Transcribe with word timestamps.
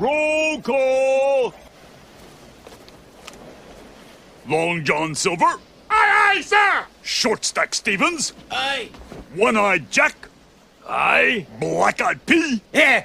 Roll 0.00 0.62
call. 0.62 1.54
Long 4.48 4.82
John 4.82 5.14
Silver. 5.14 5.44
Aye, 5.90 6.32
aye, 6.36 6.40
sir! 6.40 6.86
Short 7.02 7.44
Stack 7.44 7.74
Stevens. 7.74 8.32
Aye. 8.50 8.88
One 9.34 9.58
Eyed 9.58 9.90
Jack. 9.90 10.14
Aye. 10.88 11.46
Black 11.60 12.00
Eyed 12.00 12.24
Pea. 12.24 12.62
Yeah. 12.72 13.04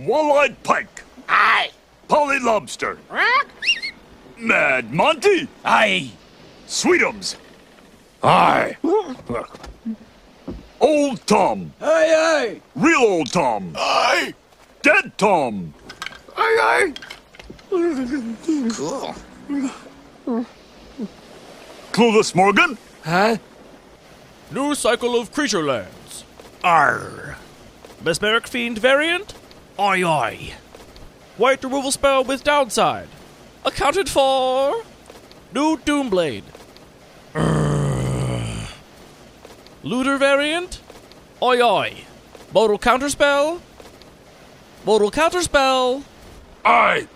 Wall 0.00 0.36
Eyed 0.38 0.60
Pike. 0.64 1.04
Aye. 1.28 1.70
Polly 2.08 2.40
Lobster. 2.40 2.98
Rock. 3.08 3.46
Mad 4.36 4.92
Monty. 4.92 5.46
Aye. 5.64 6.10
Sweetums. 6.66 7.36
Aye. 8.24 8.76
Old 10.80 11.26
Tom. 11.28 11.72
Aye, 11.80 12.56
aye. 12.56 12.60
Real 12.74 13.00
Old 13.02 13.32
Tom. 13.32 13.72
Aye. 13.76 14.34
Dead 14.82 15.16
Tom. 15.16 15.72
Aye, 16.36 16.58
aye. 16.62 16.92
Cool. 18.76 19.14
Clueless 21.92 22.34
Morgan. 22.34 22.78
Huh? 23.04 23.36
New 24.50 24.74
cycle 24.74 25.18
of 25.18 25.32
creature 25.32 25.62
lands. 25.62 26.24
Arr. 26.62 27.36
Mesmeric 28.02 28.46
Fiend 28.46 28.78
variant? 28.78 29.34
Aye, 29.78 30.02
aye. 30.02 30.54
White 31.36 31.62
removal 31.64 31.90
spell 31.90 32.24
with 32.24 32.44
downside. 32.44 33.08
Accounted 33.64 34.08
for. 34.08 34.82
New 35.52 35.76
Doomblade. 35.78 36.44
Urgh. 37.34 38.70
Looter 39.82 40.18
variant? 40.18 40.80
Oi 41.42 41.60
oi. 41.60 42.04
Modal 42.52 42.78
counterspell? 42.78 43.60
Modal 44.86 45.10
counterspell. 45.10 46.02
Aye. 46.64 47.08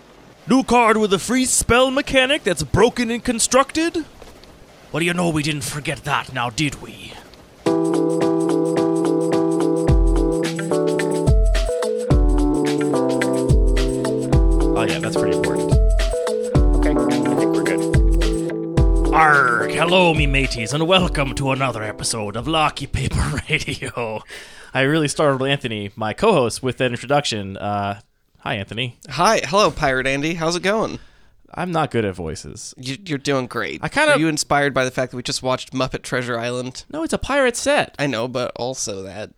New 0.47 0.63
card 0.63 0.97
with 0.97 1.13
a 1.13 1.19
free 1.19 1.45
spell 1.45 1.91
mechanic 1.91 2.43
that's 2.43 2.63
broken 2.63 3.09
and 3.09 3.23
constructed? 3.23 4.05
Well, 4.91 5.03
you 5.03 5.13
know 5.13 5.29
we 5.29 5.43
didn't 5.43 5.63
forget 5.63 6.03
that 6.03 6.33
now, 6.33 6.49
did 6.49 6.81
we? 6.81 7.13
Oh, 14.71 14.83
yeah, 14.87 14.99
that's 14.99 15.17
pretty 15.17 15.35
important. 15.35 15.73
Okay, 16.77 16.91
I 16.91 17.35
think 17.35 17.55
we're 17.55 17.63
good. 17.63 19.13
Arg! 19.13 19.71
Hello, 19.71 20.13
me 20.13 20.27
mateys, 20.27 20.73
and 20.73 20.87
welcome 20.87 21.33
to 21.35 21.51
another 21.51 21.81
episode 21.83 22.35
of 22.35 22.47
Lucky 22.47 22.85
Paper 22.87 23.41
Radio. 23.49 24.21
I 24.73 24.81
really 24.81 25.07
startled 25.07 25.47
Anthony, 25.47 25.91
my 25.95 26.13
co-host, 26.13 26.61
with 26.61 26.77
that 26.77 26.91
introduction. 26.91 27.57
Uh, 27.57 28.01
hi, 28.39 28.55
Anthony. 28.55 28.97
Hi, 29.09 29.41
hello, 29.45 29.71
Pirate 29.71 30.07
Andy. 30.07 30.33
How's 30.35 30.55
it 30.55 30.63
going? 30.63 30.99
I'm 31.53 31.71
not 31.71 31.89
good 31.91 32.05
at 32.05 32.13
voices. 32.15 32.73
You, 32.77 32.97
you're 33.05 33.17
doing 33.17 33.47
great. 33.47 33.79
I 33.83 33.89
kinda- 33.89 34.13
Are 34.13 34.19
you 34.19 34.27
inspired 34.27 34.73
by 34.73 34.85
the 34.85 34.91
fact 34.91 35.11
that 35.11 35.17
we 35.17 35.23
just 35.23 35.41
watched 35.41 35.73
Muppet 35.73 36.03
Treasure 36.03 36.37
Island? 36.37 36.85
No, 36.91 37.03
it's 37.03 37.13
a 37.13 37.17
pirate 37.17 37.55
set. 37.55 37.95
I 37.97 38.05
know, 38.07 38.27
but 38.27 38.51
also 38.55 39.01
that. 39.03 39.31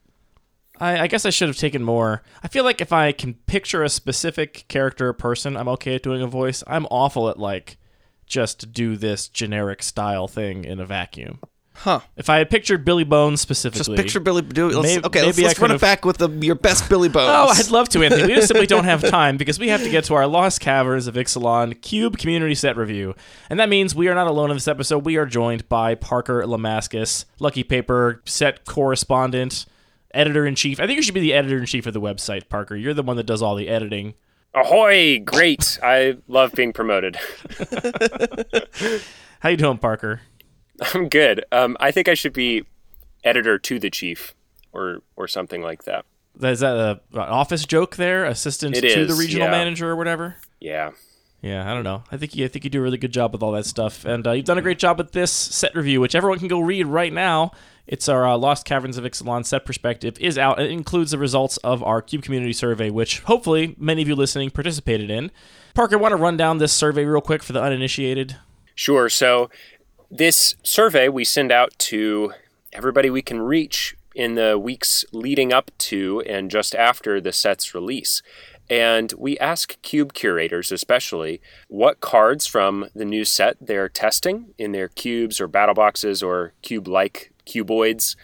I, 0.79 1.01
I 1.01 1.07
guess 1.07 1.25
I 1.25 1.29
should 1.29 1.47
have 1.47 1.57
taken 1.57 1.83
more. 1.83 2.23
I 2.43 2.47
feel 2.47 2.63
like 2.63 2.81
if 2.81 2.91
I 2.91 3.11
can 3.11 3.35
picture 3.35 3.83
a 3.83 3.89
specific 3.89 4.65
character 4.67 5.07
or 5.09 5.13
person, 5.13 5.55
I'm 5.55 5.69
okay 5.69 5.95
at 5.95 6.03
doing 6.03 6.21
a 6.21 6.27
voice. 6.27 6.63
I'm 6.67 6.85
awful 6.91 7.29
at 7.29 7.39
like 7.39 7.77
just 8.25 8.73
do 8.73 8.95
this 8.97 9.27
generic 9.27 9.83
style 9.83 10.27
thing 10.27 10.63
in 10.65 10.79
a 10.79 10.85
vacuum. 10.85 11.39
Huh. 11.81 12.01
If 12.15 12.29
I 12.29 12.37
had 12.37 12.51
pictured 12.51 12.85
Billy 12.85 13.03
Bones 13.03 13.41
specifically, 13.41 13.95
Just 13.95 13.95
picture 13.95 14.19
Billy. 14.19 14.43
Do, 14.43 14.69
let's, 14.69 14.83
Maybe- 14.83 15.03
okay, 15.03 15.23
let's, 15.23 15.35
maybe 15.35 15.45
I 15.45 15.47
let's 15.49 15.59
run 15.59 15.69
could've- 15.71 15.81
it 15.81 15.85
back 15.85 16.05
with 16.05 16.17
the, 16.19 16.29
your 16.29 16.53
best 16.53 16.87
Billy 16.87 17.09
oh, 17.09 17.11
Bones. 17.11 17.27
Oh, 17.31 17.47
I'd 17.49 17.71
love 17.71 17.89
to, 17.89 18.03
Anthony. 18.03 18.27
We 18.27 18.35
just 18.35 18.47
simply 18.49 18.67
don't 18.67 18.83
have 18.83 19.01
time 19.09 19.35
because 19.35 19.57
we 19.57 19.69
have 19.69 19.81
to 19.81 19.89
get 19.89 20.03
to 20.03 20.13
our 20.13 20.27
Lost 20.27 20.59
Caverns 20.61 21.07
of 21.07 21.15
Ixalan 21.15 21.81
Cube 21.81 22.19
Community 22.19 22.53
Set 22.53 22.77
Review. 22.77 23.15
And 23.49 23.59
that 23.59 23.67
means 23.67 23.95
we 23.95 24.07
are 24.09 24.13
not 24.13 24.27
alone 24.27 24.51
in 24.51 24.55
this 24.57 24.67
episode. 24.67 25.05
We 25.05 25.17
are 25.17 25.25
joined 25.25 25.67
by 25.69 25.95
Parker 25.95 26.43
Lamascus, 26.43 27.25
Lucky 27.39 27.63
Paper 27.63 28.21
set 28.25 28.63
correspondent, 28.65 29.65
editor 30.13 30.45
in 30.45 30.53
chief. 30.53 30.79
I 30.79 30.85
think 30.85 30.97
you 30.97 31.01
should 31.01 31.15
be 31.15 31.19
the 31.21 31.33
editor 31.33 31.57
in 31.57 31.65
chief 31.65 31.87
of 31.87 31.93
the 31.93 32.01
website, 32.01 32.47
Parker. 32.47 32.75
You're 32.75 32.93
the 32.93 33.01
one 33.01 33.17
that 33.17 33.25
does 33.25 33.41
all 33.41 33.55
the 33.55 33.67
editing. 33.67 34.13
Ahoy! 34.53 35.17
Great. 35.17 35.79
I 35.81 36.17
love 36.27 36.51
being 36.51 36.73
promoted. 36.73 37.15
How 39.39 39.49
you 39.49 39.57
doing, 39.57 39.79
Parker? 39.79 40.21
I'm 40.93 41.09
good. 41.09 41.45
Um, 41.51 41.77
I 41.79 41.91
think 41.91 42.07
I 42.07 42.13
should 42.13 42.33
be 42.33 42.65
editor 43.23 43.59
to 43.59 43.79
the 43.79 43.89
chief, 43.89 44.33
or 44.73 45.01
or 45.15 45.27
something 45.27 45.61
like 45.61 45.83
that. 45.83 46.05
Is 46.41 46.61
that 46.61 46.75
a, 46.75 47.01
an 47.13 47.19
office 47.19 47.65
joke 47.65 47.97
there? 47.97 48.25
Assistant 48.25 48.75
It 48.77 48.93
to 48.93 49.05
the 49.05 49.13
regional 49.13 49.47
yeah. 49.47 49.51
manager 49.51 49.89
or 49.89 49.95
whatever? 49.95 50.37
Yeah. 50.59 50.91
Yeah, 51.41 51.69
I 51.69 51.73
don't 51.73 51.83
know. 51.83 52.03
I 52.11 52.17
think 52.17 52.35
you, 52.35 52.45
I 52.45 52.47
think 52.47 52.63
you 52.65 52.69
do 52.69 52.79
a 52.79 52.83
really 52.83 52.99
good 52.99 53.11
job 53.11 53.33
with 53.33 53.41
all 53.41 53.51
that 53.53 53.65
stuff, 53.65 54.05
and 54.05 54.27
uh, 54.27 54.31
you've 54.31 54.45
done 54.45 54.59
a 54.59 54.61
great 54.61 54.77
job 54.77 54.99
with 54.99 55.11
this 55.11 55.31
set 55.31 55.75
review, 55.75 55.99
which 55.99 56.13
everyone 56.13 56.37
can 56.37 56.47
go 56.47 56.59
read 56.59 56.85
right 56.85 57.11
now. 57.11 57.51
It's 57.87 58.07
our 58.07 58.27
uh, 58.27 58.37
Lost 58.37 58.63
Caverns 58.63 58.97
of 58.97 59.05
Ixalan 59.05 59.43
set 59.43 59.65
perspective 59.65 60.17
is 60.19 60.37
out. 60.37 60.61
It 60.61 60.69
includes 60.69 61.11
the 61.11 61.17
results 61.17 61.57
of 61.57 61.81
our 61.81 61.99
Cube 62.01 62.21
Community 62.21 62.53
Survey, 62.53 62.91
which 62.91 63.21
hopefully 63.21 63.75
many 63.79 64.03
of 64.03 64.07
you 64.07 64.15
listening 64.15 64.51
participated 64.51 65.09
in. 65.09 65.31
Parker, 65.73 65.97
want 65.97 66.11
to 66.11 66.15
run 66.15 66.37
down 66.37 66.59
this 66.59 66.73
survey 66.73 67.05
real 67.05 67.21
quick 67.21 67.41
for 67.41 67.53
the 67.53 67.61
uninitiated? 67.61 68.37
Sure. 68.75 69.09
So 69.09 69.49
this 70.11 70.55
survey 70.61 71.07
we 71.07 71.23
send 71.23 71.51
out 71.51 71.71
to 71.79 72.33
everybody 72.73 73.09
we 73.09 73.21
can 73.21 73.41
reach 73.41 73.95
in 74.13 74.35
the 74.35 74.59
weeks 74.59 75.05
leading 75.13 75.53
up 75.53 75.71
to 75.77 76.21
and 76.27 76.51
just 76.51 76.75
after 76.75 77.21
the 77.21 77.31
set's 77.31 77.73
release. 77.73 78.21
And 78.69 79.13
we 79.17 79.37
ask 79.39 79.81
cube 79.81 80.13
curators, 80.13 80.71
especially, 80.71 81.41
what 81.69 82.01
cards 82.01 82.45
from 82.45 82.89
the 82.93 83.05
new 83.05 83.23
set 83.25 83.55
they're 83.61 83.89
testing 83.89 84.53
in 84.57 84.73
their 84.73 84.89
cubes 84.89 85.39
or 85.39 85.47
battle 85.47 85.75
boxes 85.75 86.21
or 86.21 86.53
cube 86.61 86.87
like 86.87 87.31
cuboids. 87.45 88.15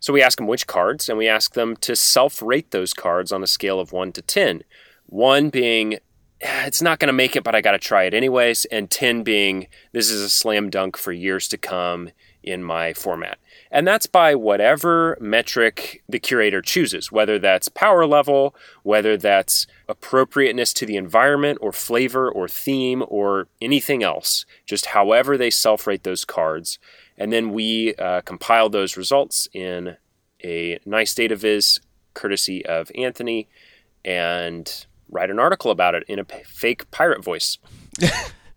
So 0.00 0.12
we 0.12 0.22
ask 0.22 0.38
them 0.38 0.46
which 0.46 0.66
cards, 0.66 1.08
and 1.08 1.16
we 1.16 1.26
ask 1.28 1.54
them 1.54 1.76
to 1.78 1.96
self 1.96 2.42
rate 2.42 2.70
those 2.70 2.92
cards 2.92 3.32
on 3.32 3.42
a 3.42 3.48
scale 3.48 3.80
of 3.80 3.92
1 3.92 4.12
to 4.12 4.22
10. 4.22 4.62
1 5.06 5.48
being, 5.48 5.94
"Eh, 5.94 5.98
it's 6.40 6.82
not 6.82 6.98
going 6.98 7.08
to 7.08 7.12
make 7.12 7.36
it, 7.36 7.44
but 7.44 7.54
I 7.54 7.60
got 7.60 7.72
to 7.72 7.78
try 7.78 8.04
it 8.04 8.14
anyways, 8.14 8.64
and 8.66 8.90
10 8.90 9.22
being, 9.22 9.68
this 9.92 10.10
is 10.10 10.20
a 10.20 10.28
slam 10.28 10.70
dunk 10.70 10.96
for 10.96 11.12
years 11.12 11.48
to 11.48 11.58
come 11.58 12.10
in 12.42 12.62
my 12.62 12.92
format. 12.92 13.38
And 13.70 13.86
that's 13.86 14.06
by 14.06 14.34
whatever 14.34 15.18
metric 15.20 16.02
the 16.08 16.20
curator 16.20 16.62
chooses, 16.62 17.10
whether 17.10 17.38
that's 17.38 17.68
power 17.68 18.06
level, 18.06 18.54
whether 18.84 19.16
that's 19.16 19.66
appropriateness 19.88 20.72
to 20.74 20.86
the 20.86 20.96
environment 20.96 21.58
or 21.60 21.72
flavor 21.72 22.30
or 22.30 22.46
theme 22.46 23.04
or 23.08 23.48
anything 23.60 24.04
else, 24.04 24.46
just 24.64 24.86
however 24.86 25.36
they 25.36 25.50
self 25.50 25.86
rate 25.86 26.04
those 26.04 26.24
cards. 26.24 26.78
And 27.18 27.32
then 27.32 27.52
we 27.52 27.94
uh, 27.96 28.20
compile 28.20 28.68
those 28.68 28.96
results 28.96 29.48
in 29.52 29.96
a 30.44 30.78
nice 30.86 31.14
data 31.14 31.34
viz 31.34 31.80
courtesy 32.14 32.64
of 32.64 32.92
Anthony 32.94 33.48
and 34.04 34.86
write 35.08 35.30
an 35.30 35.38
article 35.38 35.70
about 35.70 35.94
it 35.94 36.04
in 36.08 36.18
a 36.18 36.24
p- 36.24 36.42
fake 36.44 36.90
pirate 36.90 37.22
voice. 37.22 37.58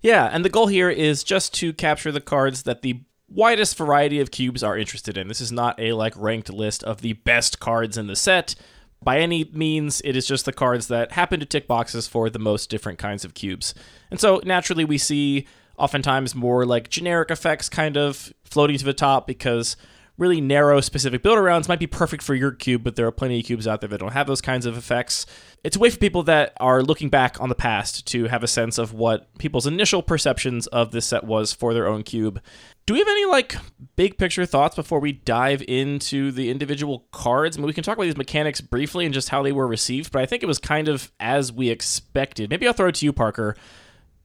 Yeah, 0.02 0.30
and 0.32 0.46
the 0.46 0.50
goal 0.50 0.68
here 0.68 0.90
is 0.90 1.24
just 1.24 1.54
to 1.56 1.74
capture 1.74 2.12
the 2.12 2.22
cards 2.22 2.64
that 2.64 2.82
the 2.82 3.02
widest 3.28 3.78
variety 3.78 4.20
of 4.20 4.32
cubes 4.32 4.64
are 4.64 4.78
interested 4.78 5.18
in. 5.18 5.28
This 5.28 5.42
is 5.42 5.52
not 5.52 5.80
a 5.80 5.94
like 5.94 6.14
ranked 6.16 6.50
list 6.50 6.84
of 6.84 7.02
the 7.02 7.14
best 7.14 7.60
cards 7.60 7.98
in 7.98 8.08
the 8.08 8.16
set. 8.16 8.56
By 9.02 9.20
any 9.20 9.50
means, 9.54 10.02
it 10.04 10.16
is 10.16 10.26
just 10.26 10.46
the 10.46 10.54
cards 10.54 10.88
that 10.88 11.14
happen 11.14 11.40
to 11.40 11.46
tick 11.46 11.68
boxes 11.68 12.08
for 12.08 12.30
the 12.30 12.40
most 12.40 12.70
different 12.70 12.98
kinds 12.98 13.24
of 13.24 13.34
cubes. 13.34 13.74
And 14.10 14.20
so 14.20 14.42
naturally 14.46 14.86
we 14.86 14.98
see 14.98 15.48
oftentimes 15.78 16.36
more 16.36 16.66
like 16.66 16.90
generic 16.90 17.30
effects 17.32 17.70
kind 17.70 17.98
of 17.98 18.34
floating 18.44 18.78
to 18.78 18.86
the 18.86 18.94
top 18.94 19.28
because 19.28 19.78
really 20.20 20.42
narrow 20.42 20.82
specific 20.82 21.24
build 21.24 21.38
arounds 21.38 21.70
might 21.70 21.80
be 21.80 21.88
perfect 21.88 22.22
for 22.22 22.36
your 22.36 22.52
cube, 22.52 22.84
but 22.84 22.96
there 22.96 23.08
are 23.08 23.12
plenty 23.12 23.40
of 23.40 23.46
cubes 23.46 23.68
out 23.68 23.80
there 23.80 23.88
that 23.88 24.00
don't 24.00 24.12
have 24.12 24.28
those 24.28 24.42
kinds 24.42 24.66
of 24.66 24.78
effects. 24.78 25.26
It's 25.64 25.78
a 25.78 25.80
way 25.80 25.90
for 25.90 25.98
people 25.98 26.24
that 26.24 26.54
are 26.60 26.84
looking 26.84 27.10
back 27.10 27.40
on 27.40 27.50
the 27.50 27.56
past 27.56 28.06
to 28.08 28.26
have 28.26 28.44
a 28.44 28.48
sense 28.48 28.78
of 28.78 28.94
what 28.94 29.36
people's 29.40 29.66
initial 29.66 30.04
perceptions 30.04 30.68
of 30.68 30.92
this 30.92 31.06
set 31.06 31.24
was 31.24 31.54
for 31.54 31.74
their 31.74 31.88
own 31.88 32.04
cube. 32.04 32.42
Do 32.86 32.94
we 32.94 33.00
have 33.00 33.08
any 33.08 33.26
like 33.26 33.56
big 33.96 34.18
picture 34.18 34.46
thoughts 34.46 34.76
before 34.76 35.00
we 35.00 35.14
dive 35.14 35.64
into 35.68 36.32
the 36.32 36.50
individual 36.50 37.08
cards? 37.12 37.58
I 37.58 37.60
mean, 37.60 37.68
we 37.68 37.74
can 37.74 37.84
talk 37.84 37.98
about 37.98 38.04
these 38.04 38.18
mechanics 38.18 38.62
briefly 38.62 39.06
and 39.06 39.14
just 39.14 39.30
how 39.30 39.42
they 39.42 39.52
were 39.52 39.68
received, 39.68 40.12
but 40.12 40.22
I 40.22 40.26
think 40.26 40.44
it 40.44 40.48
was 40.48 40.60
kind 40.60 40.90
of 40.90 41.12
as 41.20 41.52
we 41.54 41.70
expected. 41.70 42.50
Maybe 42.50 42.68
I'll 42.68 42.74
throw 42.74 42.90
it 42.90 42.96
to 42.96 43.06
you, 43.06 43.14
Parker. 43.14 43.56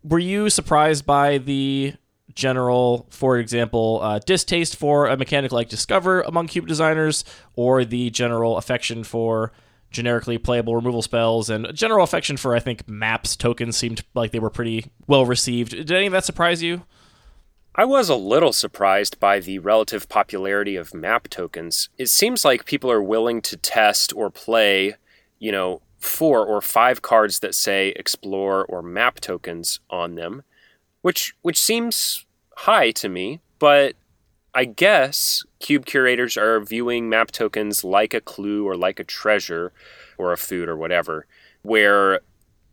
Were 0.03 0.19
you 0.19 0.51
surprised 0.51 1.07
by 1.07 1.39
the 1.39 1.95
general, 2.35 3.07
for 3.11 3.39
example, 3.39 4.01
uh, 4.03 4.19
distaste 4.19 4.77
for 4.77 5.07
a 5.07 5.17
mechanic 5.17 5.53
like 5.53 5.69
Discover 5.69 6.23
among 6.23 6.49
cube 6.49 6.67
designers, 6.67 7.25
or 7.55 7.85
the 7.85 8.11
general 8.11 8.57
affection 8.57 9.05
for 9.05 9.53
generically 9.91 10.39
playable 10.39 10.75
removal 10.75 11.03
spells, 11.03 11.49
and 11.49 11.73
general 11.75 12.03
affection 12.05 12.37
for, 12.37 12.55
I 12.55 12.61
think, 12.61 12.89
maps 12.89 13.37
tokens 13.37 13.77
seemed 13.77 14.03
like 14.15 14.33
they 14.33 14.41
were 14.41 14.51
pretty 14.51 14.91
well 15.07 15.25
received. 15.25 15.71
Did 15.71 15.93
any 15.93 16.07
of 16.07 16.13
that 16.13 16.25
surprise 16.25 16.63
you? 16.63 16.83
I 17.77 17.85
was 17.85 18.09
a 18.09 18.15
little 18.15 18.53
surprised 18.53 19.19
by 19.19 19.41
the 19.41 19.59
relative 19.59 20.09
popularity 20.09 20.77
of 20.77 20.95
map 20.95 21.29
tokens. 21.29 21.89
It 21.99 22.09
seems 22.09 22.45
like 22.45 22.67
people 22.67 22.91
are 22.91 23.03
willing 23.03 23.43
to 23.43 23.57
test 23.57 24.13
or 24.15 24.31
play, 24.31 24.95
you 25.41 25.51
know, 25.51 25.83
four 25.99 26.47
or 26.47 26.61
five 26.61 27.03
cards 27.03 27.41
that 27.41 27.55
say 27.55 27.89
explore 27.97 28.65
or 28.67 28.83
map 28.83 29.19
tokens 29.21 29.81
on 29.91 30.15
them, 30.15 30.43
which 31.05 31.35
which 31.43 31.61
seems 31.61 32.25
high 32.57 32.91
to 32.91 33.11
me, 33.11 33.39
but 33.59 33.95
I 34.55 34.65
guess 34.65 35.45
cube 35.61 35.85
curators 35.85 36.39
are 36.39 36.61
viewing 36.61 37.11
map 37.11 37.31
tokens 37.31 37.85
like 37.85 38.15
a 38.15 38.23
clue 38.23 38.67
or 38.67 38.75
like 38.75 38.99
a 38.99 39.05
treasure 39.05 39.75
or 40.17 40.33
a 40.33 40.39
food 40.39 40.67
or 40.67 40.79
whatever, 40.79 41.27
where 41.61 42.21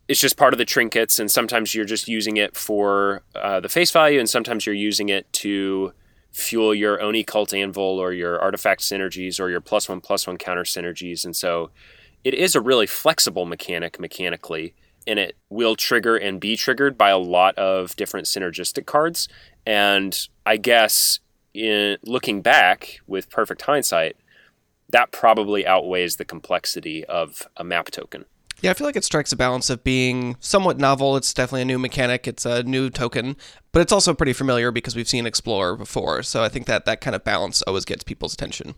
it's 0.07 0.21
just 0.21 0.37
part 0.37 0.53
of 0.53 0.59
the 0.59 0.63
trinkets, 0.63 1.19
and 1.19 1.29
sometimes 1.29 1.75
you're 1.75 1.83
just 1.83 2.07
using 2.07 2.37
it 2.37 2.55
for 2.55 3.21
uh, 3.35 3.59
the 3.59 3.67
face 3.67 3.91
value, 3.91 4.17
and 4.17 4.29
sometimes 4.29 4.65
you're 4.65 4.75
using 4.75 5.09
it 5.09 5.31
to 5.33 5.91
fuel 6.31 6.73
your 6.73 7.01
Oni 7.01 7.25
cult 7.25 7.53
anvil 7.53 7.99
or 7.99 8.13
your 8.13 8.39
artifact 8.39 8.79
synergies 8.79 9.41
or 9.41 9.49
your 9.49 9.59
plus 9.59 9.89
one 9.89 9.99
plus 9.99 10.25
one 10.25 10.37
counter 10.37 10.63
synergies, 10.63 11.25
and 11.25 11.35
so 11.35 11.69
it 12.23 12.33
is 12.33 12.55
a 12.55 12.61
really 12.61 12.87
flexible 12.87 13.45
mechanic 13.45 13.99
mechanically, 13.99 14.73
and 15.07 15.19
it 15.19 15.35
will 15.49 15.75
trigger 15.75 16.15
and 16.15 16.39
be 16.39 16.55
triggered 16.55 16.97
by 16.97 17.09
a 17.09 17.17
lot 17.17 17.57
of 17.57 17.95
different 17.95 18.27
synergistic 18.27 18.85
cards. 18.85 19.27
And 19.65 20.17
I 20.45 20.57
guess 20.57 21.19
in 21.53 21.97
looking 22.03 22.41
back 22.41 23.01
with 23.07 23.29
perfect 23.29 23.63
hindsight, 23.63 24.15
that 24.89 25.11
probably 25.11 25.65
outweighs 25.65 26.17
the 26.17 26.25
complexity 26.25 27.05
of 27.05 27.47
a 27.57 27.63
map 27.63 27.91
token. 27.91 28.25
Yeah, 28.61 28.69
I 28.69 28.73
feel 28.75 28.85
like 28.85 28.95
it 28.95 29.03
strikes 29.03 29.31
a 29.31 29.35
balance 29.35 29.71
of 29.71 29.83
being 29.83 30.35
somewhat 30.39 30.77
novel. 30.77 31.17
It's 31.17 31.33
definitely 31.33 31.63
a 31.63 31.65
new 31.65 31.79
mechanic. 31.79 32.27
It's 32.27 32.45
a 32.45 32.61
new 32.61 32.91
token, 32.91 33.35
but 33.71 33.81
it's 33.81 33.91
also 33.91 34.13
pretty 34.13 34.33
familiar 34.33 34.71
because 34.71 34.95
we've 34.95 35.09
seen 35.09 35.25
Explorer 35.25 35.75
before. 35.75 36.21
So 36.21 36.43
I 36.43 36.49
think 36.49 36.67
that 36.67 36.85
that 36.85 37.01
kind 37.01 37.15
of 37.15 37.23
balance 37.23 37.63
always 37.63 37.85
gets 37.85 38.03
people's 38.03 38.35
attention. 38.35 38.75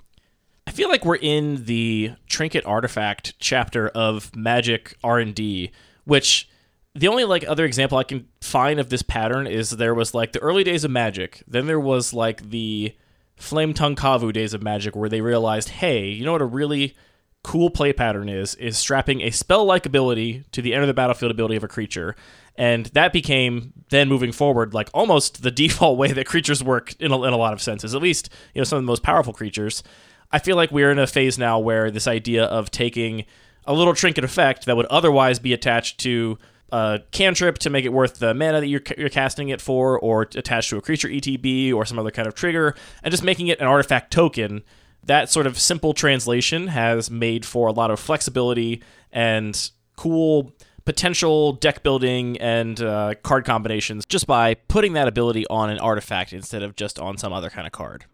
I 0.66 0.72
feel 0.72 0.88
like 0.88 1.04
we're 1.04 1.18
in 1.18 1.66
the 1.66 2.14
trinket 2.28 2.66
artifact 2.66 3.38
chapter 3.40 3.90
of 3.90 4.34
Magic 4.34 4.96
R 5.04 5.20
and 5.20 5.36
D, 5.36 5.72
which 6.06 6.50
the 6.96 7.08
only 7.08 7.24
like 7.24 7.48
other 7.48 7.66
example 7.66 7.98
I 7.98 8.04
can 8.04 8.28
find 8.42 8.80
of 8.80 8.90
this 8.90 9.02
pattern 9.02 9.48
is 9.48 9.72
there 9.72 9.96
was 9.96 10.14
like 10.14 10.32
the 10.32 10.40
early 10.40 10.64
days 10.64 10.84
of 10.84 10.92
Magic, 10.92 11.44
then 11.48 11.66
there 11.66 11.80
was 11.80 12.14
like 12.14 12.50
the 12.50 12.96
Flametongue 13.40 13.96
Kavu 13.96 14.32
days 14.32 14.54
of 14.54 14.62
Magic 14.62 14.96
where 14.96 15.10
they 15.10 15.22
realized, 15.22 15.70
hey, 15.70 16.08
you 16.08 16.24
know 16.24 16.34
what 16.34 16.42
a 16.42 16.46
really 16.46 16.96
cool 17.44 17.70
play 17.70 17.92
pattern 17.92 18.30
is 18.30 18.56
is 18.56 18.78
strapping 18.78 19.22
a 19.22 19.30
spell 19.30 19.66
like 19.66 19.86
ability 19.86 20.46
to 20.54 20.62
the 20.62 20.74
end 20.74 20.82
of 20.82 20.88
the 20.88 20.94
battlefield 20.94 21.32
ability 21.32 21.56
of 21.56 21.64
a 21.64 21.68
creature. 21.68 22.16
And 22.56 22.86
that 22.88 23.12
became 23.12 23.74
then 23.90 24.08
moving 24.08 24.32
forward 24.32 24.74
like 24.74 24.90
almost 24.94 25.42
the 25.42 25.52
default 25.64 25.98
way 25.98 26.12
that 26.14 26.26
creatures 26.26 26.64
work 26.64 26.96
in 27.00 27.12
a, 27.12 27.24
in 27.24 27.34
a 27.34 27.38
lot 27.38 27.54
of 27.54 27.62
senses 27.62 27.96
at 27.96 28.02
least 28.02 28.30
you 28.54 28.62
know 28.62 28.66
some 28.66 28.78
of 28.78 28.84
the 28.84 28.88
most 28.88 29.04
powerful 29.04 29.34
creatures. 29.34 29.84
I 30.32 30.40
feel 30.40 30.56
like 30.56 30.72
we're 30.72 30.92
in 30.92 31.00
a 31.00 31.06
phase 31.06 31.38
now 31.38 31.60
where 31.60 31.92
this 31.92 32.08
idea 32.08 32.46
of 32.46 32.72
taking 32.72 33.26
a 33.66 33.74
little 33.74 33.94
trinket 33.94 34.24
effect 34.24 34.66
that 34.66 34.76
would 34.76 34.86
otherwise 34.88 35.40
be 35.40 35.54
attached 35.54 36.00
to 36.00 36.38
a 36.72 37.02
cantrip 37.12 37.60
to 37.60 37.70
make 37.70 37.86
it 37.86 37.94
worth 37.94 38.20
the 38.20 38.34
mana 38.34 38.60
that 38.60 38.68
you're, 38.68 38.82
you're 38.98 39.10
casting 39.10 39.50
it 39.50 39.62
for 39.62 40.00
or 40.00 40.24
attached 40.24 40.72
to 40.72 40.78
a 40.78 40.82
creature 40.82 41.08
etb 41.08 41.72
or 41.72 41.86
some 41.86 42.00
other 42.00 42.10
kind 42.10 42.28
of 42.28 42.34
trigger 42.34 42.76
and 43.04 43.12
just 43.12 43.24
making 43.24 43.48
it 43.48 43.60
an 43.60 43.68
artifact 43.68 44.12
token 44.12 44.64
that 45.06 45.30
sort 45.30 45.46
of 45.46 45.60
simple 45.60 45.94
translation 45.94 46.68
has 46.68 47.12
made 47.12 47.46
for 47.46 47.68
a 47.68 47.72
lot 47.72 47.92
of 47.92 48.00
flexibility 48.00 48.82
and 49.12 49.72
cool 49.98 50.52
potential 50.86 51.54
deck 51.54 51.84
building 51.84 52.38
and 52.40 52.82
uh, 52.82 53.14
card 53.24 53.46
combinations 53.46 54.06
just 54.08 54.28
by 54.28 54.54
putting 54.54 54.94
that 54.94 55.08
ability 55.08 55.46
on 55.48 55.70
an 55.70 55.80
artifact 55.80 56.34
instead 56.34 56.64
of 56.64 56.76
just 56.76 57.00
on 57.00 57.18
some 57.18 57.32
other 57.32 57.50
kind 57.50 57.68
of 57.68 57.72
card. 57.72 58.06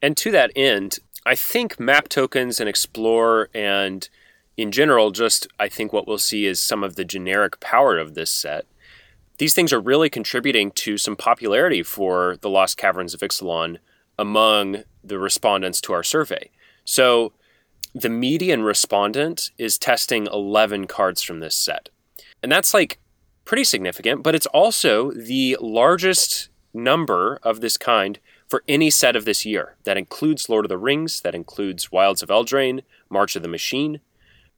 And 0.00 0.16
to 0.18 0.30
that 0.32 0.50
end, 0.56 0.98
I 1.24 1.34
think 1.34 1.78
map 1.78 2.08
tokens 2.08 2.60
and 2.60 2.68
explore 2.68 3.48
and 3.54 4.08
in 4.62 4.70
general, 4.72 5.10
just 5.10 5.48
I 5.58 5.68
think 5.68 5.92
what 5.92 6.06
we'll 6.06 6.18
see 6.18 6.46
is 6.46 6.60
some 6.60 6.84
of 6.84 6.94
the 6.94 7.04
generic 7.04 7.58
power 7.58 7.98
of 7.98 8.14
this 8.14 8.30
set. 8.30 8.64
These 9.38 9.54
things 9.54 9.72
are 9.72 9.80
really 9.80 10.08
contributing 10.08 10.70
to 10.72 10.96
some 10.96 11.16
popularity 11.16 11.82
for 11.82 12.36
the 12.40 12.48
Lost 12.48 12.76
Caverns 12.76 13.12
of 13.12 13.20
Ixalan 13.20 13.78
among 14.18 14.84
the 15.02 15.18
respondents 15.18 15.80
to 15.82 15.92
our 15.92 16.04
survey. 16.04 16.50
So 16.84 17.32
the 17.92 18.08
median 18.08 18.62
respondent 18.62 19.50
is 19.58 19.78
testing 19.78 20.26
11 20.26 20.86
cards 20.86 21.22
from 21.22 21.40
this 21.40 21.56
set. 21.56 21.88
And 22.40 22.50
that's 22.50 22.72
like 22.72 23.00
pretty 23.44 23.64
significant, 23.64 24.22
but 24.22 24.34
it's 24.34 24.46
also 24.46 25.10
the 25.10 25.56
largest 25.60 26.50
number 26.72 27.40
of 27.42 27.60
this 27.60 27.76
kind 27.76 28.20
for 28.48 28.62
any 28.68 28.90
set 28.90 29.16
of 29.16 29.24
this 29.24 29.44
year. 29.44 29.76
That 29.84 29.98
includes 29.98 30.48
Lord 30.48 30.64
of 30.64 30.68
the 30.68 30.78
Rings, 30.78 31.20
that 31.22 31.34
includes 31.34 31.90
Wilds 31.90 32.22
of 32.22 32.28
Eldraine, 32.28 32.82
March 33.10 33.34
of 33.34 33.42
the 33.42 33.48
Machine. 33.48 34.00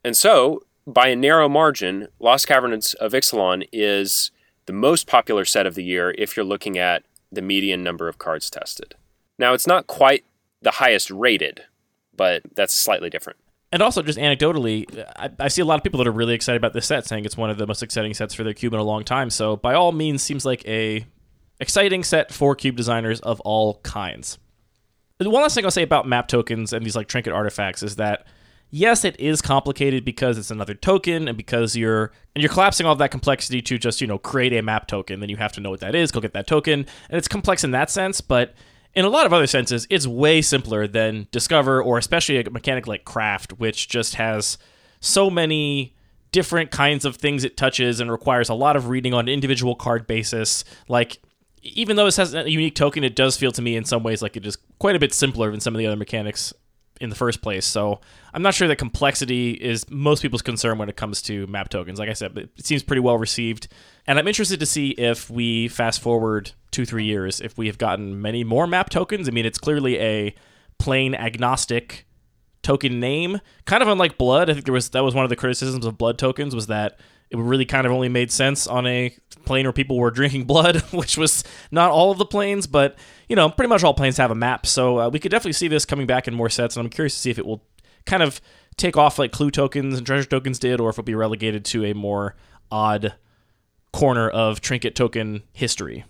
And 0.05 0.17
so, 0.17 0.63
by 0.87 1.09
a 1.09 1.17
narrow 1.17 1.49
margin, 1.49 2.09
Lost 2.21 2.47
Caverns 2.47 2.93
of 2.95 3.13
Ixalan 3.13 3.67
is 3.73 4.31
the 4.67 4.73
most 4.73 5.07
popular 5.07 5.45
set 5.45 5.67
of 5.67 5.75
the 5.75 5.85
year 5.85 6.15
if 6.19 6.37
you're 6.37 6.45
looking 6.45 6.79
at 6.79 7.05
the 7.33 7.43
median 7.43 7.83
number 7.83 8.07
of 8.07 8.19
cards 8.19 8.51
tested. 8.51 8.95
Now, 9.39 9.55
it's 9.55 9.67
not 9.67 9.87
quite 9.87 10.25
the 10.61 10.73
highest 10.73 11.11
rated, 11.11 11.65
but 12.15 12.43
that's 12.55 12.75
slightly 12.75 13.11
different. 13.11 13.39
And 13.73 13.83
also, 13.83 14.03
just 14.03 14.19
anecdotally, 14.19 15.05
I, 15.17 15.31
I, 15.41 15.49
see 15.49 15.63
a 15.63 15.65
lot 15.65 15.79
of 15.79 15.83
people 15.83 15.99
that 15.99 16.07
are 16.07 16.13
really 16.13 16.35
excited 16.35 16.59
about 16.59 16.75
this 16.75 16.87
set, 16.87 17.07
saying 17.07 17.25
it's 17.25 17.37
one 17.37 17.51
of 17.51 17.59
the 17.59 17.67
most 17.67 17.83
exciting 17.83 18.15
sets 18.15 18.35
for 18.35 18.45
their 18.45 18.55
cube 18.55 18.73
in 18.73 18.79
a 18.79 18.85
long 18.85 19.05
time. 19.05 19.31
So, 19.31 19.57
by 19.57 19.75
all 19.75 19.91
means, 19.91 20.23
seems 20.23 20.45
like 20.45 20.67
a 20.69 21.07
exciting 21.59 22.05
set 22.05 22.33
for 22.33 22.55
cube 22.55 22.77
designers 22.77 23.21
of 23.21 23.41
all 23.41 23.81
kinds. 23.83 24.39
The 25.19 25.31
one 25.31 25.43
last 25.43 25.55
thing 25.55 25.65
I'll 25.65 25.71
say 25.71 25.83
about 25.83 26.07
map 26.07 26.29
tokens 26.29 26.73
and 26.73 26.85
these 26.85 26.95
like 26.95 27.09
trinket 27.09 27.33
artifacts 27.33 27.83
is 27.83 27.97
that 27.97 28.27
yes, 28.75 29.05
it 29.05 29.19
is 29.21 29.41
complicated 29.41 30.05
because 30.05 30.37
it's 30.37 30.51
another 30.51 30.75
token 30.75 31.29
and 31.29 31.37
because 31.37 31.77
you're 31.77 32.11
and 32.35 32.43
you're 32.43 32.53
collapsing 32.53 32.85
all 32.85 32.93
of 32.93 32.99
that 32.99 33.13
complexity 33.13 33.63
to 33.63 33.79
just 33.79 34.01
you 34.01 34.07
know 34.07 34.19
create 34.19 34.53
a 34.53 34.63
map 34.63 34.89
token. 34.89 35.21
Then 35.21 35.29
you 35.29 35.37
have 35.37 35.53
to 35.53 35.61
know 35.61 35.71
what 35.71 35.81
that 35.81 35.95
is, 35.95 36.11
go 36.11 36.21
get 36.21 36.33
that 36.33 36.49
token, 36.49 36.81
and 37.09 37.19
it's 37.19 37.29
complex 37.29 37.63
in 37.63 37.71
that 37.71 37.89
sense, 37.89 38.21
but 38.21 38.55
in 38.93 39.05
a 39.05 39.09
lot 39.09 39.27
of 39.27 39.33
other 39.33 39.47
senses, 39.47 39.87
it's 39.91 40.07
way 40.07 40.43
simpler 40.43 40.87
than 40.87 41.29
Discover 41.31 41.83
or 41.83 41.99
especially 41.99 42.41
a 42.41 42.51
mechanic 42.51 42.87
like 42.87 43.05
Craft, 43.05 43.55
which 43.55 43.89
just 43.89 44.17
has 44.17 44.59
so 45.01 45.31
many 45.31 45.95
different 46.33 46.71
kinds 46.73 47.05
of 47.05 47.17
things 47.17 47.45
it 47.45 47.57
touches 47.57 48.01
and 48.01 48.11
requires 48.11 48.49
a 48.49 48.55
lot 48.55 48.77
of 48.77 48.89
reading 48.89 49.15
on 49.15 49.29
an 49.29 49.29
individual 49.29 49.75
card 49.75 50.07
basis. 50.07 50.65
Like, 50.89 51.19
even 51.63 51.97
though 51.97 52.05
this 52.05 52.17
has 52.17 52.35
a 52.35 52.49
unique 52.49 52.75
token, 52.75 53.03
it 53.05 53.17
does 53.17 53.37
feel 53.37 53.53
to 53.53 53.63
me 53.63 53.77
in 53.77 53.85
some 53.85 54.03
ways 54.03 54.23
like 54.23 54.37
it 54.37 54.47
is 54.47 54.59
quite 54.79 54.95
a 54.95 55.01
bit 55.01 55.13
simpler 55.13 55.51
than 55.51 55.61
some 55.61 55.75
of 55.75 55.79
the 55.79 55.87
other 55.87 55.97
mechanics 55.97 56.53
in 57.01 57.11
the 57.11 57.17
first 57.17 57.43
place. 57.43 57.67
So 57.67 58.01
I'm 58.33 58.43
not 58.43 58.55
sure 58.55 58.69
that 58.69 58.77
complexity 58.77 59.53
is 59.53 59.89
most 59.91 60.23
people's 60.23 60.43
concern 60.43 60.79
when 60.79 60.89
it 60.89 60.97
comes 60.97 61.23
to 61.23 61.47
map 61.47 61.69
tokens. 61.69 61.99
Like 61.99 62.09
I 62.09 62.13
said, 62.13 62.37
it 62.37 62.65
seems 62.65 62.83
pretty 62.83 63.01
well 63.01 63.19
received. 63.19 63.69
And 64.07 64.19
I'm 64.19 64.29
interested 64.29 64.61
to 64.61 64.67
see 64.67 64.91
if 64.91 65.29
we 65.31 65.69
fast 65.69 66.01
forward 66.01 66.53
two, 66.71 66.85
three 66.85 67.05
years, 67.05 67.41
if 67.41 67.59
we 67.59 67.67
have 67.67 67.79
gotten 67.79 68.21
many 68.21 68.45
more 68.45 68.67
map 68.67 68.91
tokens. 68.91 69.29
I 69.29 69.33
mean, 69.33 69.47
it's 69.47 69.59
clearly 69.59 69.99
a 69.99 70.35
plane 70.79 71.15
agnostic 71.15 72.07
token 72.63 72.99
name, 72.99 73.41
kind 73.67 73.83
of 73.83 73.89
unlike 73.89 74.19
Blood. 74.19 74.51
I 74.51 74.55
think 74.55 74.65
there 74.65 74.75
was 74.75 74.91
that 74.91 75.05
was 75.05 75.15
one 75.15 75.25
of 75.25 75.31
the 75.31 75.37
criticisms 75.37 75.85
of 75.85 75.99
Blood 75.99 76.19
tokens 76.19 76.55
was 76.55 76.67
that 76.69 76.99
it 77.31 77.39
really 77.39 77.65
kind 77.65 77.87
of 77.87 77.93
only 77.93 78.09
made 78.09 78.31
sense 78.31 78.67
on 78.67 78.87
a 78.87 79.15
plane 79.45 79.67
where 79.67 79.73
people 79.73 79.97
were 79.99 80.11
drinking 80.11 80.45
blood, 80.45 80.77
which 80.93 81.17
was 81.19 81.45
not 81.71 81.91
all 81.91 82.11
of 82.11 82.19
the 82.19 82.25
planes, 82.27 82.67
but 82.67 82.97
you 83.29 83.37
know, 83.37 83.49
pretty 83.51 83.69
much 83.69 83.83
all 83.85 83.95
planes 83.95 84.17
have 84.19 84.31
a 84.31 84.35
map. 84.35 84.67
So 84.67 84.99
uh, 85.01 85.09
we 85.09 85.19
could 85.19 85.31
definitely 85.31 85.53
see 85.55 85.69
this 85.69 85.85
coming 85.85 86.07
back 86.07 86.29
in 86.29 86.35
more 86.35 86.49
sets, 86.51 86.77
and 86.77 86.85
I'm 86.85 86.91
curious 86.91 87.15
to 87.15 87.21
see 87.21 87.31
if 87.31 87.39
it 87.39 87.47
will 87.47 87.63
kind 88.07 88.23
of 88.23 88.41
take 88.77 88.97
off 88.97 89.19
like 89.19 89.33
clue 89.33 89.51
tokens 89.51 89.97
and 89.97 90.07
treasure 90.07 90.29
tokens 90.29 90.59
did, 90.59 90.81
or 90.81 90.91
if 90.91 90.95
it'll 90.95 91.05
be 91.05 91.15
relegated 91.15 91.65
to 91.67 91.85
a 91.85 91.95
more 91.95 92.35
odd 92.71 93.15
corner 93.93 94.29
of 94.29 94.61
trinket 94.61 94.95
token 94.95 95.43
history. 95.53 96.05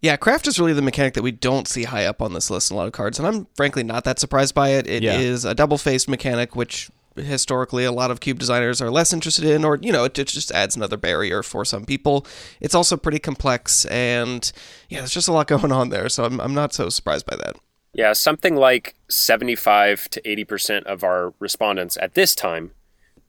Yeah, 0.00 0.16
craft 0.16 0.46
is 0.48 0.58
really 0.58 0.72
the 0.72 0.82
mechanic 0.82 1.14
that 1.14 1.22
we 1.22 1.30
don't 1.30 1.68
see 1.68 1.84
high 1.84 2.06
up 2.06 2.20
on 2.20 2.32
this 2.32 2.50
list 2.50 2.70
in 2.70 2.74
a 2.74 2.78
lot 2.78 2.86
of 2.88 2.92
cards, 2.92 3.18
and 3.18 3.26
I'm 3.28 3.46
frankly 3.54 3.84
not 3.84 4.02
that 4.04 4.18
surprised 4.18 4.54
by 4.54 4.70
it. 4.70 4.86
It 4.88 5.02
Yeah. 5.04 5.18
is 5.18 5.44
a 5.44 5.54
double 5.54 5.78
faced 5.78 6.08
mechanic, 6.08 6.56
which 6.56 6.90
historically 7.16 7.84
a 7.84 7.92
lot 7.92 8.10
of 8.10 8.20
cube 8.20 8.38
designers 8.38 8.80
are 8.80 8.90
less 8.90 9.12
interested 9.12 9.44
in, 9.44 9.64
or, 9.64 9.78
you 9.80 9.92
know, 9.92 10.04
it, 10.04 10.18
it 10.18 10.28
just 10.28 10.50
adds 10.52 10.76
another 10.76 10.96
barrier 10.96 11.42
for 11.42 11.64
some 11.64 11.84
people. 11.84 12.26
It's 12.60 12.74
also 12.74 12.96
pretty 12.96 13.18
complex, 13.18 13.84
and 13.86 14.50
yeah, 14.88 14.98
there's 14.98 15.12
just 15.12 15.28
a 15.28 15.32
lot 15.32 15.46
going 15.48 15.72
on 15.72 15.90
there, 15.90 16.08
so 16.08 16.24
I'm, 16.24 16.40
I'm 16.40 16.54
not 16.54 16.72
so 16.72 16.88
surprised 16.88 17.26
by 17.26 17.36
that. 17.36 17.56
Yeah, 17.94 18.14
something 18.14 18.56
like 18.56 18.94
75 19.10 20.08
to 20.10 20.22
80% 20.22 20.84
of 20.84 21.04
our 21.04 21.34
respondents 21.38 21.98
at 22.00 22.14
this 22.14 22.34
time, 22.34 22.70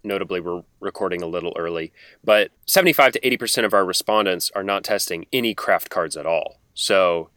notably 0.03 0.39
we're 0.39 0.63
recording 0.79 1.21
a 1.21 1.27
little 1.27 1.53
early, 1.57 1.91
but 2.23 2.51
75 2.65 3.13
to 3.13 3.19
80% 3.19 3.65
of 3.65 3.73
our 3.73 3.83
respondents 3.83 4.51
are 4.55 4.63
not 4.63 4.83
testing 4.83 5.25
any 5.33 5.53
craft 5.53 5.89
cards 5.89 6.15
at 6.15 6.25
all. 6.25 6.59
So, 6.73 7.29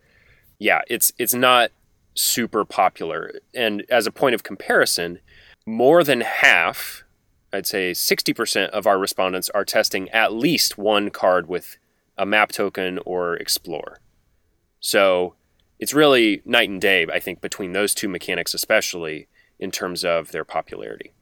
yeah, 0.58 0.82
it's 0.88 1.12
it's 1.18 1.34
not 1.34 1.70
super 2.14 2.64
popular. 2.64 3.32
And 3.54 3.84
as 3.90 4.06
a 4.06 4.12
point 4.12 4.34
of 4.34 4.42
comparison, 4.42 5.20
more 5.66 6.04
than 6.04 6.20
half, 6.20 7.04
I'd 7.52 7.66
say 7.66 7.90
60% 7.92 8.68
of 8.70 8.86
our 8.86 8.98
respondents 8.98 9.50
are 9.50 9.64
testing 9.64 10.08
at 10.10 10.32
least 10.32 10.78
one 10.78 11.10
card 11.10 11.48
with 11.48 11.76
a 12.16 12.24
map 12.24 12.52
token 12.52 12.98
or 13.04 13.34
explore. 13.36 13.98
So, 14.80 15.34
it's 15.78 15.92
really 15.92 16.40
night 16.46 16.70
and 16.70 16.80
day, 16.80 17.06
I 17.12 17.20
think, 17.20 17.40
between 17.40 17.72
those 17.72 17.94
two 17.94 18.08
mechanics, 18.08 18.54
especially 18.54 19.28
in 19.58 19.70
terms 19.70 20.04
of 20.04 20.32
their 20.32 20.44
popularity. 20.44 21.12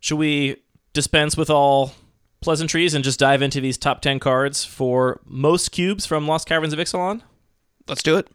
Should 0.00 0.16
we 0.18 0.56
dispense 0.92 1.36
with 1.36 1.50
all 1.50 1.92
pleasantries 2.40 2.94
and 2.94 3.04
just 3.04 3.20
dive 3.20 3.42
into 3.42 3.60
these 3.60 3.76
top 3.78 4.00
10 4.00 4.18
cards 4.18 4.64
for 4.64 5.20
most 5.24 5.68
cubes 5.70 6.06
from 6.06 6.26
Lost 6.26 6.48
Caverns 6.48 6.72
of 6.72 6.78
Ixalan? 6.78 7.20
Let's 7.86 8.02
do 8.02 8.16
it. 8.16 8.26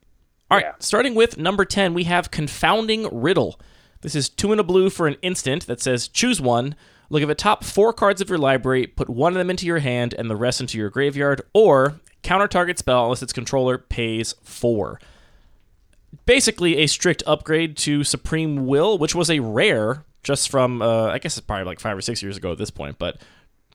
All 0.51 0.57
right, 0.57 0.65
Yeah. 0.67 0.74
starting 0.79 1.15
with 1.15 1.38
number 1.38 1.65
10, 1.65 1.93
we 1.93 2.03
have 2.05 2.31
Confounding 2.31 3.07
Riddle. 3.12 3.60
This 4.02 4.16
is 4.16 4.30
two 4.30 4.54
in 4.54 4.60
a 4.60 4.64
blue 4.64 4.90
for 4.90 5.08
an 5.08 5.18
instant 5.22 5.68
that 5.68 5.82
says 5.82 6.08
choose 6.08 6.40
one. 6.40 6.75
Look 7.10 7.22
at 7.22 7.28
the 7.28 7.36
top 7.36 7.64
four 7.64 7.94
cards 7.94 8.22
of 8.22 8.30
your 8.30 8.38
library, 8.38 8.88
put 8.88 9.10
one 9.10 9.34
of 9.34 9.38
them 9.38 9.50
into 9.50 9.66
your 9.66 9.80
hand 9.80 10.14
and 10.18 10.30
the 10.30 10.36
rest 10.36 10.60
into 10.60 10.78
your 10.78 10.90
graveyard, 10.90 11.42
or 11.54 12.00
counter 12.24 12.48
target 12.48 12.80
spell 12.80 13.04
unless 13.04 13.22
its 13.22 13.34
controller 13.34 13.78
pays 13.78 14.34
four. 14.44 15.00
Basically, 16.25 16.78
a 16.78 16.88
strict 16.88 17.22
upgrade 17.28 17.78
to 17.78 18.04
Supreme 18.04 18.66
Will, 18.66 18.98
which 18.98 19.14
was 19.14 19.30
a 19.30 19.40
rare 19.40 20.04
just 20.24 20.50
from, 20.50 20.82
uh, 20.82 21.08
I 21.08 21.20
guess 21.20 21.38
it's 21.38 21.46
probably 21.46 21.66
like 21.66 21.80
five 21.80 21.96
or 21.96 22.02
six 22.02 22.24
years 22.24 22.36
ago 22.38 22.52
at 22.52 22.58
this 22.58 22.72
point, 22.72 22.98
but 22.98 23.22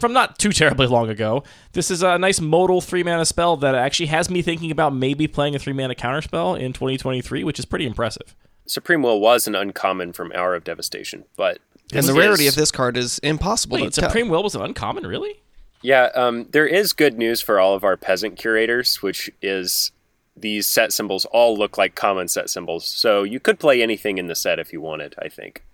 from 0.00 0.12
not 0.12 0.38
too 0.38 0.50
terribly 0.52 0.86
long 0.86 1.08
ago. 1.08 1.44
This 1.72 1.90
is 1.90 2.02
a 2.02 2.18
nice 2.18 2.40
modal 2.40 2.80
three 2.80 3.04
mana 3.04 3.24
spell 3.24 3.56
that 3.58 3.74
actually 3.74 4.06
has 4.06 4.28
me 4.28 4.42
thinking 4.42 4.70
about 4.70 4.94
maybe 4.94 5.28
playing 5.28 5.54
a 5.54 5.58
three 5.58 5.72
mana 5.72 5.94
counterspell 5.94 6.58
in 6.58 6.72
2023, 6.72 7.44
which 7.44 7.58
is 7.58 7.64
pretty 7.64 7.86
impressive. 7.86 8.34
Supreme 8.70 9.02
Will 9.02 9.18
was 9.18 9.48
an 9.48 9.56
uncommon 9.56 10.12
from 10.12 10.30
Hour 10.32 10.54
of 10.54 10.62
Devastation, 10.62 11.24
but 11.36 11.58
And 11.92 12.06
the 12.06 12.12
is- 12.12 12.16
rarity 12.18 12.46
of 12.46 12.54
this 12.54 12.70
card 12.70 12.96
is 12.96 13.18
impossible 13.18 13.78
Wait, 13.78 13.92
to 13.92 14.00
tell. 14.00 14.08
Supreme 14.08 14.28
Will 14.28 14.44
was 14.44 14.54
an 14.54 14.62
uncommon, 14.62 15.04
really? 15.06 15.42
Yeah, 15.82 16.10
um, 16.14 16.46
there 16.52 16.66
is 16.68 16.92
good 16.92 17.18
news 17.18 17.40
for 17.40 17.58
all 17.58 17.74
of 17.74 17.82
our 17.82 17.96
peasant 17.96 18.38
curators, 18.38 19.02
which 19.02 19.28
is 19.42 19.90
these 20.36 20.68
set 20.68 20.92
symbols 20.92 21.24
all 21.26 21.56
look 21.56 21.76
like 21.78 21.96
common 21.96 22.28
set 22.28 22.48
symbols. 22.48 22.86
So 22.86 23.24
you 23.24 23.40
could 23.40 23.58
play 23.58 23.82
anything 23.82 24.18
in 24.18 24.28
the 24.28 24.36
set 24.36 24.60
if 24.60 24.72
you 24.72 24.80
wanted, 24.80 25.16
I 25.18 25.28
think. 25.28 25.64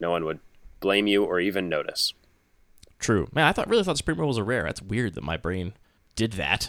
No 0.00 0.10
one 0.10 0.24
would 0.24 0.40
blame 0.80 1.06
you 1.06 1.22
or 1.24 1.38
even 1.38 1.68
notice. 1.68 2.14
True. 2.98 3.28
Man, 3.32 3.46
I 3.46 3.52
thought 3.52 3.68
really 3.68 3.84
thought 3.84 3.96
Supreme 3.98 4.16
Will 4.18 4.26
was 4.26 4.38
a 4.38 4.42
rare. 4.44 4.64
That's 4.64 4.82
weird 4.82 5.14
that 5.14 5.22
my 5.22 5.36
brain 5.36 5.74
did 6.16 6.32
that. 6.32 6.68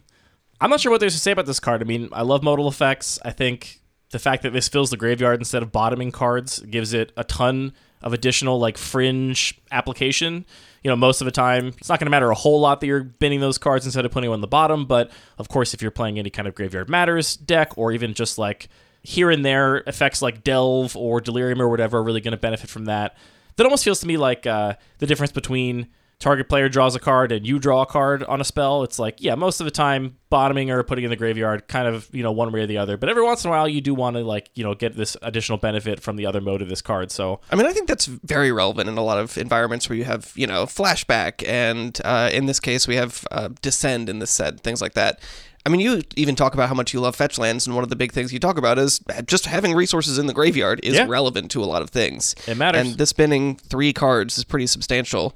I'm 0.60 0.70
not 0.70 0.80
sure 0.80 0.92
what 0.92 1.00
there's 1.00 1.14
to 1.14 1.20
say 1.20 1.32
about 1.32 1.46
this 1.46 1.58
card. 1.58 1.82
I 1.82 1.84
mean, 1.84 2.10
I 2.12 2.22
love 2.22 2.42
modal 2.44 2.68
effects. 2.68 3.18
I 3.24 3.30
think 3.32 3.79
the 4.10 4.18
fact 4.18 4.42
that 4.42 4.52
this 4.52 4.68
fills 4.68 4.90
the 4.90 4.96
graveyard 4.96 5.40
instead 5.40 5.62
of 5.62 5.72
bottoming 5.72 6.10
cards 6.10 6.58
gives 6.60 6.92
it 6.92 7.12
a 7.16 7.24
ton 7.24 7.72
of 8.02 8.12
additional 8.12 8.58
like 8.58 8.78
fringe 8.78 9.60
application. 9.70 10.44
You 10.82 10.90
know, 10.90 10.96
most 10.96 11.20
of 11.20 11.26
the 11.26 11.30
time 11.30 11.68
it's 11.78 11.88
not 11.88 12.00
going 12.00 12.06
to 12.06 12.10
matter 12.10 12.30
a 12.30 12.34
whole 12.34 12.60
lot 12.60 12.80
that 12.80 12.86
you're 12.86 13.04
binning 13.04 13.40
those 13.40 13.58
cards 13.58 13.84
instead 13.84 14.04
of 14.04 14.10
putting 14.10 14.28
them 14.28 14.34
on 14.34 14.40
the 14.40 14.46
bottom. 14.46 14.86
But 14.86 15.10
of 15.38 15.48
course, 15.48 15.74
if 15.74 15.82
you're 15.82 15.90
playing 15.90 16.18
any 16.18 16.30
kind 16.30 16.48
of 16.48 16.54
graveyard 16.54 16.88
matters 16.88 17.36
deck 17.36 17.76
or 17.76 17.92
even 17.92 18.14
just 18.14 18.38
like 18.38 18.68
here 19.02 19.30
and 19.30 19.44
there 19.44 19.78
effects 19.86 20.20
like 20.22 20.44
delve 20.44 20.96
or 20.96 21.20
delirium 21.20 21.60
or 21.60 21.68
whatever 21.68 21.98
are 21.98 22.02
really 22.02 22.20
going 22.20 22.32
to 22.32 22.38
benefit 22.38 22.68
from 22.68 22.86
that. 22.86 23.16
That 23.56 23.64
almost 23.64 23.84
feels 23.84 24.00
to 24.00 24.06
me 24.06 24.16
like 24.16 24.46
uh, 24.46 24.74
the 24.98 25.06
difference 25.06 25.32
between 25.32 25.88
target 26.20 26.48
player 26.48 26.68
draws 26.68 26.94
a 26.94 27.00
card 27.00 27.32
and 27.32 27.46
you 27.46 27.58
draw 27.58 27.82
a 27.82 27.86
card 27.86 28.22
on 28.24 28.40
a 28.40 28.44
spell. 28.44 28.82
It's 28.84 28.98
like, 28.98 29.16
yeah, 29.20 29.34
most 29.34 29.58
of 29.60 29.64
the 29.64 29.70
time, 29.70 30.16
bottoming 30.28 30.70
or 30.70 30.82
putting 30.84 31.02
in 31.02 31.10
the 31.10 31.16
graveyard, 31.16 31.66
kind 31.66 31.88
of, 31.88 32.08
you 32.12 32.22
know, 32.22 32.30
one 32.30 32.52
way 32.52 32.60
or 32.60 32.66
the 32.66 32.76
other. 32.78 32.96
But 32.96 33.08
every 33.08 33.22
once 33.24 33.42
in 33.42 33.48
a 33.48 33.50
while, 33.50 33.66
you 33.66 33.80
do 33.80 33.94
want 33.94 34.16
to, 34.16 34.22
like, 34.22 34.50
you 34.54 34.62
know, 34.62 34.74
get 34.74 34.96
this 34.96 35.16
additional 35.22 35.58
benefit 35.58 35.98
from 36.00 36.16
the 36.16 36.26
other 36.26 36.40
mode 36.40 36.62
of 36.62 36.68
this 36.68 36.82
card. 36.82 37.10
So, 37.10 37.40
I 37.50 37.56
mean, 37.56 37.66
I 37.66 37.72
think 37.72 37.88
that's 37.88 38.04
very 38.06 38.52
relevant 38.52 38.88
in 38.88 38.96
a 38.98 39.02
lot 39.02 39.18
of 39.18 39.36
environments 39.38 39.88
where 39.88 39.96
you 39.96 40.04
have, 40.04 40.30
you 40.36 40.46
know, 40.46 40.66
flashback, 40.66 41.42
and 41.48 41.98
uh, 42.04 42.30
in 42.32 42.46
this 42.46 42.60
case, 42.60 42.86
we 42.86 42.96
have 42.96 43.26
uh, 43.30 43.48
descend 43.62 44.08
in 44.08 44.18
this 44.18 44.30
set, 44.30 44.60
things 44.60 44.80
like 44.82 44.92
that. 44.94 45.20
I 45.66 45.68
mean, 45.68 45.80
you 45.80 46.00
even 46.16 46.36
talk 46.36 46.54
about 46.54 46.68
how 46.68 46.74
much 46.74 46.94
you 46.94 47.00
love 47.00 47.16
fetch 47.16 47.38
lands, 47.38 47.66
and 47.66 47.74
one 47.74 47.82
of 47.84 47.90
the 47.90 47.96
big 47.96 48.12
things 48.12 48.32
you 48.32 48.38
talk 48.38 48.56
about 48.56 48.78
is 48.78 49.00
just 49.26 49.44
having 49.44 49.74
resources 49.74 50.16
in 50.16 50.26
the 50.26 50.32
graveyard 50.32 50.80
is 50.82 50.94
Yeah. 50.96 51.06
relevant 51.08 51.50
to 51.50 51.62
a 51.62 51.66
lot 51.66 51.82
of 51.82 51.90
things. 51.90 52.34
It 52.46 52.56
matters. 52.56 52.80
And 52.86 52.98
this 52.98 53.10
spinning 53.10 53.56
three 53.56 53.92
cards 53.92 54.38
is 54.38 54.44
pretty 54.44 54.66
substantial. 54.66 55.34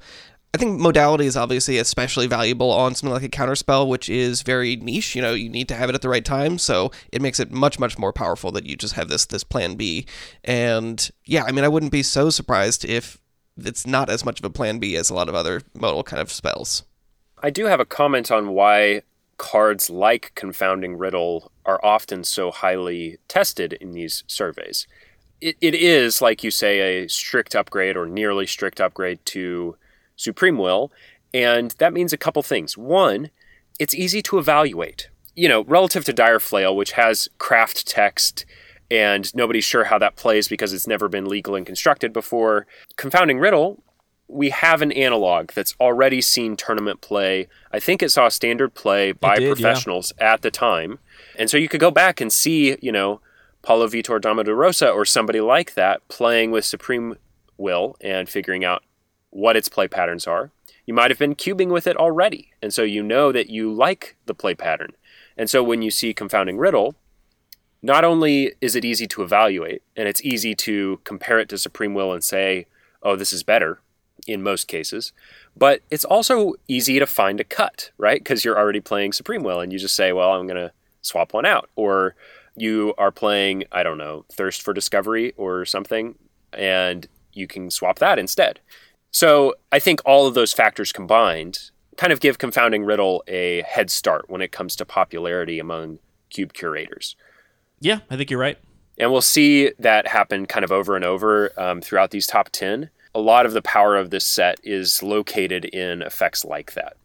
I 0.55 0.57
think 0.57 0.79
modality 0.79 1.25
is 1.25 1.35
obviously 1.35 1.79
especially 1.79 2.27
valuable 2.27 2.71
on 2.71 2.95
something 2.95 3.13
like 3.13 3.23
a 3.23 3.27
counterspell, 3.27 3.89
which 3.89 4.07
is 4.07 4.41
very 4.41 4.77
niche. 4.77 5.13
You 5.13 5.21
know, 5.21 5.33
you 5.33 5.49
need 5.49 5.67
to 5.67 5.75
have 5.75 5.89
it 5.89 5.95
at 5.95 6.01
the 6.01 6.07
right 6.07 6.23
time, 6.23 6.57
so 6.59 6.93
it 7.11 7.21
makes 7.21 7.41
it 7.41 7.51
much, 7.51 7.77
much 7.77 7.99
more 7.99 8.13
powerful 8.13 8.53
that 8.53 8.65
you 8.65 8.77
just 8.77 8.93
have 8.93 9.09
this 9.09 9.25
this 9.25 9.43
plan 9.43 9.75
B. 9.75 10.05
And 10.45 11.11
yeah, 11.25 11.43
I 11.43 11.51
mean, 11.51 11.65
I 11.65 11.67
wouldn't 11.67 11.91
be 11.91 12.03
so 12.03 12.29
surprised 12.29 12.85
if 12.85 13.17
it's 13.57 13.85
not 13.85 14.09
as 14.09 14.23
much 14.23 14.39
of 14.39 14.45
a 14.45 14.49
plan 14.49 14.79
B 14.79 14.95
as 14.95 15.09
a 15.09 15.13
lot 15.13 15.27
of 15.27 15.35
other 15.35 15.61
modal 15.73 16.03
kind 16.03 16.21
of 16.21 16.31
spells. 16.31 16.83
I 17.43 17.49
do 17.49 17.65
have 17.65 17.81
a 17.81 17.85
comment 17.85 18.31
on 18.31 18.51
why 18.51 19.01
cards 19.35 19.89
like 19.89 20.31
Confounding 20.35 20.97
Riddle 20.97 21.51
are 21.65 21.83
often 21.83 22.23
so 22.23 22.49
highly 22.49 23.17
tested 23.27 23.73
in 23.73 23.91
these 23.91 24.23
surveys. 24.27 24.87
It, 25.41 25.57
it 25.59 25.75
is, 25.75 26.21
like 26.21 26.45
you 26.45 26.49
say, 26.49 27.03
a 27.03 27.09
strict 27.09 27.57
upgrade 27.57 27.97
or 27.97 28.05
nearly 28.05 28.47
strict 28.47 28.79
upgrade 28.79 29.19
to 29.25 29.75
Supreme 30.15 30.57
Will, 30.57 30.91
and 31.33 31.71
that 31.79 31.93
means 31.93 32.13
a 32.13 32.17
couple 32.17 32.41
things. 32.43 32.77
One, 32.77 33.29
it's 33.79 33.95
easy 33.95 34.21
to 34.23 34.37
evaluate. 34.37 35.09
You 35.35 35.49
know, 35.49 35.63
relative 35.65 36.05
to 36.05 36.13
Dire 36.13 36.39
Flail, 36.39 36.75
which 36.75 36.93
has 36.93 37.27
craft 37.37 37.87
text 37.87 38.45
and 38.91 39.33
nobody's 39.35 39.63
sure 39.63 39.85
how 39.85 39.97
that 39.97 40.15
plays 40.15 40.47
because 40.47 40.73
it's 40.73 40.87
never 40.87 41.09
been 41.09 41.25
legal 41.25 41.55
and 41.55 41.65
constructed 41.65 42.13
before. 42.13 42.67
Confounding 42.97 43.39
Riddle, 43.39 43.83
we 44.27 44.49
have 44.49 44.81
an 44.81 44.91
analog 44.91 45.51
that's 45.51 45.75
already 45.79 46.21
seen 46.21 46.55
tournament 46.55 47.01
play. 47.01 47.47
I 47.71 47.79
think 47.79 48.01
it 48.01 48.11
saw 48.11 48.29
standard 48.29 48.73
play 48.73 49.11
by 49.11 49.35
did, 49.35 49.43
yeah. 49.43 49.53
professionals 49.53 50.13
at 50.19 50.41
the 50.41 50.51
time. 50.51 50.99
And 51.37 51.49
so 51.49 51.57
you 51.57 51.67
could 51.67 51.79
go 51.79 51.91
back 51.91 52.21
and 52.21 52.31
see, 52.31 52.77
you 52.81 52.91
know, 52.91 53.21
Paulo 53.61 53.87
Vitor 53.87 54.21
Damo 54.21 54.43
da 54.43 54.51
Rosa 54.51 54.89
or 54.89 55.05
somebody 55.05 55.41
like 55.41 55.73
that 55.73 56.07
playing 56.07 56.51
with 56.51 56.65
Supreme 56.65 57.15
Will 57.57 57.95
and 58.01 58.29
figuring 58.29 58.63
out 58.63 58.83
what 59.35 59.57
its 59.57 59.67
play 59.67 59.85
patterns 59.85 60.25
are. 60.25 60.49
You 60.85 60.93
might 60.93 61.11
have 61.11 61.19
been 61.19 61.35
cubing 61.35 61.67
with 61.67 61.87
it 61.87 61.97
already, 61.97 62.53
and 62.61 62.73
so 62.73 62.83
you 62.83 63.03
know 63.03 63.33
that 63.33 63.49
you 63.49 63.71
like 63.71 64.15
the 64.27 64.33
play 64.33 64.55
pattern. 64.55 64.93
And 65.35 65.49
so 65.49 65.61
when 65.61 65.81
you 65.81 65.91
see 65.91 66.13
Confounding 66.13 66.57
Riddle, 66.57 66.95
not 67.81 68.05
only 68.05 68.53
is 68.61 68.77
it 68.77 68.85
easy 68.85 69.07
to 69.07 69.23
evaluate, 69.23 69.83
and 69.95 70.07
it's 70.07 70.23
easy 70.23 70.55
to 70.55 71.01
compare 71.03 71.37
it 71.37 71.49
to 71.49 71.57
Supreme 71.57 71.93
Will 71.93 72.13
and 72.13 72.23
say, 72.23 72.67
oh, 73.03 73.17
this 73.17 73.33
is 73.33 73.43
better 73.43 73.81
in 74.25 74.41
most 74.41 74.69
cases, 74.69 75.11
but 75.57 75.81
it's 75.91 76.05
also 76.05 76.53
easy 76.69 76.97
to 76.97 77.05
find 77.05 77.41
a 77.41 77.43
cut, 77.43 77.91
right? 77.97 78.23
Because 78.23 78.45
you're 78.45 78.57
already 78.57 78.79
playing 78.79 79.11
Supreme 79.11 79.43
Will 79.43 79.59
and 79.59 79.73
you 79.73 79.79
just 79.79 79.95
say, 79.95 80.13
well, 80.13 80.31
I'm 80.31 80.47
going 80.47 80.55
to 80.55 80.71
swap 81.01 81.33
one 81.33 81.45
out. 81.45 81.69
Or 81.75 82.15
you 82.55 82.93
are 82.97 83.11
playing, 83.11 83.65
I 83.69 83.83
don't 83.83 83.97
know, 83.97 84.23
Thirst 84.31 84.61
for 84.61 84.73
Discovery 84.73 85.33
or 85.35 85.65
something, 85.65 86.15
and 86.53 87.05
you 87.33 87.47
can 87.47 87.69
swap 87.69 87.99
that 87.99 88.17
instead. 88.17 88.61
So 89.15 89.53
I 89.71 89.79
think 89.79 90.01
all 90.05 90.27
of 90.27 90.33
those 90.33 90.51
factors 90.51 90.91
combined 90.91 91.71
kind 91.95 92.11
of 92.11 92.19
give 92.19 92.37
Confounding 92.37 92.83
Riddle 92.83 93.23
a 93.29 93.61
head 93.61 93.89
start 93.89 94.29
when 94.29 94.41
it 94.41 94.51
comes 94.51 94.75
to 94.75 94.85
popularity 94.85 95.57
among 95.57 95.99
cube 96.29 96.51
curators. 96.51 97.15
yeah, 97.79 97.99
I 98.09 98.17
think 98.17 98.29
you're 98.29 98.41
right. 98.41 98.57
And 98.97 99.13
we'll 99.13 99.21
see 99.21 99.71
that 99.79 100.09
happen 100.09 100.45
kind 100.45 100.65
of 100.65 100.71
over 100.73 100.97
and 100.97 101.05
over 101.05 101.57
um, 101.57 101.79
throughout 101.79 102.11
these 102.11 102.27
top 102.27 102.49
10. 102.49 102.89
A 103.13 103.19
lot 103.21 103.45
of 103.45 103.53
the 103.53 103.61
power 103.61 103.95
of 103.95 104.09
this 104.09 104.25
set 104.25 104.59
is 104.63 105.01
located 105.01 105.63
in 105.63 106.01
effects 106.01 106.43
like 106.43 106.73
that. 106.73 106.97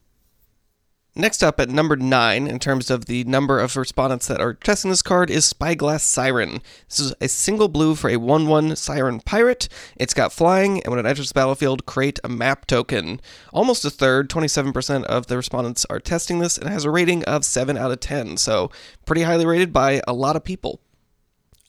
Next 1.16 1.42
up 1.42 1.58
at 1.58 1.68
number 1.68 1.96
nine, 1.96 2.46
in 2.46 2.60
terms 2.60 2.88
of 2.88 3.06
the 3.06 3.24
number 3.24 3.58
of 3.58 3.76
respondents 3.76 4.28
that 4.28 4.40
are 4.40 4.54
testing 4.54 4.90
this 4.90 5.02
card, 5.02 5.28
is 5.28 5.44
Spyglass 5.44 6.04
Siren. 6.04 6.62
This 6.88 7.00
is 7.00 7.14
a 7.20 7.26
single 7.26 7.66
blue 7.68 7.96
for 7.96 8.08
a 8.08 8.16
1 8.16 8.46
1 8.46 8.76
Siren 8.76 9.18
Pirate. 9.20 9.68
It's 9.96 10.14
got 10.14 10.32
flying, 10.32 10.80
and 10.82 10.86
when 10.86 11.04
it 11.04 11.08
enters 11.08 11.28
the 11.28 11.34
battlefield, 11.34 11.84
create 11.84 12.20
a 12.22 12.28
map 12.28 12.64
token. 12.66 13.20
Almost 13.52 13.84
a 13.84 13.90
third, 13.90 14.30
27% 14.30 15.02
of 15.04 15.26
the 15.26 15.36
respondents 15.36 15.84
are 15.90 15.98
testing 15.98 16.38
this, 16.38 16.56
and 16.56 16.68
it 16.68 16.72
has 16.72 16.84
a 16.84 16.90
rating 16.90 17.24
of 17.24 17.44
7 17.44 17.76
out 17.76 17.90
of 17.90 17.98
10, 17.98 18.36
so 18.36 18.70
pretty 19.04 19.22
highly 19.22 19.44
rated 19.44 19.72
by 19.72 20.00
a 20.06 20.12
lot 20.12 20.36
of 20.36 20.44
people. 20.44 20.80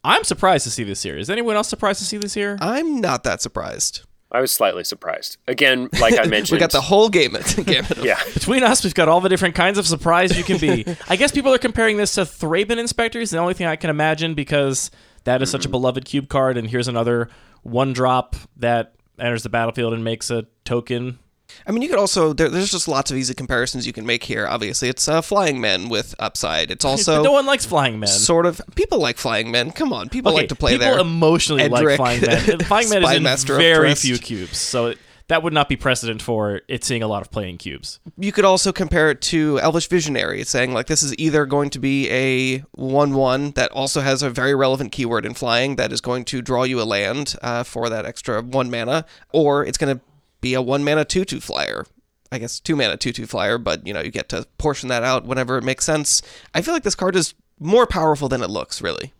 I'm 0.03 0.23
surprised 0.23 0.65
to 0.65 0.71
see 0.71 0.83
this 0.83 1.01
here. 1.01 1.17
Is 1.17 1.31
anyone 1.31 1.55
else 1.55 1.67
surprised 1.67 1.99
to 1.99 2.05
see 2.05 2.17
this 2.17 2.35
here? 2.35 2.59
I'm 2.61 3.01
not 3.01 3.23
that 3.23 3.41
surprised. 3.41 4.03
I 4.31 4.39
was 4.39 4.51
slightly 4.51 4.83
surprised. 4.83 5.37
Again, 5.47 5.89
like 5.99 6.17
I 6.17 6.25
mentioned, 6.27 6.55
we 6.55 6.59
got 6.59 6.71
the 6.71 6.81
whole 6.81 7.09
gamut. 7.09 7.57
yeah, 7.67 8.17
Between 8.33 8.63
us, 8.63 8.83
we've 8.83 8.93
got 8.93 9.09
all 9.09 9.19
the 9.21 9.29
different 9.29 9.55
kinds 9.55 9.77
of 9.77 9.85
surprise 9.85 10.37
you 10.37 10.43
can 10.43 10.57
be. 10.57 10.85
I 11.09 11.15
guess 11.17 11.31
people 11.31 11.53
are 11.53 11.57
comparing 11.57 11.97
this 11.97 12.15
to 12.15 12.21
Thraben 12.21 12.77
Inspectors, 12.77 13.31
the 13.31 13.39
only 13.39 13.53
thing 13.53 13.67
I 13.67 13.75
can 13.75 13.89
imagine 13.89 14.33
because 14.33 14.89
that 15.25 15.41
is 15.41 15.51
such 15.51 15.65
a 15.65 15.69
beloved 15.69 16.05
cube 16.05 16.29
card, 16.29 16.57
and 16.57 16.69
here's 16.69 16.87
another 16.87 17.29
one 17.63 17.93
drop 17.93 18.35
that 18.57 18.95
enters 19.19 19.43
the 19.43 19.49
battlefield 19.49 19.93
and 19.93 20.03
makes 20.03 20.31
a 20.31 20.45
token. 20.63 21.19
I 21.67 21.71
mean, 21.71 21.81
you 21.81 21.89
could 21.89 21.99
also 21.99 22.33
there, 22.33 22.49
there's 22.49 22.71
just 22.71 22.87
lots 22.87 23.11
of 23.11 23.17
easy 23.17 23.33
comparisons 23.33 23.87
you 23.87 23.93
can 23.93 24.05
make 24.05 24.23
here. 24.23 24.47
Obviously, 24.47 24.89
it's 24.89 25.07
uh, 25.07 25.21
flying 25.21 25.61
men 25.61 25.89
with 25.89 26.15
upside. 26.19 26.71
It's 26.71 26.85
also 26.91 27.23
no 27.23 27.31
one 27.31 27.45
likes 27.45 27.65
flying 27.65 27.99
men. 27.99 28.09
sort 28.09 28.45
of 28.45 28.61
people 28.75 28.99
like 28.99 29.17
flying 29.17 29.51
men. 29.51 29.71
Come 29.71 29.93
on, 29.93 30.09
people 30.09 30.31
okay, 30.31 30.41
like 30.41 30.49
to 30.49 30.55
play 30.55 30.71
people 30.73 30.87
there. 30.87 30.97
People 30.97 31.07
emotionally 31.07 31.69
like 31.69 31.81
Edric, 31.81 31.97
flying 31.97 32.21
men. 32.21 32.59
Flying 32.71 32.89
men 32.89 33.03
is 33.03 33.11
in 33.11 33.23
Master 33.23 33.57
very 33.57 33.93
few 33.95 34.17
cubes, 34.17 34.57
so 34.57 34.93
that 35.31 35.43
would 35.43 35.53
not 35.53 35.69
be 35.69 35.77
precedent 35.77 36.21
for 36.21 36.59
it 36.67 36.83
seeing 36.83 37.01
a 37.01 37.07
lot 37.07 37.21
of 37.21 37.31
playing 37.31 37.57
cubes. 37.57 38.01
you 38.17 38.33
could 38.33 38.43
also 38.43 38.73
compare 38.73 39.09
it 39.09 39.21
to 39.21 39.59
Elvish 39.61 39.87
Visionary, 39.87 40.43
saying 40.43 40.73
like 40.73 40.87
this 40.87 41.01
is 41.01 41.17
either 41.17 41.45
going 41.45 41.69
to 41.69 41.79
be 41.79 42.09
a 42.09 42.59
one-one 42.73 43.51
that 43.51 43.71
also 43.71 44.01
has 44.01 44.21
a 44.21 44.29
very 44.29 44.53
relevant 44.53 44.91
keyword 44.91 45.25
in 45.25 45.33
flying 45.33 45.77
that 45.77 45.93
is 45.93 46.01
going 46.01 46.25
to 46.25 46.41
draw 46.41 46.63
you 46.63 46.81
a 46.81 46.83
land 46.83 47.35
uh, 47.41 47.63
for 47.63 47.87
that 47.87 48.05
extra 48.05 48.41
one 48.41 48.69
mana, 48.69 49.05
or 49.31 49.65
it's 49.65 49.77
going 49.77 49.97
to 49.97 50.03
be 50.41 50.53
a 50.53 50.61
one 50.61 50.83
mana 50.83 51.05
two-two 51.05 51.39
flyer. 51.39 51.85
I 52.31 52.39
guess 52.39 52.59
two 52.59 52.75
mana 52.75 52.97
two 52.97 53.11
two 53.11 53.27
flyer, 53.27 53.57
but 53.57 53.85
you 53.85 53.93
know 53.93 54.01
you 54.01 54.11
get 54.11 54.29
to 54.29 54.47
portion 54.57 54.89
that 54.89 55.03
out 55.03 55.25
whenever 55.25 55.57
it 55.57 55.63
makes 55.63 55.85
sense. 55.85 56.21
I 56.53 56.61
feel 56.61 56.73
like 56.73 56.83
this 56.83 56.95
card 56.95 57.15
is 57.15 57.33
more 57.59 57.85
powerful 57.85 58.29
than 58.29 58.41
it 58.41 58.49
looks, 58.49 58.81
really. 58.81 59.13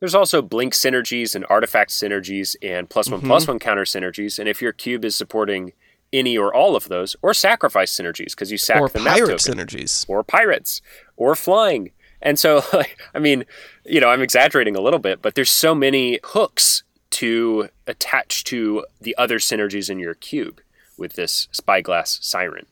There's 0.00 0.14
also 0.14 0.42
blink 0.42 0.74
synergies 0.74 1.34
and 1.34 1.44
artifact 1.50 1.90
synergies 1.90 2.54
and 2.62 2.88
plus 2.88 3.10
one, 3.10 3.20
plus 3.20 3.44
mm-hmm. 3.44 3.52
one 3.52 3.58
counter 3.58 3.84
synergies. 3.84 4.38
And 4.38 4.48
if 4.48 4.62
your 4.62 4.72
cube 4.72 5.04
is 5.04 5.16
supporting 5.16 5.72
any 6.12 6.38
or 6.38 6.54
all 6.54 6.76
of 6.76 6.88
those, 6.88 7.16
or 7.20 7.34
sacrifice 7.34 7.94
synergies 7.94 8.30
because 8.30 8.50
you 8.50 8.58
sack 8.58 8.80
Or 8.80 8.88
the 8.88 9.00
map 9.00 9.18
token, 9.18 9.36
synergies. 9.36 10.04
or 10.08 10.22
pirates, 10.22 10.80
or 11.16 11.34
flying. 11.34 11.90
And 12.22 12.38
so, 12.38 12.62
I 13.14 13.18
mean, 13.18 13.44
you 13.84 14.00
know, 14.00 14.08
I'm 14.08 14.22
exaggerating 14.22 14.76
a 14.76 14.80
little 14.80 14.98
bit, 14.98 15.20
but 15.20 15.34
there's 15.34 15.50
so 15.50 15.74
many 15.74 16.20
hooks 16.24 16.82
to 17.10 17.68
attach 17.86 18.44
to 18.44 18.84
the 19.00 19.14
other 19.18 19.38
synergies 19.38 19.90
in 19.90 19.98
your 19.98 20.14
cube 20.14 20.60
with 20.98 21.14
this 21.14 21.48
spyglass 21.52 22.18
siren. 22.22 22.66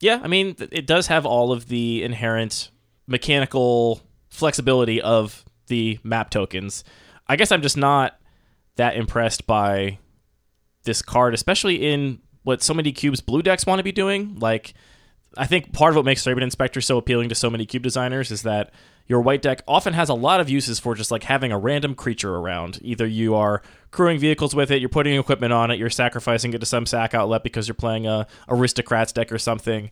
Yeah, 0.00 0.20
I 0.22 0.28
mean, 0.28 0.56
it 0.58 0.86
does 0.86 1.06
have 1.06 1.26
all 1.26 1.52
of 1.52 1.68
the 1.68 2.02
inherent 2.02 2.70
mechanical 3.06 4.00
flexibility 4.30 5.00
of 5.00 5.44
the 5.68 5.98
map 6.02 6.30
tokens. 6.30 6.82
I 7.28 7.36
guess 7.36 7.52
I'm 7.52 7.62
just 7.62 7.76
not 7.76 8.18
that 8.76 8.96
impressed 8.96 9.46
by 9.46 9.98
this 10.84 11.02
card, 11.02 11.34
especially 11.34 11.86
in 11.86 12.20
what 12.42 12.62
so 12.62 12.74
many 12.74 12.92
cubes 12.92 13.20
blue 13.20 13.42
decks 13.42 13.66
want 13.66 13.78
to 13.78 13.84
be 13.84 13.92
doing. 13.92 14.38
Like, 14.38 14.74
I 15.36 15.46
think 15.46 15.72
part 15.72 15.90
of 15.90 15.96
what 15.96 16.04
makes 16.04 16.24
Thraben 16.24 16.42
Inspector 16.42 16.80
so 16.80 16.98
appealing 16.98 17.28
to 17.28 17.34
so 17.34 17.48
many 17.50 17.64
cube 17.64 17.82
designers 17.82 18.30
is 18.30 18.42
that 18.42 18.72
your 19.06 19.20
white 19.20 19.42
deck 19.42 19.62
often 19.66 19.92
has 19.92 20.08
a 20.08 20.14
lot 20.14 20.40
of 20.40 20.48
uses 20.48 20.78
for 20.78 20.94
just 20.94 21.10
like 21.10 21.24
having 21.24 21.52
a 21.52 21.58
random 21.58 21.94
creature 21.94 22.34
around. 22.34 22.78
Either 22.82 23.06
you 23.06 23.34
are 23.34 23.62
crewing 23.90 24.18
vehicles 24.18 24.54
with 24.54 24.70
it, 24.70 24.80
you're 24.80 24.88
putting 24.88 25.18
equipment 25.18 25.52
on 25.52 25.70
it, 25.70 25.78
you're 25.78 25.90
sacrificing 25.90 26.52
it 26.54 26.58
to 26.58 26.66
some 26.66 26.86
sack 26.86 27.14
outlet 27.14 27.42
because 27.42 27.68
you're 27.68 27.74
playing 27.74 28.06
a 28.06 28.26
aristocrats 28.48 29.12
deck 29.12 29.32
or 29.32 29.38
something. 29.38 29.90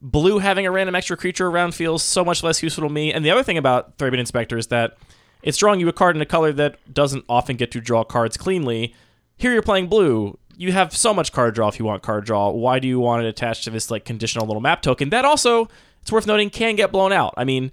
Blue 0.00 0.38
having 0.38 0.66
a 0.66 0.70
random 0.70 0.94
extra 0.94 1.16
creature 1.16 1.46
around 1.46 1.74
feels 1.74 2.02
so 2.02 2.24
much 2.24 2.42
less 2.42 2.62
useful 2.62 2.86
to 2.86 2.92
me. 2.92 3.12
And 3.12 3.24
the 3.24 3.30
other 3.30 3.42
thing 3.42 3.58
about 3.58 3.96
Thraben 3.96 4.18
Inspector 4.18 4.56
is 4.56 4.66
that 4.66 4.98
it's 5.42 5.58
drawing 5.58 5.80
you 5.80 5.88
a 5.88 5.92
card 5.92 6.16
in 6.16 6.22
a 6.22 6.26
color 6.26 6.52
that 6.52 6.76
doesn't 6.92 7.24
often 7.28 7.56
get 7.56 7.70
to 7.72 7.80
draw 7.80 8.04
cards 8.04 8.36
cleanly. 8.36 8.94
Here 9.36 9.52
you're 9.52 9.62
playing 9.62 9.88
blue. 9.88 10.38
You 10.56 10.72
have 10.72 10.94
so 10.94 11.12
much 11.12 11.32
card 11.32 11.54
draw 11.54 11.68
if 11.68 11.78
you 11.78 11.84
want 11.84 12.02
card 12.02 12.24
draw. 12.24 12.50
Why 12.50 12.78
do 12.78 12.86
you 12.86 13.00
want 13.00 13.24
it 13.24 13.28
attached 13.28 13.64
to 13.64 13.70
this 13.70 13.90
like 13.90 14.04
conditional 14.04 14.46
little 14.46 14.60
map 14.60 14.82
token? 14.82 15.10
That 15.10 15.24
also, 15.24 15.68
it's 16.02 16.12
worth 16.12 16.26
noting, 16.26 16.50
can 16.50 16.76
get 16.76 16.92
blown 16.92 17.12
out. 17.12 17.34
I 17.36 17.44
mean, 17.44 17.72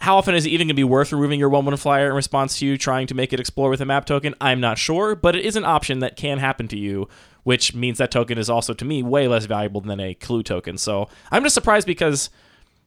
how 0.00 0.16
often 0.16 0.34
is 0.34 0.46
it 0.46 0.48
even 0.48 0.66
going 0.66 0.68
to 0.68 0.74
be 0.74 0.84
worth 0.84 1.12
removing 1.12 1.38
your 1.38 1.50
one 1.50 1.66
one 1.66 1.76
flyer 1.76 2.08
in 2.08 2.14
response 2.14 2.58
to 2.58 2.66
you 2.66 2.78
trying 2.78 3.06
to 3.06 3.14
make 3.14 3.34
it 3.34 3.40
explore 3.40 3.68
with 3.68 3.82
a 3.82 3.84
map 3.84 4.06
token? 4.06 4.34
I'm 4.40 4.58
not 4.58 4.78
sure, 4.78 5.14
but 5.14 5.36
it 5.36 5.44
is 5.44 5.56
an 5.56 5.64
option 5.64 5.98
that 5.98 6.16
can 6.16 6.38
happen 6.38 6.68
to 6.68 6.78
you, 6.78 7.06
which 7.42 7.74
means 7.74 7.98
that 7.98 8.10
token 8.10 8.38
is 8.38 8.48
also 8.48 8.72
to 8.72 8.84
me 8.84 9.02
way 9.02 9.28
less 9.28 9.44
valuable 9.44 9.82
than 9.82 10.00
a 10.00 10.14
clue 10.14 10.42
token. 10.42 10.78
So 10.78 11.08
I'm 11.30 11.42
just 11.42 11.54
surprised 11.54 11.86
because 11.86 12.30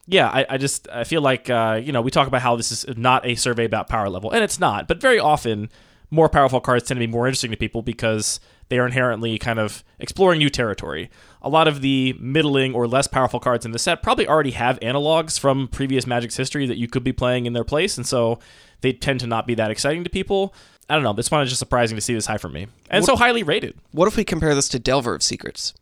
yeah, 0.08 0.28
I, 0.28 0.46
I 0.50 0.58
just 0.58 0.88
I 0.90 1.04
feel 1.04 1.22
like 1.22 1.52
uh, 1.52 1.80
you 1.82 1.92
know 1.92 2.02
we 2.02 2.10
talk 2.10 2.28
about 2.28 2.42
how 2.42 2.56
this 2.56 2.72
is 2.72 2.98
not 2.98 3.26
a 3.28 3.36
survey 3.36 3.66
about 3.66 3.88
power 3.88 4.10
level, 4.10 4.32
and 4.32 4.44
it's 4.44 4.60
not. 4.60 4.88
But 4.88 5.00
very 5.00 5.20
often, 5.20 5.70
more 6.10 6.30
powerful 6.30 6.62
cards 6.62 6.88
tend 6.88 6.98
to 6.98 7.06
be 7.06 7.12
more 7.12 7.28
interesting 7.28 7.52
to 7.52 7.58
people 7.58 7.84
because 7.84 8.40
they 8.74 8.80
are 8.80 8.88
inherently 8.88 9.38
kind 9.38 9.60
of 9.60 9.84
exploring 10.00 10.40
new 10.40 10.50
territory. 10.50 11.12
A 11.44 11.50
lot 11.50 11.68
of 11.68 11.82
the 11.82 12.16
middling 12.20 12.74
or 12.74 12.88
less 12.88 13.06
powerful 13.06 13.40
cards 13.40 13.66
in 13.68 13.72
the 13.72 13.78
set 13.78 14.02
probably 14.02 14.28
already 14.28 14.50
have 14.52 14.80
analogs 14.80 15.40
from 15.40 15.68
previous 15.68 16.08
Magic's 16.08 16.38
history 16.38 16.66
that 16.66 16.78
you 16.78 16.88
could 16.88 17.04
be 17.04 17.14
playing 17.14 17.46
in 17.46 17.54
their 17.54 17.64
place, 17.64 17.98
and 17.98 18.08
so 18.08 18.40
they 18.82 18.92
tend 18.94 19.20
to 19.20 19.28
not 19.28 19.46
be 19.46 19.54
that 19.54 19.70
exciting 19.70 20.04
to 20.06 20.10
people. 20.10 20.56
I 20.90 20.96
don't 20.96 21.04
know. 21.04 21.14
This 21.14 21.30
one 21.30 21.44
is 21.44 21.50
just 21.50 21.60
surprising 21.60 21.96
to 21.98 22.02
see 22.02 22.16
this 22.16 22.26
high 22.26 22.40
for 22.40 22.50
me, 22.50 22.66
and 22.90 23.06
so 23.06 23.16
highly 23.16 23.44
rated. 23.44 23.76
What 23.92 24.08
if 24.08 24.18
we 24.18 24.24
compare 24.24 24.56
this 24.56 24.68
to 24.70 24.80
Delver 24.80 25.14
of 25.14 25.22
Secrets? 25.22 25.74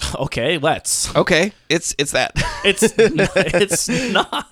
Okay, 0.14 0.56
let's. 0.58 1.14
Okay, 1.16 1.52
it's 1.68 1.94
it's 1.98 2.12
that. 2.12 2.32
It's 2.64 2.82
it's 2.96 3.88
not. 4.12 4.46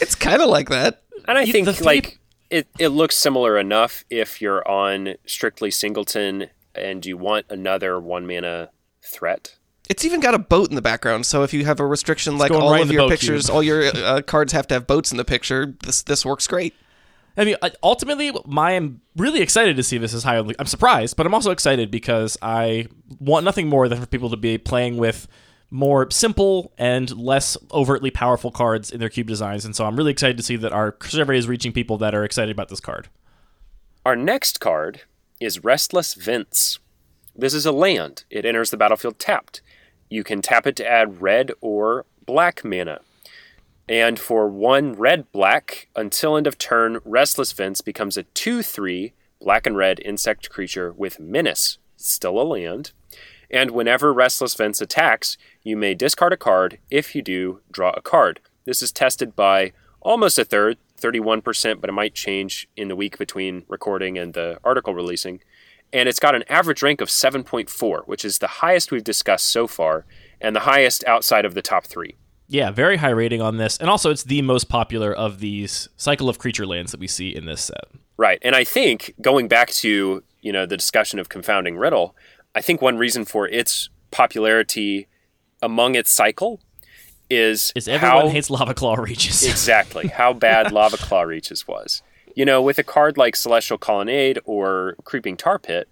it's 0.00 0.14
kind 0.16 0.40
of 0.42 0.48
like 0.48 0.70
that. 0.70 1.02
And 1.28 1.36
I 1.38 1.42
You- 1.42 1.52
think 1.52 1.66
the 1.66 1.74
three- 1.74 1.84
like 1.86 2.18
it, 2.48 2.66
it 2.78 2.88
looks 2.88 3.14
similar 3.16 3.58
enough 3.58 4.04
if 4.08 4.40
you're 4.40 4.66
on 4.66 5.14
strictly 5.26 5.70
singleton 5.70 6.48
and 6.76 7.04
you 7.04 7.16
want 7.16 7.46
another 7.50 8.00
one 8.00 8.26
mana 8.26 8.70
threat. 9.02 9.56
It's 9.88 10.04
even 10.04 10.20
got 10.20 10.34
a 10.34 10.38
boat 10.38 10.68
in 10.68 10.74
the 10.74 10.82
background, 10.82 11.26
so 11.26 11.42
if 11.44 11.52
you 11.52 11.64
have 11.64 11.78
a 11.78 11.86
restriction 11.86 12.38
like 12.38 12.50
going 12.50 12.62
all 12.62 12.72
right 12.72 12.82
of 12.82 12.90
your 12.90 13.08
pictures, 13.08 13.46
cube. 13.46 13.54
all 13.54 13.62
your 13.62 13.84
uh, 13.84 14.20
cards 14.22 14.52
have 14.52 14.66
to 14.68 14.74
have 14.74 14.86
boats 14.86 15.12
in 15.12 15.16
the 15.16 15.24
picture, 15.24 15.74
this 15.84 16.02
this 16.02 16.26
works 16.26 16.46
great. 16.46 16.74
I 17.36 17.44
mean, 17.44 17.56
uh, 17.60 17.70
ultimately, 17.82 18.32
my, 18.46 18.72
I'm 18.72 19.00
really 19.14 19.42
excited 19.42 19.76
to 19.76 19.82
see 19.82 19.98
this 19.98 20.14
as 20.14 20.24
high. 20.24 20.38
I'm 20.38 20.66
surprised, 20.66 21.16
but 21.16 21.26
I'm 21.26 21.34
also 21.34 21.50
excited 21.50 21.90
because 21.90 22.38
I 22.40 22.88
want 23.20 23.44
nothing 23.44 23.68
more 23.68 23.88
than 23.88 24.00
for 24.00 24.06
people 24.06 24.30
to 24.30 24.36
be 24.36 24.56
playing 24.58 24.96
with 24.96 25.28
more 25.70 26.10
simple 26.10 26.72
and 26.78 27.14
less 27.16 27.56
overtly 27.72 28.10
powerful 28.10 28.50
cards 28.50 28.90
in 28.90 29.00
their 29.00 29.08
cube 29.08 29.26
designs. 29.26 29.64
And 29.64 29.76
so 29.76 29.84
I'm 29.84 29.96
really 29.96 30.12
excited 30.12 30.36
to 30.38 30.42
see 30.42 30.56
that 30.56 30.72
our 30.72 30.96
survey 31.02 31.36
is 31.36 31.46
reaching 31.46 31.72
people 31.72 31.98
that 31.98 32.14
are 32.14 32.24
excited 32.24 32.52
about 32.52 32.68
this 32.68 32.80
card. 32.80 33.08
Our 34.06 34.16
next 34.16 34.60
card 34.60 35.02
is 35.40 35.64
Restless 35.64 36.14
Vents. 36.14 36.78
This 37.34 37.52
is 37.52 37.66
a 37.66 37.72
land. 37.72 38.24
It 38.30 38.44
enters 38.44 38.70
the 38.70 38.76
battlefield 38.76 39.18
tapped. 39.18 39.60
You 40.08 40.24
can 40.24 40.40
tap 40.40 40.66
it 40.66 40.76
to 40.76 40.88
add 40.88 41.20
red 41.20 41.52
or 41.60 42.06
black 42.24 42.64
mana. 42.64 43.00
And 43.88 44.18
for 44.18 44.48
one 44.48 44.94
red 44.94 45.30
black, 45.32 45.88
until 45.94 46.36
end 46.36 46.46
of 46.46 46.58
turn, 46.58 46.98
Restless 47.04 47.52
Vents 47.52 47.80
becomes 47.80 48.16
a 48.16 48.24
2 48.24 48.62
3 48.62 49.12
black 49.40 49.66
and 49.66 49.76
red 49.76 50.00
insect 50.00 50.50
creature 50.50 50.92
with 50.92 51.20
Menace, 51.20 51.78
still 51.96 52.40
a 52.40 52.42
land. 52.42 52.92
And 53.50 53.70
whenever 53.70 54.12
Restless 54.12 54.54
Vents 54.54 54.80
attacks, 54.80 55.36
you 55.62 55.76
may 55.76 55.94
discard 55.94 56.32
a 56.32 56.36
card. 56.36 56.78
If 56.90 57.14
you 57.14 57.22
do, 57.22 57.60
draw 57.70 57.90
a 57.90 58.02
card. 58.02 58.40
This 58.64 58.82
is 58.82 58.90
tested 58.90 59.36
by 59.36 59.72
almost 60.00 60.38
a 60.38 60.44
third, 60.44 60.78
31%, 60.96 61.80
but 61.80 61.90
it 61.90 61.92
might 61.92 62.14
change 62.14 62.68
in 62.76 62.88
the 62.88 62.96
week 62.96 63.18
between 63.18 63.64
recording 63.68 64.18
and 64.18 64.34
the 64.34 64.58
article 64.64 64.94
releasing. 64.94 65.40
And 65.92 66.08
it's 66.08 66.20
got 66.20 66.34
an 66.34 66.44
average 66.48 66.82
rank 66.82 67.00
of 67.00 67.08
7.4, 67.08 68.06
which 68.06 68.24
is 68.24 68.38
the 68.38 68.46
highest 68.46 68.90
we've 68.90 69.04
discussed 69.04 69.46
so 69.46 69.66
far, 69.66 70.04
and 70.40 70.54
the 70.54 70.60
highest 70.60 71.04
outside 71.04 71.44
of 71.44 71.54
the 71.54 71.62
top 71.62 71.86
three. 71.86 72.16
Yeah, 72.48 72.70
very 72.70 72.96
high 72.96 73.10
rating 73.10 73.40
on 73.40 73.56
this. 73.56 73.76
And 73.78 73.90
also, 73.90 74.10
it's 74.10 74.24
the 74.24 74.42
most 74.42 74.68
popular 74.68 75.12
of 75.12 75.40
these 75.40 75.88
cycle 75.96 76.28
of 76.28 76.38
creature 76.38 76.66
lands 76.66 76.92
that 76.92 77.00
we 77.00 77.08
see 77.08 77.34
in 77.34 77.46
this 77.46 77.62
set. 77.62 77.84
Right. 78.16 78.38
And 78.42 78.54
I 78.54 78.64
think 78.64 79.14
going 79.20 79.48
back 79.48 79.70
to, 79.70 80.22
you 80.40 80.52
know, 80.52 80.66
the 80.66 80.76
discussion 80.76 81.18
of 81.18 81.28
confounding 81.28 81.76
riddle, 81.76 82.14
I 82.54 82.60
think 82.60 82.80
one 82.80 82.96
reason 82.96 83.24
for 83.24 83.48
its 83.48 83.90
popularity 84.10 85.08
among 85.60 85.94
its 85.94 86.10
cycle 86.10 86.60
is, 87.30 87.72
Is 87.74 87.88
everyone 87.88 88.26
how, 88.26 88.28
hates 88.28 88.48
Lavaclaw 88.48 88.98
Reaches. 88.98 89.42
exactly 89.48 90.08
how 90.08 90.32
bad 90.32 90.66
Lavaclaw 90.68 91.26
Reaches 91.26 91.66
was. 91.66 92.02
You 92.34 92.44
know, 92.44 92.60
with 92.60 92.78
a 92.78 92.84
card 92.84 93.16
like 93.16 93.34
Celestial 93.34 93.78
Colonnade 93.78 94.38
or 94.44 94.96
Creeping 95.04 95.36
Tar 95.36 95.58
Pit, 95.58 95.88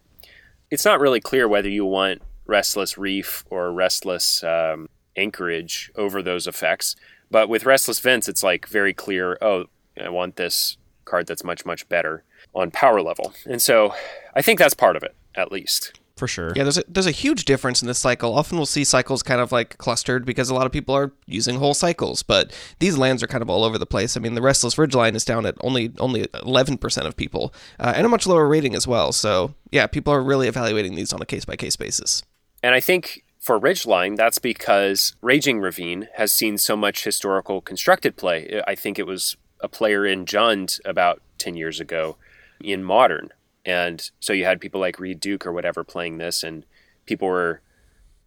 it's 0.71 0.85
not 0.85 1.01
really 1.01 1.21
clear 1.21 1.49
whether 1.49 1.69
you 1.69 1.85
want 1.85 2.23
Restless 2.47 2.99
Reef 2.99 3.45
or 3.51 3.73
Restless 3.73 4.45
um, 4.45 4.89
Anchorage 5.17 5.91
over 5.97 6.23
those 6.23 6.47
effects. 6.47 6.97
But 7.31 7.49
with 7.49 7.65
Restless 7.65 8.01
Vents, 8.01 8.29
it's 8.29 8.43
like 8.43 8.67
very 8.67 8.93
clear. 8.93 9.39
Oh, 9.41 9.65
I 10.01 10.09
want 10.11 10.37
this 10.37 10.77
card 11.05 11.27
that's 11.27 11.45
much 11.45 11.65
much 11.65 11.89
better 11.89 12.25
on 12.55 12.71
power 12.71 13.01
level, 13.01 13.33
and 13.47 13.61
so 13.61 13.95
I 14.35 14.43
think 14.43 14.59
that's 14.59 14.75
part 14.75 14.97
of 14.97 15.03
it 15.03 15.15
at 15.35 15.51
least. 15.51 15.99
For 16.17 16.29
sure. 16.29 16.53
Yeah, 16.55 16.63
there's 16.63 16.79
a, 16.79 16.85
there's 16.87 17.07
a 17.07 17.13
huge 17.13 17.45
difference 17.45 17.83
in 17.83 17.89
this 17.89 17.99
cycle. 17.99 18.35
Often 18.35 18.59
we'll 18.59 18.67
see 18.67 18.85
cycles 18.85 19.23
kind 19.23 19.41
of 19.41 19.51
like 19.51 19.77
clustered 19.79 20.25
because 20.25 20.49
a 20.49 20.55
lot 20.55 20.67
of 20.67 20.73
people 20.73 20.95
are 20.95 21.13
using 21.27 21.57
whole 21.57 21.75
cycles, 21.75 22.23
but 22.23 22.53
these 22.79 22.97
lands 22.97 23.23
are 23.23 23.27
kind 23.27 23.43
of 23.43 23.51
all 23.51 23.65
over 23.65 23.79
the 23.79 23.87
place. 23.87 24.17
I 24.17 24.21
mean, 24.21 24.35
the 24.35 24.43
Restless 24.43 24.77
Ridgeline 24.77 25.15
is 25.15 25.25
down 25.25 25.45
at 25.47 25.57
only 25.61 25.93
only 25.99 26.27
11% 26.27 27.07
of 27.07 27.17
people, 27.17 27.53
uh, 27.81 27.93
and 27.97 28.07
a 28.07 28.09
much 28.09 28.27
lower 28.27 28.47
rating 28.47 28.75
as 28.75 28.87
well. 28.87 29.13
So 29.13 29.55
yeah, 29.71 29.87
people 29.87 30.13
are 30.13 30.23
really 30.23 30.47
evaluating 30.49 30.95
these 30.95 31.13
on 31.13 31.21
a 31.21 31.27
case 31.27 31.45
by 31.45 31.57
case 31.57 31.77
basis. 31.77 32.23
And 32.63 32.75
I 32.75 32.81
think 32.81 33.25
for 33.41 33.61
Ridgeline, 33.61 34.17
that's 34.17 34.39
because 34.39 35.15
Raging 35.21 35.61
Ravine 35.61 36.09
has 36.15 36.33
seen 36.33 36.57
so 36.57 36.77
much 36.77 37.05
historical 37.05 37.61
constructed 37.61 38.17
play. 38.17 38.63
I 38.67 38.75
think 38.75 38.99
it 38.99 39.07
was 39.07 39.37
a 39.61 39.69
player 39.69 40.07
in 40.07 40.25
Jund 40.25 40.81
about 40.85 41.21
10 41.39 41.57
years 41.57 41.81
ago 41.81 42.17
in 42.63 42.83
Modern. 42.83 43.31
And 43.65 44.11
so 44.21 44.33
you 44.33 44.45
had 44.45 44.61
people 44.61 44.81
like 44.81 44.99
Reed 44.99 45.21
Duke 45.21 45.47
or 45.47 45.53
whatever 45.53 45.85
playing 45.85 46.19
this, 46.19 46.43
and 46.43 46.65
people 47.07 47.29
were 47.29 47.61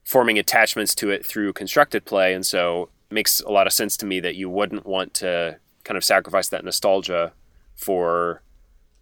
forming 0.04 0.40
attachments 0.40 0.96
to 0.96 1.10
it 1.10 1.26
through 1.26 1.54
constructed 1.54 2.06
play. 2.06 2.34
And 2.34 2.46
so 2.46 2.90
it 3.10 3.14
makes 3.14 3.42
a 3.42 3.52
lot 3.52 3.68
of 3.68 3.74
sense 3.74 3.98
to 3.98 4.06
me 4.06 4.20
that 4.22 4.36
you 4.36 4.50
wouldn't 4.50 4.86
want 4.86 5.14
to 5.16 5.60
kind 5.84 5.98
of 5.98 6.04
sacrifice 6.04 6.50
that 6.50 6.66
nostalgia 6.66 7.34
for 7.76 8.42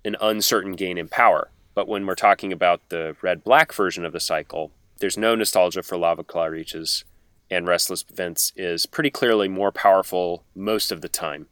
an 0.03 0.15
uncertain 0.21 0.73
gain 0.73 0.97
in 0.97 1.07
power. 1.07 1.51
But 1.73 1.87
when 1.87 2.05
we're 2.05 2.15
talking 2.15 2.53
about 2.53 2.89
the 2.89 3.15
red 3.21 3.43
black 3.43 3.73
version 3.73 4.05
of 4.05 4.13
the 4.13 4.19
cycle, 4.19 4.71
there's 4.99 5.17
no 5.17 5.35
nostalgia 5.35 5.83
for 5.83 5.97
Lavaclaw 5.97 6.49
Reaches, 6.49 7.03
and 7.51 7.67
Restless 7.67 8.03
Vents 8.03 8.53
is 8.55 8.85
pretty 8.85 9.09
clearly 9.09 9.47
more 9.47 9.71
powerful 9.71 10.43
most 10.55 10.91
of 10.91 11.01
the 11.01 11.09
time. 11.09 11.47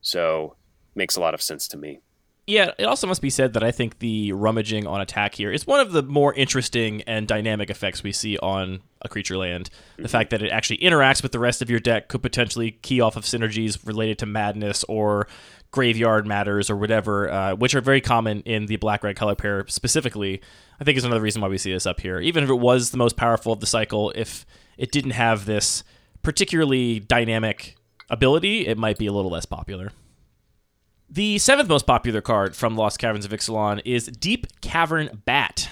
So 0.00 0.56
makes 0.94 1.16
a 1.16 1.20
lot 1.20 1.34
of 1.34 1.42
sense 1.42 1.66
to 1.68 1.76
me. 1.76 2.00
Yeah, 2.46 2.72
it 2.78 2.84
also 2.84 3.06
must 3.06 3.22
be 3.22 3.30
said 3.30 3.54
that 3.54 3.64
I 3.64 3.70
think 3.70 4.00
the 4.00 4.32
rummaging 4.32 4.86
on 4.86 5.00
attack 5.00 5.34
here 5.34 5.50
is 5.50 5.66
one 5.66 5.80
of 5.80 5.92
the 5.92 6.02
more 6.02 6.34
interesting 6.34 7.00
and 7.02 7.26
dynamic 7.26 7.70
effects 7.70 8.02
we 8.02 8.12
see 8.12 8.36
on 8.38 8.82
a 9.00 9.08
creature 9.08 9.38
land. 9.38 9.70
The 9.96 10.08
fact 10.08 10.28
that 10.30 10.42
it 10.42 10.50
actually 10.50 10.78
interacts 10.78 11.22
with 11.22 11.32
the 11.32 11.38
rest 11.38 11.62
of 11.62 11.70
your 11.70 11.80
deck 11.80 12.08
could 12.08 12.22
potentially 12.22 12.72
key 12.72 13.00
off 13.00 13.16
of 13.16 13.24
synergies 13.24 13.86
related 13.86 14.18
to 14.18 14.26
madness 14.26 14.84
or 14.84 15.26
graveyard 15.70 16.26
matters 16.26 16.68
or 16.68 16.76
whatever, 16.76 17.30
uh, 17.30 17.54
which 17.54 17.74
are 17.74 17.80
very 17.80 18.02
common 18.02 18.42
in 18.42 18.66
the 18.66 18.76
black 18.76 19.02
red 19.02 19.16
color 19.16 19.34
pair 19.34 19.66
specifically. 19.68 20.42
I 20.78 20.84
think 20.84 20.98
is 20.98 21.04
another 21.04 21.22
reason 21.22 21.40
why 21.40 21.48
we 21.48 21.58
see 21.58 21.72
this 21.72 21.86
up 21.86 22.00
here. 22.00 22.20
Even 22.20 22.44
if 22.44 22.50
it 22.50 22.54
was 22.54 22.90
the 22.90 22.98
most 22.98 23.16
powerful 23.16 23.54
of 23.54 23.60
the 23.60 23.66
cycle, 23.66 24.12
if 24.14 24.44
it 24.76 24.92
didn't 24.92 25.12
have 25.12 25.46
this 25.46 25.82
particularly 26.22 27.00
dynamic 27.00 27.76
ability, 28.10 28.66
it 28.66 28.76
might 28.76 28.98
be 28.98 29.06
a 29.06 29.12
little 29.12 29.30
less 29.30 29.46
popular. 29.46 29.92
The 31.14 31.38
seventh 31.38 31.68
most 31.68 31.86
popular 31.86 32.20
card 32.20 32.56
from 32.56 32.74
Lost 32.74 32.98
Caverns 32.98 33.24
of 33.24 33.30
Ixalan 33.30 33.80
is 33.84 34.08
Deep 34.08 34.48
Cavern 34.60 35.22
Bat. 35.24 35.70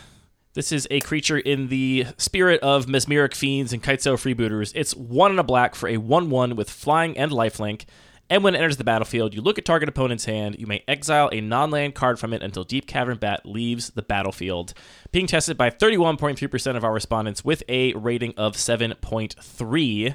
This 0.54 0.70
is 0.70 0.86
a 0.88 1.00
creature 1.00 1.36
in 1.36 1.66
the 1.66 2.06
spirit 2.16 2.60
of 2.60 2.86
Mesmeric 2.86 3.34
Fiends 3.34 3.72
and 3.72 3.82
Kitesail 3.82 4.14
Freebooters. 4.14 4.70
It's 4.76 4.94
one 4.94 5.32
and 5.32 5.40
a 5.40 5.42
black 5.42 5.74
for 5.74 5.88
a 5.88 5.96
1 5.96 6.30
1 6.30 6.54
with 6.54 6.70
flying 6.70 7.18
and 7.18 7.32
lifelink. 7.32 7.86
And 8.30 8.44
when 8.44 8.54
it 8.54 8.58
enters 8.58 8.76
the 8.76 8.84
battlefield, 8.84 9.34
you 9.34 9.42
look 9.42 9.58
at 9.58 9.64
target 9.64 9.88
opponent's 9.88 10.26
hand. 10.26 10.60
You 10.60 10.68
may 10.68 10.84
exile 10.86 11.28
a 11.32 11.40
non 11.40 11.72
land 11.72 11.96
card 11.96 12.20
from 12.20 12.32
it 12.32 12.40
until 12.40 12.62
Deep 12.62 12.86
Cavern 12.86 13.18
Bat 13.18 13.44
leaves 13.44 13.90
the 13.90 14.02
battlefield. 14.02 14.74
Being 15.10 15.26
tested 15.26 15.56
by 15.56 15.70
31.3% 15.70 16.76
of 16.76 16.84
our 16.84 16.92
respondents 16.92 17.44
with 17.44 17.64
a 17.68 17.94
rating 17.94 18.32
of 18.36 18.54
7.3. 18.54 20.14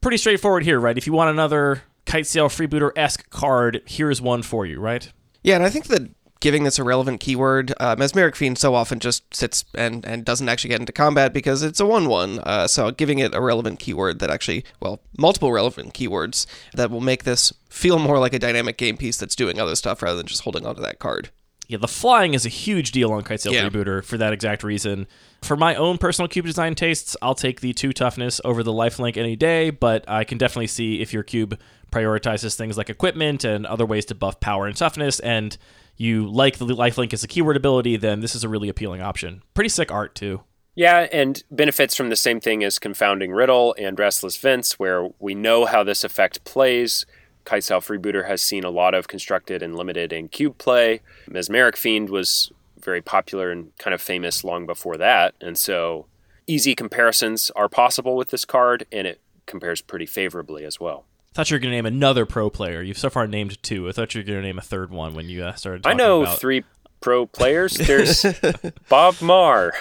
Pretty 0.00 0.16
straightforward 0.16 0.64
here, 0.64 0.80
right? 0.80 0.98
If 0.98 1.06
you 1.06 1.12
want 1.12 1.30
another 1.30 1.82
Kitesail 2.10 2.48
Freebooter 2.48 2.90
esque 2.96 3.30
card, 3.30 3.82
here's 3.86 4.20
one 4.20 4.42
for 4.42 4.66
you, 4.66 4.80
right? 4.80 5.12
Yeah, 5.42 5.54
and 5.54 5.64
I 5.64 5.70
think 5.70 5.86
that 5.86 6.10
giving 6.40 6.64
this 6.64 6.78
a 6.78 6.84
relevant 6.84 7.20
keyword, 7.20 7.72
uh, 7.78 7.94
Mesmeric 7.96 8.34
Fiend 8.34 8.58
so 8.58 8.74
often 8.74 8.98
just 8.98 9.32
sits 9.34 9.64
and, 9.74 10.04
and 10.04 10.24
doesn't 10.24 10.48
actually 10.48 10.70
get 10.70 10.80
into 10.80 10.92
combat 10.92 11.32
because 11.32 11.62
it's 11.62 11.78
a 11.78 11.86
1 11.86 12.08
1. 12.08 12.38
Uh, 12.40 12.66
so 12.66 12.90
giving 12.90 13.20
it 13.20 13.34
a 13.34 13.40
relevant 13.40 13.78
keyword 13.78 14.18
that 14.18 14.30
actually, 14.30 14.64
well, 14.80 15.00
multiple 15.16 15.52
relevant 15.52 15.94
keywords 15.94 16.46
that 16.74 16.90
will 16.90 17.00
make 17.00 17.24
this 17.24 17.52
feel 17.68 17.98
more 17.98 18.18
like 18.18 18.32
a 18.34 18.38
dynamic 18.38 18.76
game 18.76 18.96
piece 18.96 19.16
that's 19.16 19.36
doing 19.36 19.60
other 19.60 19.76
stuff 19.76 20.02
rather 20.02 20.16
than 20.16 20.26
just 20.26 20.42
holding 20.42 20.66
onto 20.66 20.82
that 20.82 20.98
card. 20.98 21.30
Yeah, 21.68 21.78
the 21.78 21.86
flying 21.86 22.34
is 22.34 22.44
a 22.44 22.48
huge 22.48 22.90
deal 22.90 23.12
on 23.12 23.22
Kitesail 23.22 23.52
Yeah. 23.52 23.68
Freebooter 23.68 24.02
for 24.02 24.18
that 24.18 24.32
exact 24.32 24.64
reason. 24.64 25.06
For 25.42 25.56
my 25.56 25.76
own 25.76 25.98
personal 25.98 26.26
cube 26.26 26.44
design 26.46 26.74
tastes, 26.74 27.16
I'll 27.22 27.36
take 27.36 27.60
the 27.60 27.72
two 27.72 27.92
toughness 27.92 28.40
over 28.44 28.64
the 28.64 28.72
lifelink 28.72 29.16
any 29.16 29.36
day, 29.36 29.70
but 29.70 30.04
I 30.08 30.24
can 30.24 30.36
definitely 30.36 30.66
see 30.66 31.00
if 31.00 31.12
your 31.12 31.22
cube 31.22 31.56
prioritizes 31.90 32.56
things 32.56 32.76
like 32.76 32.90
equipment 32.90 33.44
and 33.44 33.66
other 33.66 33.86
ways 33.86 34.04
to 34.06 34.14
buff 34.14 34.40
power 34.40 34.66
and 34.66 34.76
toughness, 34.76 35.20
and 35.20 35.56
you 35.96 36.26
like 36.28 36.58
the 36.58 36.66
lifelink 36.66 37.12
as 37.12 37.22
a 37.22 37.28
keyword 37.28 37.56
ability, 37.56 37.96
then 37.96 38.20
this 38.20 38.34
is 38.34 38.44
a 38.44 38.48
really 38.48 38.68
appealing 38.68 39.02
option. 39.02 39.42
Pretty 39.54 39.68
sick 39.68 39.92
art, 39.92 40.14
too. 40.14 40.42
Yeah, 40.74 41.08
and 41.12 41.42
benefits 41.50 41.94
from 41.94 42.08
the 42.08 42.16
same 42.16 42.40
thing 42.40 42.64
as 42.64 42.78
Confounding 42.78 43.32
Riddle 43.32 43.74
and 43.78 43.98
Restless 43.98 44.36
Vents, 44.36 44.78
where 44.78 45.08
we 45.18 45.34
know 45.34 45.66
how 45.66 45.82
this 45.82 46.04
effect 46.04 46.44
plays. 46.44 47.04
Kitesail 47.44 47.80
Freebooter 47.80 48.28
has 48.28 48.40
seen 48.40 48.64
a 48.64 48.70
lot 48.70 48.94
of 48.94 49.08
constructed 49.08 49.62
and 49.62 49.76
limited 49.76 50.12
and 50.12 50.30
cube 50.30 50.58
play. 50.58 51.00
Mesmeric 51.28 51.76
Fiend 51.76 52.08
was 52.08 52.52
very 52.78 53.02
popular 53.02 53.50
and 53.50 53.76
kind 53.78 53.92
of 53.92 54.00
famous 54.00 54.44
long 54.44 54.64
before 54.64 54.96
that, 54.96 55.34
and 55.40 55.58
so 55.58 56.06
easy 56.46 56.74
comparisons 56.74 57.50
are 57.56 57.68
possible 57.68 58.16
with 58.16 58.30
this 58.30 58.44
card, 58.44 58.86
and 58.90 59.06
it 59.06 59.20
compares 59.46 59.82
pretty 59.82 60.06
favorably 60.06 60.64
as 60.64 60.80
well. 60.80 61.04
Thought 61.32 61.50
you 61.50 61.54
were 61.54 61.60
going 61.60 61.70
to 61.70 61.76
name 61.76 61.86
another 61.86 62.26
pro 62.26 62.50
player. 62.50 62.82
You've 62.82 62.98
so 62.98 63.08
far 63.08 63.26
named 63.26 63.62
two. 63.62 63.88
I 63.88 63.92
thought 63.92 64.14
you 64.14 64.20
were 64.20 64.26
going 64.26 64.40
to 64.40 64.46
name 64.46 64.58
a 64.58 64.62
third 64.62 64.90
one 64.90 65.14
when 65.14 65.28
you 65.28 65.44
uh, 65.44 65.54
started 65.54 65.86
I 65.86 65.94
know 65.94 66.22
about... 66.22 66.40
three 66.40 66.64
pro 67.00 67.26
players. 67.26 67.74
There's 67.74 68.24
Bob 68.88 69.20
Maher. 69.20 69.72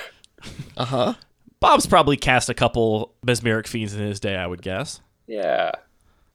Uh 0.77 0.85
huh. 0.85 1.13
Bob's 1.59 1.87
probably 1.87 2.17
cast 2.17 2.49
a 2.49 2.53
couple 2.53 3.13
Mesmeric 3.25 3.67
Fiends 3.67 3.93
in 3.93 4.01
his 4.01 4.19
day, 4.19 4.35
I 4.35 4.47
would 4.47 4.61
guess. 4.61 5.01
Yeah. 5.27 5.71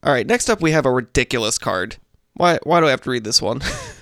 All 0.02 0.12
right, 0.12 0.26
next 0.26 0.50
up 0.50 0.60
we 0.60 0.72
have 0.72 0.84
a 0.84 0.90
ridiculous 0.90 1.58
card. 1.58 1.96
Why 2.34 2.58
why 2.64 2.80
do 2.80 2.86
I 2.86 2.90
have 2.90 3.00
to 3.02 3.10
read 3.10 3.24
this 3.24 3.40
one? 3.40 3.62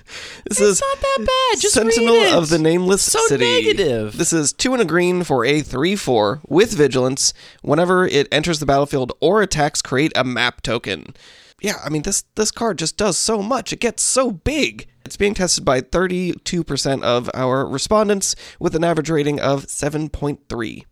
this 0.49 0.59
is 0.59 0.81
not 0.81 0.99
that 1.01 1.17
bad. 1.51 1.61
Just 1.61 1.73
Sentinel 1.73 2.15
read 2.15 2.27
it. 2.27 2.33
of 2.33 2.49
the 2.49 2.59
Nameless 2.59 3.01
So 3.01 3.19
City. 3.27 3.45
negative. 3.45 4.17
This 4.17 4.33
is 4.33 4.53
two 4.53 4.73
and 4.73 4.81
a 4.81 4.85
green 4.85 5.23
for 5.23 5.45
a 5.45 5.61
3 5.61 5.95
4 5.95 6.41
with 6.47 6.73
vigilance. 6.73 7.33
Whenever 7.61 8.05
it 8.07 8.27
enters 8.31 8.59
the 8.59 8.65
battlefield 8.65 9.13
or 9.21 9.41
attacks, 9.41 9.81
create 9.81 10.11
a 10.15 10.23
map 10.23 10.61
token. 10.61 11.15
Yeah, 11.61 11.75
I 11.85 11.89
mean 11.89 12.01
this 12.01 12.23
this 12.35 12.51
card 12.51 12.77
just 12.79 12.97
does 12.97 13.17
so 13.17 13.41
much. 13.41 13.71
It 13.71 13.79
gets 13.79 14.03
so 14.03 14.31
big. 14.31 14.87
It's 15.05 15.17
being 15.17 15.33
tested 15.33 15.65
by 15.65 15.81
32% 15.81 17.03
of 17.03 17.29
our 17.33 17.65
respondents 17.67 18.35
with 18.59 18.73
an 18.75 18.83
average 18.85 19.09
rating 19.09 19.39
of 19.39 19.65
7.3. 19.67 20.83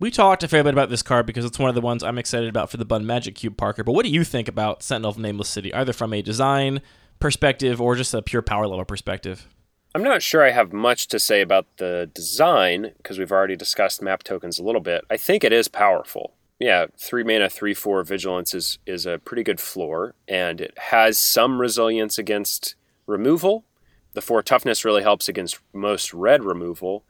We 0.00 0.10
talked 0.10 0.42
a 0.42 0.48
fair 0.48 0.64
bit 0.64 0.72
about 0.72 0.88
this 0.88 1.02
card 1.02 1.26
because 1.26 1.44
it's 1.44 1.58
one 1.58 1.68
of 1.68 1.74
the 1.74 1.80
ones 1.80 2.02
I'm 2.02 2.18
excited 2.18 2.48
about 2.48 2.70
for 2.70 2.78
the 2.78 2.84
Bun 2.84 3.06
Magic 3.06 3.34
Cube, 3.34 3.56
Parker. 3.56 3.84
But 3.84 3.92
what 3.92 4.04
do 4.04 4.10
you 4.10 4.24
think 4.24 4.48
about 4.48 4.82
Sentinel 4.82 5.10
of 5.10 5.18
Nameless 5.18 5.48
City, 5.48 5.72
either 5.74 5.92
from 5.92 6.12
a 6.12 6.22
design 6.22 6.80
perspective 7.20 7.80
or 7.80 7.94
just 7.94 8.14
a 8.14 8.22
pure 8.22 8.42
power 8.42 8.66
level 8.66 8.84
perspective? 8.84 9.46
I'm 9.94 10.02
not 10.04 10.22
sure 10.22 10.44
I 10.44 10.52
have 10.52 10.72
much 10.72 11.08
to 11.08 11.18
say 11.18 11.40
about 11.40 11.66
the 11.78 12.10
design 12.14 12.92
because 12.96 13.18
we've 13.18 13.32
already 13.32 13.56
discussed 13.56 14.00
map 14.00 14.22
tokens 14.22 14.58
a 14.58 14.62
little 14.62 14.80
bit. 14.80 15.04
I 15.10 15.16
think 15.16 15.42
it 15.42 15.52
is 15.52 15.66
powerful. 15.68 16.34
Yeah, 16.60 16.86
three 16.96 17.24
mana, 17.24 17.48
three 17.48 17.74
four 17.74 18.02
vigilance 18.04 18.54
is 18.54 18.78
is 18.86 19.06
a 19.06 19.18
pretty 19.18 19.42
good 19.42 19.60
floor, 19.60 20.14
and 20.28 20.60
it 20.60 20.78
has 20.78 21.18
some 21.18 21.60
resilience 21.60 22.18
against 22.18 22.76
removal. 23.06 23.64
The 24.12 24.20
four 24.20 24.42
toughness 24.42 24.84
really 24.84 25.02
helps 25.02 25.28
against 25.28 25.60
most 25.72 26.12
red 26.12 26.44
removal, 26.44 27.04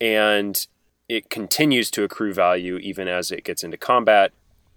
and 0.00 0.66
it 1.08 1.30
continues 1.30 1.90
to 1.92 2.04
accrue 2.04 2.34
value 2.34 2.76
even 2.78 3.08
as 3.08 3.30
it 3.30 3.44
gets 3.44 3.64
into 3.64 3.76
combat. 3.76 4.32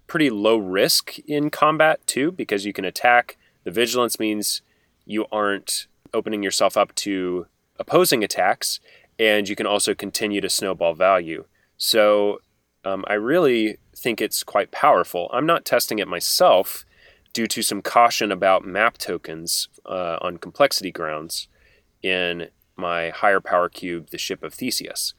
Pretty 0.06 0.30
low 0.30 0.56
risk 0.56 1.18
in 1.26 1.50
combat 1.50 2.06
too, 2.06 2.32
because 2.32 2.64
you 2.64 2.72
can 2.72 2.84
attack. 2.84 3.36
The 3.64 3.70
vigilance 3.70 4.18
means 4.18 4.62
you 5.04 5.26
aren't 5.32 5.86
opening 6.14 6.42
yourself 6.42 6.76
up 6.76 6.94
to 6.96 7.46
opposing 7.78 8.22
attacks, 8.22 8.80
and 9.18 9.48
you 9.48 9.56
can 9.56 9.66
also 9.66 9.94
continue 9.94 10.40
to 10.40 10.48
snowball 10.48 10.94
value. 10.94 11.44
So 11.76 12.40
um, 12.84 13.04
I 13.08 13.14
really 13.14 13.78
think 13.96 14.20
it's 14.20 14.42
quite 14.42 14.70
powerful. 14.70 15.30
I'm 15.32 15.46
not 15.46 15.64
testing 15.64 15.98
it 15.98 16.08
myself 16.08 16.84
due 17.32 17.46
to 17.46 17.62
some 17.62 17.80
caution 17.82 18.30
about 18.30 18.64
map 18.64 18.98
tokens 18.98 19.68
uh, 19.86 20.18
on 20.20 20.36
complexity 20.36 20.90
grounds 20.90 21.48
in 22.02 22.48
my 22.76 23.10
higher 23.10 23.40
power 23.40 23.68
cube, 23.68 24.10
the 24.10 24.18
Ship 24.18 24.42
of 24.42 24.52
Theseus. 24.54 25.14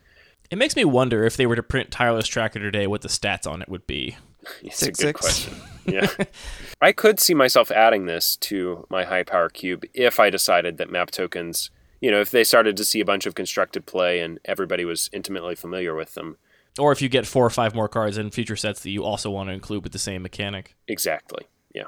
It 0.52 0.58
makes 0.58 0.76
me 0.76 0.86
wonder 0.86 1.24
if 1.24 1.38
they 1.38 1.48
were 1.48 1.56
to 1.56 1.64
print 1.64 1.90
Tireless 1.90 2.28
Tracker 2.28 2.60
today, 2.60 2.86
what 2.86 3.02
the 3.02 3.08
stats 3.08 3.50
on 3.50 3.62
it 3.62 3.70
would 3.70 3.88
be. 3.88 4.18
It's 4.62 4.78
Six, 4.78 5.00
a 5.00 5.04
good 5.04 5.18
six. 5.18 5.22
question. 5.22 5.54
Yeah. 5.86 6.08
I 6.82 6.92
could 6.92 7.20
see 7.20 7.34
myself 7.34 7.72
adding 7.72 8.06
this 8.06 8.36
to 8.38 8.86
my 8.90 9.04
high 9.04 9.24
power 9.24 9.50
cube 9.50 9.86
if 9.94 10.20
I 10.20 10.30
decided 10.30 10.78
that 10.78 10.90
map 10.90 11.12
tokens, 11.12 11.70
you 12.02 12.12
know, 12.12 12.20
if 12.20 12.32
they 12.32 12.44
started 12.44 12.78
to 12.78 12.86
see 12.86 13.00
a 13.00 13.06
bunch 13.06 13.26
of 13.26 13.36
constructed 13.36 13.86
play 13.86 14.20
and 14.20 14.40
everybody 14.46 14.86
was 14.86 15.10
intimately 15.14 15.56
familiar 15.56 15.96
with 15.96 16.14
them. 16.14 16.38
Or 16.80 16.92
if 16.92 17.02
you 17.02 17.10
get 17.10 17.28
four 17.28 17.46
or 17.46 17.52
five 17.52 17.76
more 17.76 17.88
cards 17.88 18.18
in 18.18 18.32
future 18.32 18.56
sets 18.56 18.82
that 18.82 18.90
you 18.90 19.04
also 19.04 19.30
want 19.30 19.50
to 19.50 19.54
include 19.54 19.84
with 19.84 19.94
the 19.94 20.00
same 20.00 20.24
mechanic. 20.24 20.76
Exactly. 20.88 21.46
Yeah. 21.74 21.86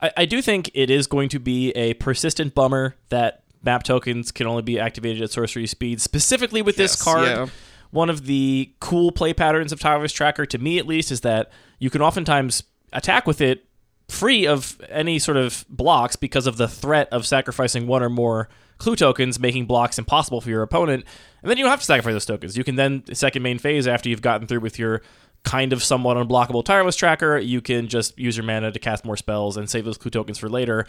I, 0.00 0.12
I 0.18 0.24
do 0.26 0.40
think 0.40 0.70
it 0.74 0.90
is 0.90 1.06
going 1.06 1.28
to 1.30 1.40
be 1.40 1.70
a 1.72 1.94
persistent 1.94 2.54
bummer 2.54 2.94
that 3.08 3.42
map 3.62 3.82
tokens 3.82 4.30
can 4.30 4.46
only 4.46 4.62
be 4.62 4.78
activated 4.78 5.22
at 5.22 5.30
sorcery 5.30 5.66
speed, 5.66 6.00
specifically 6.00 6.62
with 6.62 6.76
this 6.76 7.00
card. 7.00 7.26
yeah. 7.26 7.46
One 7.90 8.10
of 8.10 8.26
the 8.26 8.72
cool 8.80 9.12
play 9.12 9.32
patterns 9.32 9.72
of 9.72 9.80
Tireless 9.80 10.12
Tracker, 10.12 10.44
to 10.46 10.58
me 10.58 10.78
at 10.78 10.86
least, 10.86 11.10
is 11.10 11.22
that 11.22 11.50
you 11.78 11.88
can 11.90 12.02
oftentimes 12.02 12.62
attack 12.92 13.26
with 13.26 13.40
it 13.40 13.64
free 14.08 14.46
of 14.46 14.80
any 14.88 15.18
sort 15.18 15.36
of 15.36 15.64
blocks 15.68 16.16
because 16.16 16.46
of 16.46 16.56
the 16.56 16.68
threat 16.68 17.08
of 17.12 17.26
sacrificing 17.26 17.86
one 17.86 18.02
or 18.02 18.08
more 18.08 18.48
clue 18.78 18.96
tokens, 18.96 19.38
making 19.38 19.66
blocks 19.66 19.98
impossible 19.98 20.40
for 20.40 20.48
your 20.48 20.62
opponent. 20.62 21.04
And 21.42 21.50
then 21.50 21.58
you 21.58 21.64
don't 21.64 21.70
have 21.70 21.80
to 21.80 21.86
sacrifice 21.86 22.14
those 22.14 22.26
tokens. 22.26 22.56
You 22.56 22.64
can 22.64 22.76
then, 22.76 23.02
second 23.12 23.42
main 23.42 23.58
phase, 23.58 23.86
after 23.86 24.08
you've 24.08 24.22
gotten 24.22 24.46
through 24.46 24.60
with 24.60 24.78
your 24.78 25.02
kind 25.44 25.72
of 25.72 25.82
somewhat 25.82 26.16
unblockable 26.16 26.64
tireless 26.64 26.96
tracker, 26.96 27.38
you 27.38 27.60
can 27.60 27.88
just 27.88 28.18
use 28.18 28.36
your 28.36 28.44
mana 28.44 28.72
to 28.72 28.78
cast 28.78 29.04
more 29.04 29.16
spells 29.16 29.56
and 29.56 29.68
save 29.68 29.84
those 29.84 29.98
clue 29.98 30.10
tokens 30.10 30.38
for 30.38 30.48
later. 30.48 30.86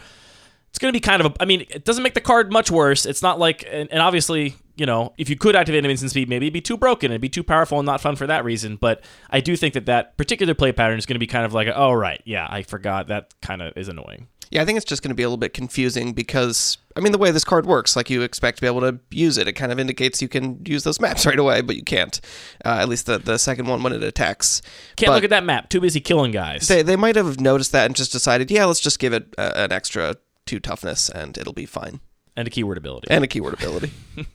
It's 0.70 0.78
going 0.78 0.92
to 0.92 0.96
be 0.96 1.00
kind 1.00 1.20
of 1.20 1.32
a. 1.32 1.42
I 1.42 1.44
mean, 1.44 1.66
it 1.68 1.84
doesn't 1.84 2.02
make 2.02 2.14
the 2.14 2.20
card 2.20 2.52
much 2.52 2.70
worse. 2.70 3.04
It's 3.04 3.22
not 3.22 3.38
like. 3.38 3.64
And, 3.70 3.90
and 3.92 4.00
obviously, 4.00 4.54
you 4.76 4.86
know, 4.86 5.12
if 5.18 5.28
you 5.28 5.36
could 5.36 5.54
activate 5.54 5.84
an 5.84 5.90
instant 5.90 6.10
speed, 6.10 6.28
maybe 6.28 6.46
it'd 6.46 6.54
be 6.54 6.60
too 6.60 6.76
broken. 6.76 7.10
It'd 7.10 7.20
be 7.20 7.28
too 7.28 7.42
powerful 7.42 7.78
and 7.78 7.86
not 7.86 8.00
fun 8.00 8.16
for 8.16 8.26
that 8.26 8.44
reason. 8.44 8.76
But 8.76 9.04
I 9.28 9.40
do 9.40 9.56
think 9.56 9.74
that 9.74 9.86
that 9.86 10.16
particular 10.16 10.54
play 10.54 10.72
pattern 10.72 10.98
is 10.98 11.06
going 11.06 11.16
to 11.16 11.20
be 11.20 11.26
kind 11.26 11.44
of 11.44 11.52
like, 11.52 11.68
oh, 11.74 11.92
right. 11.92 12.22
Yeah, 12.24 12.46
I 12.48 12.62
forgot. 12.62 13.08
That 13.08 13.34
kind 13.42 13.62
of 13.62 13.76
is 13.76 13.88
annoying. 13.88 14.28
Yeah, 14.50 14.62
I 14.62 14.64
think 14.64 14.76
it's 14.76 14.84
just 14.84 15.02
going 15.02 15.10
to 15.10 15.14
be 15.14 15.22
a 15.22 15.28
little 15.28 15.36
bit 15.36 15.54
confusing 15.54 16.12
because, 16.12 16.78
I 16.96 17.00
mean, 17.00 17.12
the 17.12 17.18
way 17.18 17.30
this 17.30 17.44
card 17.44 17.66
works, 17.66 17.94
like 17.94 18.10
you 18.10 18.22
expect 18.22 18.58
to 18.58 18.62
be 18.62 18.66
able 18.66 18.80
to 18.80 18.98
use 19.10 19.38
it, 19.38 19.46
it 19.46 19.52
kind 19.52 19.70
of 19.70 19.78
indicates 19.78 20.20
you 20.20 20.28
can 20.28 20.60
use 20.66 20.82
those 20.82 21.00
maps 21.00 21.24
right 21.24 21.38
away, 21.38 21.60
but 21.60 21.76
you 21.76 21.84
can't. 21.84 22.20
Uh, 22.64 22.78
at 22.80 22.88
least 22.88 23.06
the, 23.06 23.18
the 23.18 23.38
second 23.38 23.66
one 23.66 23.82
when 23.82 23.92
it 23.92 24.02
attacks. 24.02 24.60
Can't 24.96 25.10
But 25.10 25.14
look 25.16 25.24
at 25.24 25.30
that 25.30 25.44
map. 25.44 25.68
Too 25.68 25.80
busy 25.80 26.00
killing 26.00 26.32
guys. 26.32 26.66
They, 26.66 26.82
they 26.82 26.96
might 26.96 27.14
have 27.16 27.38
noticed 27.38 27.70
that 27.72 27.86
and 27.86 27.94
just 27.94 28.10
decided, 28.10 28.50
yeah, 28.50 28.64
let's 28.64 28.80
just 28.80 28.98
give 28.98 29.12
it 29.12 29.34
uh, 29.38 29.52
an 29.54 29.72
extra 29.72 30.16
two 30.50 30.58
toughness 30.58 31.08
and 31.08 31.38
it'll 31.38 31.52
be 31.52 31.64
fine. 31.64 32.00
And 32.36 32.48
a 32.48 32.50
keyword 32.50 32.76
ability. 32.76 33.06
and 33.08 33.22
a 33.22 33.28
keyword 33.28 33.54
ability. 33.54 33.92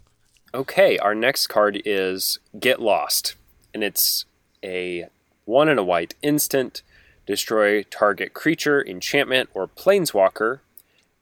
Okay, 0.54 0.98
our 1.00 1.14
next 1.14 1.48
card 1.48 1.82
is 1.84 2.40
Get 2.58 2.82
Lost, 2.82 3.36
and 3.74 3.84
it's 3.84 4.24
a 4.64 5.08
one 5.44 5.68
and 5.68 5.78
a 5.78 5.84
white 5.84 6.16
instant. 6.22 6.82
Destroy 7.26 7.84
target 7.84 8.34
creature, 8.34 8.82
enchantment, 8.88 9.50
or 9.54 9.68
planeswalker. 9.68 10.62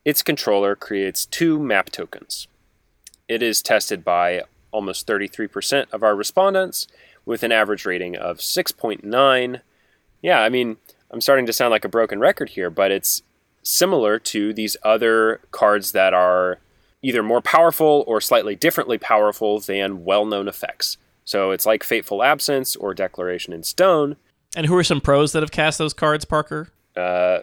Its 0.06 0.21
controller 0.21 0.75
creates 0.75 1.25
two 1.25 1.58
map 1.58 1.89
tokens. 1.89 2.47
It 3.27 3.41
is 3.41 3.63
tested 3.63 4.03
by 4.06 4.43
almost 4.71 5.08
33% 5.08 5.88
of 5.91 6.03
our 6.03 6.15
respondents 6.15 6.86
with 7.25 7.41
an 7.41 7.51
average 7.51 7.88
rating 7.88 8.15
of 8.15 8.38
6.9. 8.38 9.62
Yeah, 10.21 10.41
I 10.41 10.49
mean, 10.49 10.77
I'm 11.10 11.21
starting 11.21 11.47
to 11.47 11.53
sound 11.53 11.71
like 11.71 11.86
a 11.86 11.89
broken 11.89 12.19
record 12.19 12.49
here, 12.49 12.69
but 12.69 12.91
it's 12.91 13.23
similar 13.63 14.19
to 14.19 14.54
these 14.54 14.78
other 14.84 15.39
cards 15.52 15.91
that 15.93 16.13
are 16.13 16.60
either 17.02 17.23
more 17.23 17.41
powerful 17.41 18.04
or 18.08 18.21
slightly 18.21 18.56
differently 18.56 18.97
powerful 18.97 19.60
than 19.60 20.06
well 20.06 20.26
known 20.26 20.47
effects. 20.47 20.97
So 21.26 21.52
it's 21.52 21.65
like 21.65 21.84
Fateful 21.84 22.23
Absence 22.23 22.76
or 22.76 22.93
Declaration 22.93 23.54
in 23.54 23.63
Stone. 23.63 24.17
and 24.56 24.65
who 24.67 24.76
are 24.76 24.84
some 24.84 25.02
pros 25.02 25.32
that 25.32 25.41
have 25.43 25.52
cast 25.52 25.78
those 25.78 25.93
cards, 25.93 26.26
Parker? 26.26 26.69
Uh, 26.95 27.39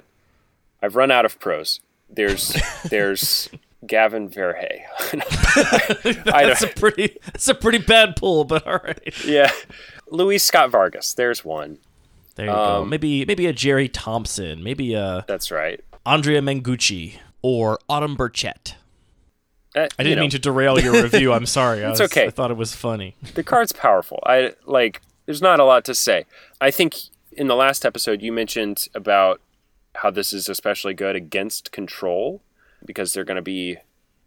I've 0.83 0.97
run 0.97 1.11
out 1.11 1.25
of 1.25 1.39
pros. 1.41 1.81
There's 2.09 2.57
there's 2.91 3.49
Gavin 3.87 4.29
Verhey. 4.29 4.83
That's 6.25 6.63
a 6.63 6.69
pretty 6.69 7.19
that's 7.25 7.49
a 7.49 7.55
pretty 7.55 7.79
bad 7.79 8.17
pull, 8.17 8.45
but 8.45 8.67
all 8.67 8.79
right. 8.85 9.25
yeah, 9.25 9.51
Luis 10.11 10.45
Scott 10.45 10.71
Vargas. 10.71 11.15
There's 11.15 11.45
one. 11.45 11.79
There 12.37 12.47
you 12.47 12.53
go. 12.53 12.85
Maybe 12.85 13.25
maybe 13.25 13.47
a 13.47 13.53
Jerry 13.53 13.89
Thompson, 13.89 14.63
maybe 14.63 14.95
a 14.95 15.25
That's 15.29 15.51
right. 15.51 15.81
Andrea 16.07 16.41
Mengucci. 16.41 17.15
Or 17.43 17.79
Autumn 17.89 18.17
Burchett. 18.19 18.75
Uh, 19.75 19.89
I 19.99 20.03
didn't 20.03 20.17
know, 20.17 20.21
mean 20.23 20.31
to 20.31 20.39
derail 20.39 20.79
your 20.79 21.03
review. 21.03 21.33
I'm 21.33 21.47
sorry. 21.61 21.83
I 21.83 21.91
It's 21.91 22.01
was- 22.01 22.11
okay. 22.13 22.27
I 22.27 22.31
thought 22.31 22.51
it 22.51 22.57
was 22.59 22.75
funny. 22.75 23.17
the 23.35 23.43
card's 23.43 23.73
powerful. 23.73 24.19
I 24.27 24.53
like. 24.67 25.01
There's 25.25 25.41
not 25.41 25.59
a 25.59 25.65
lot 25.65 25.85
to 25.87 25.95
say. 25.95 26.27
I 26.61 26.71
think 26.71 26.97
in 27.33 27.47
the 27.47 27.55
last 27.57 27.87
episode 27.87 28.21
you 28.21 28.31
mentioned 28.33 28.89
about 28.95 29.41
how 29.95 30.11
this 30.11 30.33
is 30.35 30.49
especially 30.51 30.93
good 30.93 31.17
against 31.17 31.73
control 31.73 32.43
because 32.85 33.13
they're 33.15 33.25
going 33.25 33.37
to 33.37 33.43
be 33.43 33.79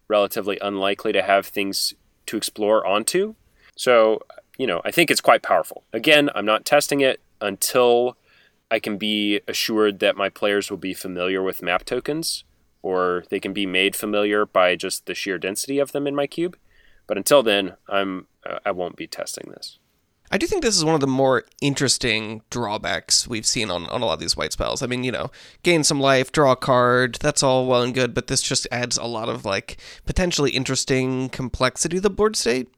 relatively 0.08 0.58
unlikely 0.60 1.12
to 1.12 1.22
have 1.22 1.46
things 1.46 1.94
to 2.28 2.38
explore 2.38 2.84
onto. 2.88 3.36
So, 3.76 4.22
you 4.58 4.66
know, 4.66 4.82
I 4.86 4.92
think 4.92 5.12
it's 5.12 5.22
quite 5.22 5.44
powerful. 5.44 5.84
Again, 5.94 6.30
I'm 6.34 6.46
not 6.46 6.66
testing 6.66 7.02
it 7.02 7.20
until 7.42 8.18
I 8.74 8.80
can 8.80 8.98
be 8.98 9.40
assured 9.48 10.00
that 10.00 10.18
my 10.18 10.30
players 10.30 10.72
will 10.72 10.80
be 10.80 10.96
familiar 10.96 11.44
with 11.44 11.62
map 11.62 11.86
tokens 11.86 12.44
or 12.82 13.24
they 13.30 13.40
can 13.40 13.54
be 13.54 13.68
made 13.68 13.96
familiar 13.96 14.48
by 14.48 14.76
just 14.76 15.06
the 15.06 15.14
sheer 15.14 15.38
density 15.38 15.78
of 15.78 15.92
them 15.92 16.08
in 16.08 16.16
my 16.16 16.26
cube. 16.26 16.58
But 17.06 17.18
until 17.18 17.44
then, 17.44 17.76
I'm 17.88 18.26
I 18.66 18.72
won't 18.72 18.96
be 18.96 19.06
testing 19.06 19.52
this. 19.52 19.78
I 20.32 20.40
do 20.40 20.48
think 20.48 20.64
this 20.64 20.76
is 20.76 20.84
one 20.84 20.96
of 20.96 21.02
the 21.02 21.06
more 21.06 21.44
interesting 21.62 22.42
drawbacks 22.50 23.28
we've 23.28 23.46
seen 23.46 23.70
on, 23.70 23.86
on 23.90 24.02
a 24.02 24.06
lot 24.08 24.16
of 24.16 24.20
these 24.20 24.36
white 24.36 24.54
spells. 24.54 24.82
I 24.82 24.88
mean, 24.88 25.04
you 25.04 25.12
know, 25.12 25.30
gain 25.62 25.84
some 25.84 26.00
life, 26.00 26.32
draw 26.32 26.54
a 26.54 26.56
card, 26.56 27.20
that's 27.22 27.44
all 27.44 27.68
well 27.68 27.84
and 27.84 27.94
good, 27.94 28.16
but 28.16 28.26
this 28.26 28.42
just 28.42 28.68
adds 28.72 28.98
a 28.98 29.06
lot 29.06 29.30
of 29.30 29.46
like 29.46 29.78
potentially 30.08 30.50
interesting 30.50 31.30
complexity 31.30 31.98
to 31.98 32.02
the 32.02 32.10
board 32.10 32.36
state. 32.36 32.70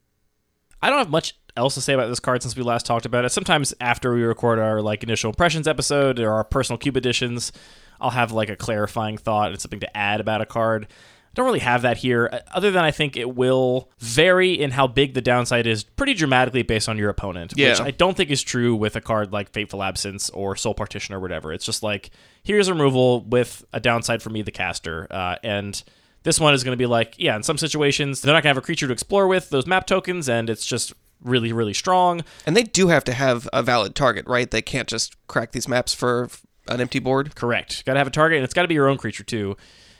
I 0.81 0.89
don't 0.89 0.99
have 0.99 1.09
much 1.09 1.37
else 1.55 1.75
to 1.75 1.81
say 1.81 1.93
about 1.93 2.07
this 2.07 2.19
card 2.19 2.41
since 2.41 2.55
we 2.55 2.63
last 2.63 2.85
talked 2.85 3.05
about 3.05 3.25
it. 3.25 3.29
Sometimes 3.29 3.73
after 3.79 4.13
we 4.13 4.23
record 4.23 4.59
our 4.59 4.81
like 4.81 5.03
initial 5.03 5.29
impressions 5.29 5.67
episode 5.67 6.19
or 6.19 6.31
our 6.33 6.43
personal 6.43 6.77
cube 6.77 6.97
editions, 6.97 7.51
I'll 7.99 8.09
have 8.11 8.31
like 8.31 8.49
a 8.49 8.55
clarifying 8.55 9.17
thought 9.17 9.51
and 9.51 9.61
something 9.61 9.79
to 9.79 9.97
add 9.97 10.19
about 10.19 10.41
a 10.41 10.45
card. 10.45 10.87
I 10.87 11.33
don't 11.35 11.45
really 11.45 11.59
have 11.59 11.81
that 11.81 11.97
here, 11.97 12.29
uh, 12.31 12.39
other 12.53 12.71
than 12.71 12.85
I 12.85 12.91
think 12.91 13.17
it 13.17 13.35
will 13.35 13.89
vary 13.99 14.53
in 14.53 14.71
how 14.71 14.87
big 14.87 15.13
the 15.13 15.21
downside 15.21 15.67
is 15.67 15.83
pretty 15.83 16.13
dramatically 16.13 16.61
based 16.63 16.87
on 16.87 16.97
your 16.97 17.09
opponent, 17.09 17.51
which 17.51 17.59
Yeah. 17.59 17.75
I 17.83 17.91
don't 17.91 18.15
think 18.15 18.29
is 18.29 18.41
true 18.41 18.73
with 18.73 18.95
a 18.95 19.01
card 19.01 19.33
like 19.33 19.51
Fateful 19.51 19.83
Absence 19.83 20.29
or 20.29 20.55
Soul 20.55 20.73
Partition 20.73 21.13
or 21.13 21.19
whatever. 21.19 21.51
It's 21.51 21.65
just 21.65 21.83
like, 21.83 22.09
here's 22.43 22.69
a 22.69 22.73
removal 22.73 23.21
with 23.21 23.65
a 23.73 23.81
downside 23.81 24.21
for 24.21 24.29
me, 24.29 24.43
the 24.43 24.51
caster. 24.51 25.07
Uh, 25.11 25.35
and 25.43 25.83
this 26.23 26.39
one 26.39 26.53
is 26.53 26.63
going 26.63 26.71
to 26.73 26.81
be 26.81 26.85
like, 26.85 27.15
yeah, 27.17 27.35
in 27.35 27.43
some 27.43 27.57
situations, 27.57 28.21
they're 28.21 28.33
not 28.33 28.37
going 28.43 28.53
to 28.53 28.55
have 28.55 28.57
a 28.57 28.65
creature 28.65 28.87
to 28.87 28.93
explore 28.93 29.27
with 29.27 29.49
those 29.49 29.67
map 29.67 29.85
tokens, 29.87 30.29
and 30.29 30.49
it's 30.49 30.65
just 30.65 30.93
really, 31.21 31.51
really 31.53 31.73
strong. 31.73 32.23
And 32.45 32.55
they 32.55 32.63
do 32.63 32.87
have 32.87 33.03
to 33.05 33.13
have 33.13 33.47
a 33.53 33.63
valid 33.63 33.95
target, 33.95 34.27
right? 34.27 34.49
They 34.49 34.61
can't 34.61 34.87
just 34.87 35.15
crack 35.27 35.51
these 35.51 35.67
maps 35.67 35.93
for 35.93 36.29
an 36.67 36.81
empty 36.81 36.99
board. 36.99 37.35
Correct. 37.35 37.85
Got 37.85 37.93
to 37.93 37.99
have 37.99 38.07
a 38.07 38.11
target, 38.11 38.37
and 38.37 38.43
it's 38.43 38.53
got 38.53 38.63
to 38.63 38.67
be 38.67 38.75
your 38.75 38.87
own 38.87 38.97
creature 38.97 39.23
too. 39.23 39.55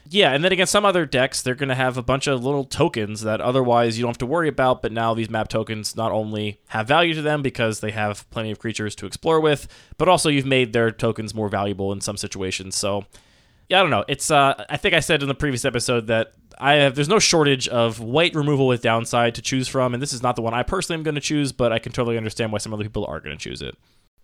Yeah, 0.08 0.34
and 0.34 0.44
then 0.44 0.52
against 0.52 0.72
some 0.72 0.86
other 0.86 1.06
decks, 1.06 1.42
they're 1.42 1.56
going 1.56 1.70
to 1.70 1.76
have 1.76 1.98
a 1.98 2.04
bunch 2.04 2.28
of 2.28 2.44
little 2.44 2.64
tokens 2.64 3.22
that 3.22 3.42
otherwise 3.42 3.98
you 3.98 4.04
don't 4.04 4.10
have 4.10 4.20
to 4.20 4.26
worry 4.28 4.48
about. 4.48 4.84
But 4.84 4.92
now 4.92 5.16
these 5.16 5.32
map 5.32 5.48
tokens 5.48 5.96
not 5.96 6.12
only 6.12 6.60
have 6.68 6.88
value 6.88 7.16
to 7.16 7.24
them 7.24 7.42
because 7.42 7.80
they 7.80 7.92
have 7.92 8.30
plenty 8.30 8.52
of 8.52 8.60
creatures 8.60 8.96
to 8.98 9.08
explore 9.08 9.40
with, 9.40 9.68
but 9.98 10.08
also 10.08 10.30
you've 10.30 10.46
made 10.46 10.74
their 10.74 10.92
tokens 10.92 11.34
more 11.34 11.50
valuable 11.50 11.92
in 11.92 12.02
some 12.02 12.18
situations. 12.18 12.76
So, 12.76 13.06
yeah, 13.70 13.80
I 13.80 13.82
don't 13.82 13.92
know. 13.92 14.06
It's 14.08 14.30
uh, 14.30 14.66
I 14.70 14.78
think 14.78 14.94
I 14.94 15.00
said 15.00 15.22
in 15.22 15.28
the 15.28 15.36
previous 15.36 15.66
episode 15.66 16.08
that 16.08 16.34
I 16.60 16.74
have 16.76 16.96
there's 16.96 17.10
no 17.10 17.20
shortage 17.20 17.68
of 17.68 18.00
white 18.00 18.36
removal 18.36 18.68
with 18.68 18.82
downside 18.82 19.36
to 19.36 19.42
choose 19.42 19.68
from, 19.68 19.94
and 19.94 20.02
this 20.02 20.14
is 20.14 20.22
not 20.22 20.36
the 20.36 20.42
one 20.42 20.54
I 20.54 20.64
personally 20.64 21.00
am 21.00 21.04
going 21.04 21.16
to 21.16 21.22
choose, 21.22 21.52
but 21.52 21.72
I 21.72 21.80
can 21.80 21.92
totally 21.92 22.18
understand 22.18 22.52
why 22.52 22.60
some 22.60 22.74
other 22.74 22.84
people 22.84 23.06
are 23.06 23.20
going 23.20 23.38
to 23.38 23.42
choose 23.42 23.62
it. 23.62 23.76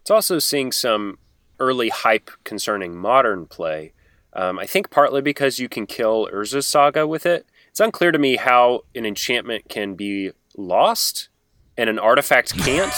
It's 0.02 0.12
also 0.12 0.40
seeing 0.40 0.72
some 0.72 1.18
early 1.60 1.90
hype 1.90 2.32
concerning 2.44 2.96
modern 2.96 3.46
play. 3.46 3.94
Um, 4.34 4.60
I 4.60 4.66
think 4.66 4.90
partly 4.90 5.22
because 5.22 5.60
you 5.60 5.70
can 5.70 5.86
kill 5.86 6.28
Urza's 6.34 6.66
Saga 6.66 7.06
with 7.06 7.26
it. 7.26 7.46
It's 7.70 7.80
unclear 7.80 8.12
to 8.12 8.20
me 8.20 8.38
how 8.38 8.82
an 8.96 9.06
enchantment 9.06 9.70
can 9.70 9.96
be 9.96 10.32
lost 10.58 11.30
and 11.78 11.90
an 11.90 12.00
artifact 12.00 12.58
can't. 12.64 12.94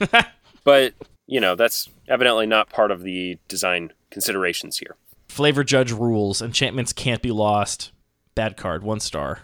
but, 0.64 0.94
you 1.26 1.40
know, 1.40 1.54
that's 1.54 1.88
evidently 2.08 2.46
not 2.46 2.70
part 2.70 2.90
of 2.90 3.02
the 3.02 3.38
design 3.48 3.92
considerations 4.10 4.78
here. 4.78 4.96
Flavor 5.34 5.64
Judge 5.64 5.90
rules. 5.90 6.40
Enchantments 6.40 6.92
can't 6.92 7.20
be 7.20 7.32
lost. 7.32 7.90
Bad 8.36 8.56
card. 8.56 8.84
One 8.84 9.00
star. 9.00 9.40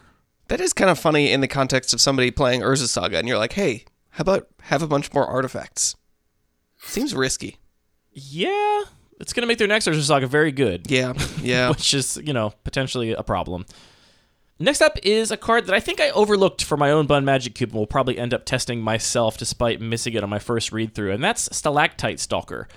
That 0.47 0.61
is 0.61 0.73
kind 0.73 0.89
of 0.89 1.01
funny 1.01 1.33
in 1.33 1.41
the 1.41 1.49
context 1.49 1.93
of 1.93 2.01
somebody 2.01 2.31
playing 2.31 2.61
Urza 2.61 2.87
Saga, 2.87 3.19
and 3.19 3.27
you're 3.27 3.39
like, 3.39 3.55
hey, 3.55 3.87
how 4.11 4.23
about 4.23 4.47
have 4.63 4.83
a 4.83 4.87
bunch 4.87 5.13
more 5.13 5.27
artifacts? 5.27 5.97
Seems 6.79 7.13
risky. 7.13 7.57
Yeah, 8.13 8.83
it's 9.19 9.33
going 9.33 9.43
to 9.43 9.49
make 9.49 9.59
their 9.59 9.67
next 9.67 9.89
Urza 9.89 10.03
Saga 10.03 10.29
very 10.29 10.53
good, 10.53 10.89
Yeah, 10.89 11.15
yeah. 11.43 11.69
which 11.71 11.93
is, 11.93 12.17
you 12.23 12.33
know, 12.33 12.53
potentially 12.63 13.11
a 13.11 13.25
problem. 13.25 13.67
Next 14.61 14.83
up 14.83 14.97
is 15.03 15.33
a 15.33 15.37
card 15.37 15.67
that 15.67 15.75
I 15.75 15.81
think 15.81 16.01
I 16.01 16.11
overlooked 16.11 16.63
for 16.63 16.77
my 16.77 16.93
own 16.93 17.07
Bun 17.09 17.25
Magic 17.25 17.57
Cube 17.57 17.71
and 17.71 17.81
will 17.81 17.89
probably 17.89 18.17
end 18.17 18.33
up 18.33 18.45
testing 18.45 18.81
myself 18.81 19.37
despite 19.37 19.81
missing 19.81 20.15
it 20.15 20.23
on 20.23 20.31
my 20.31 20.39
first 20.39 20.71
read 20.71 20.95
through, 20.95 21.11
and 21.11 21.25
that's 21.25 21.49
Stalactite 21.57 22.21
Stalker. 22.21 22.69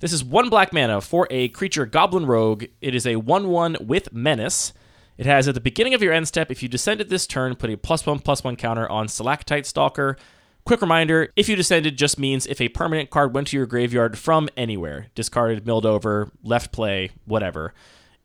This 0.00 0.14
is 0.14 0.24
one 0.24 0.48
black 0.48 0.72
mana 0.72 1.02
for 1.02 1.28
a 1.30 1.48
creature 1.48 1.84
Goblin 1.84 2.24
Rogue. 2.24 2.64
It 2.80 2.94
is 2.94 3.06
a 3.06 3.16
1 3.16 3.48
1 3.48 3.76
with 3.82 4.14
Menace. 4.14 4.72
It 5.18 5.26
has 5.26 5.46
at 5.46 5.52
the 5.52 5.60
beginning 5.60 5.92
of 5.92 6.00
your 6.00 6.14
end 6.14 6.26
step, 6.26 6.50
if 6.50 6.62
you 6.62 6.70
descended 6.70 7.10
this 7.10 7.26
turn, 7.26 7.54
put 7.54 7.68
a 7.68 7.76
plus 7.76 8.06
one 8.06 8.18
plus 8.18 8.42
one 8.42 8.56
counter 8.56 8.88
on 8.88 9.08
Stalactite 9.08 9.66
Stalker. 9.66 10.16
Quick 10.64 10.80
reminder 10.80 11.30
if 11.36 11.50
you 11.50 11.56
descended 11.56 11.98
just 11.98 12.18
means 12.18 12.46
if 12.46 12.62
a 12.62 12.70
permanent 12.70 13.10
card 13.10 13.34
went 13.34 13.48
to 13.48 13.58
your 13.58 13.66
graveyard 13.66 14.16
from 14.16 14.48
anywhere, 14.56 15.08
discarded, 15.14 15.66
milled 15.66 15.84
over, 15.84 16.30
left 16.42 16.72
play, 16.72 17.10
whatever. 17.26 17.74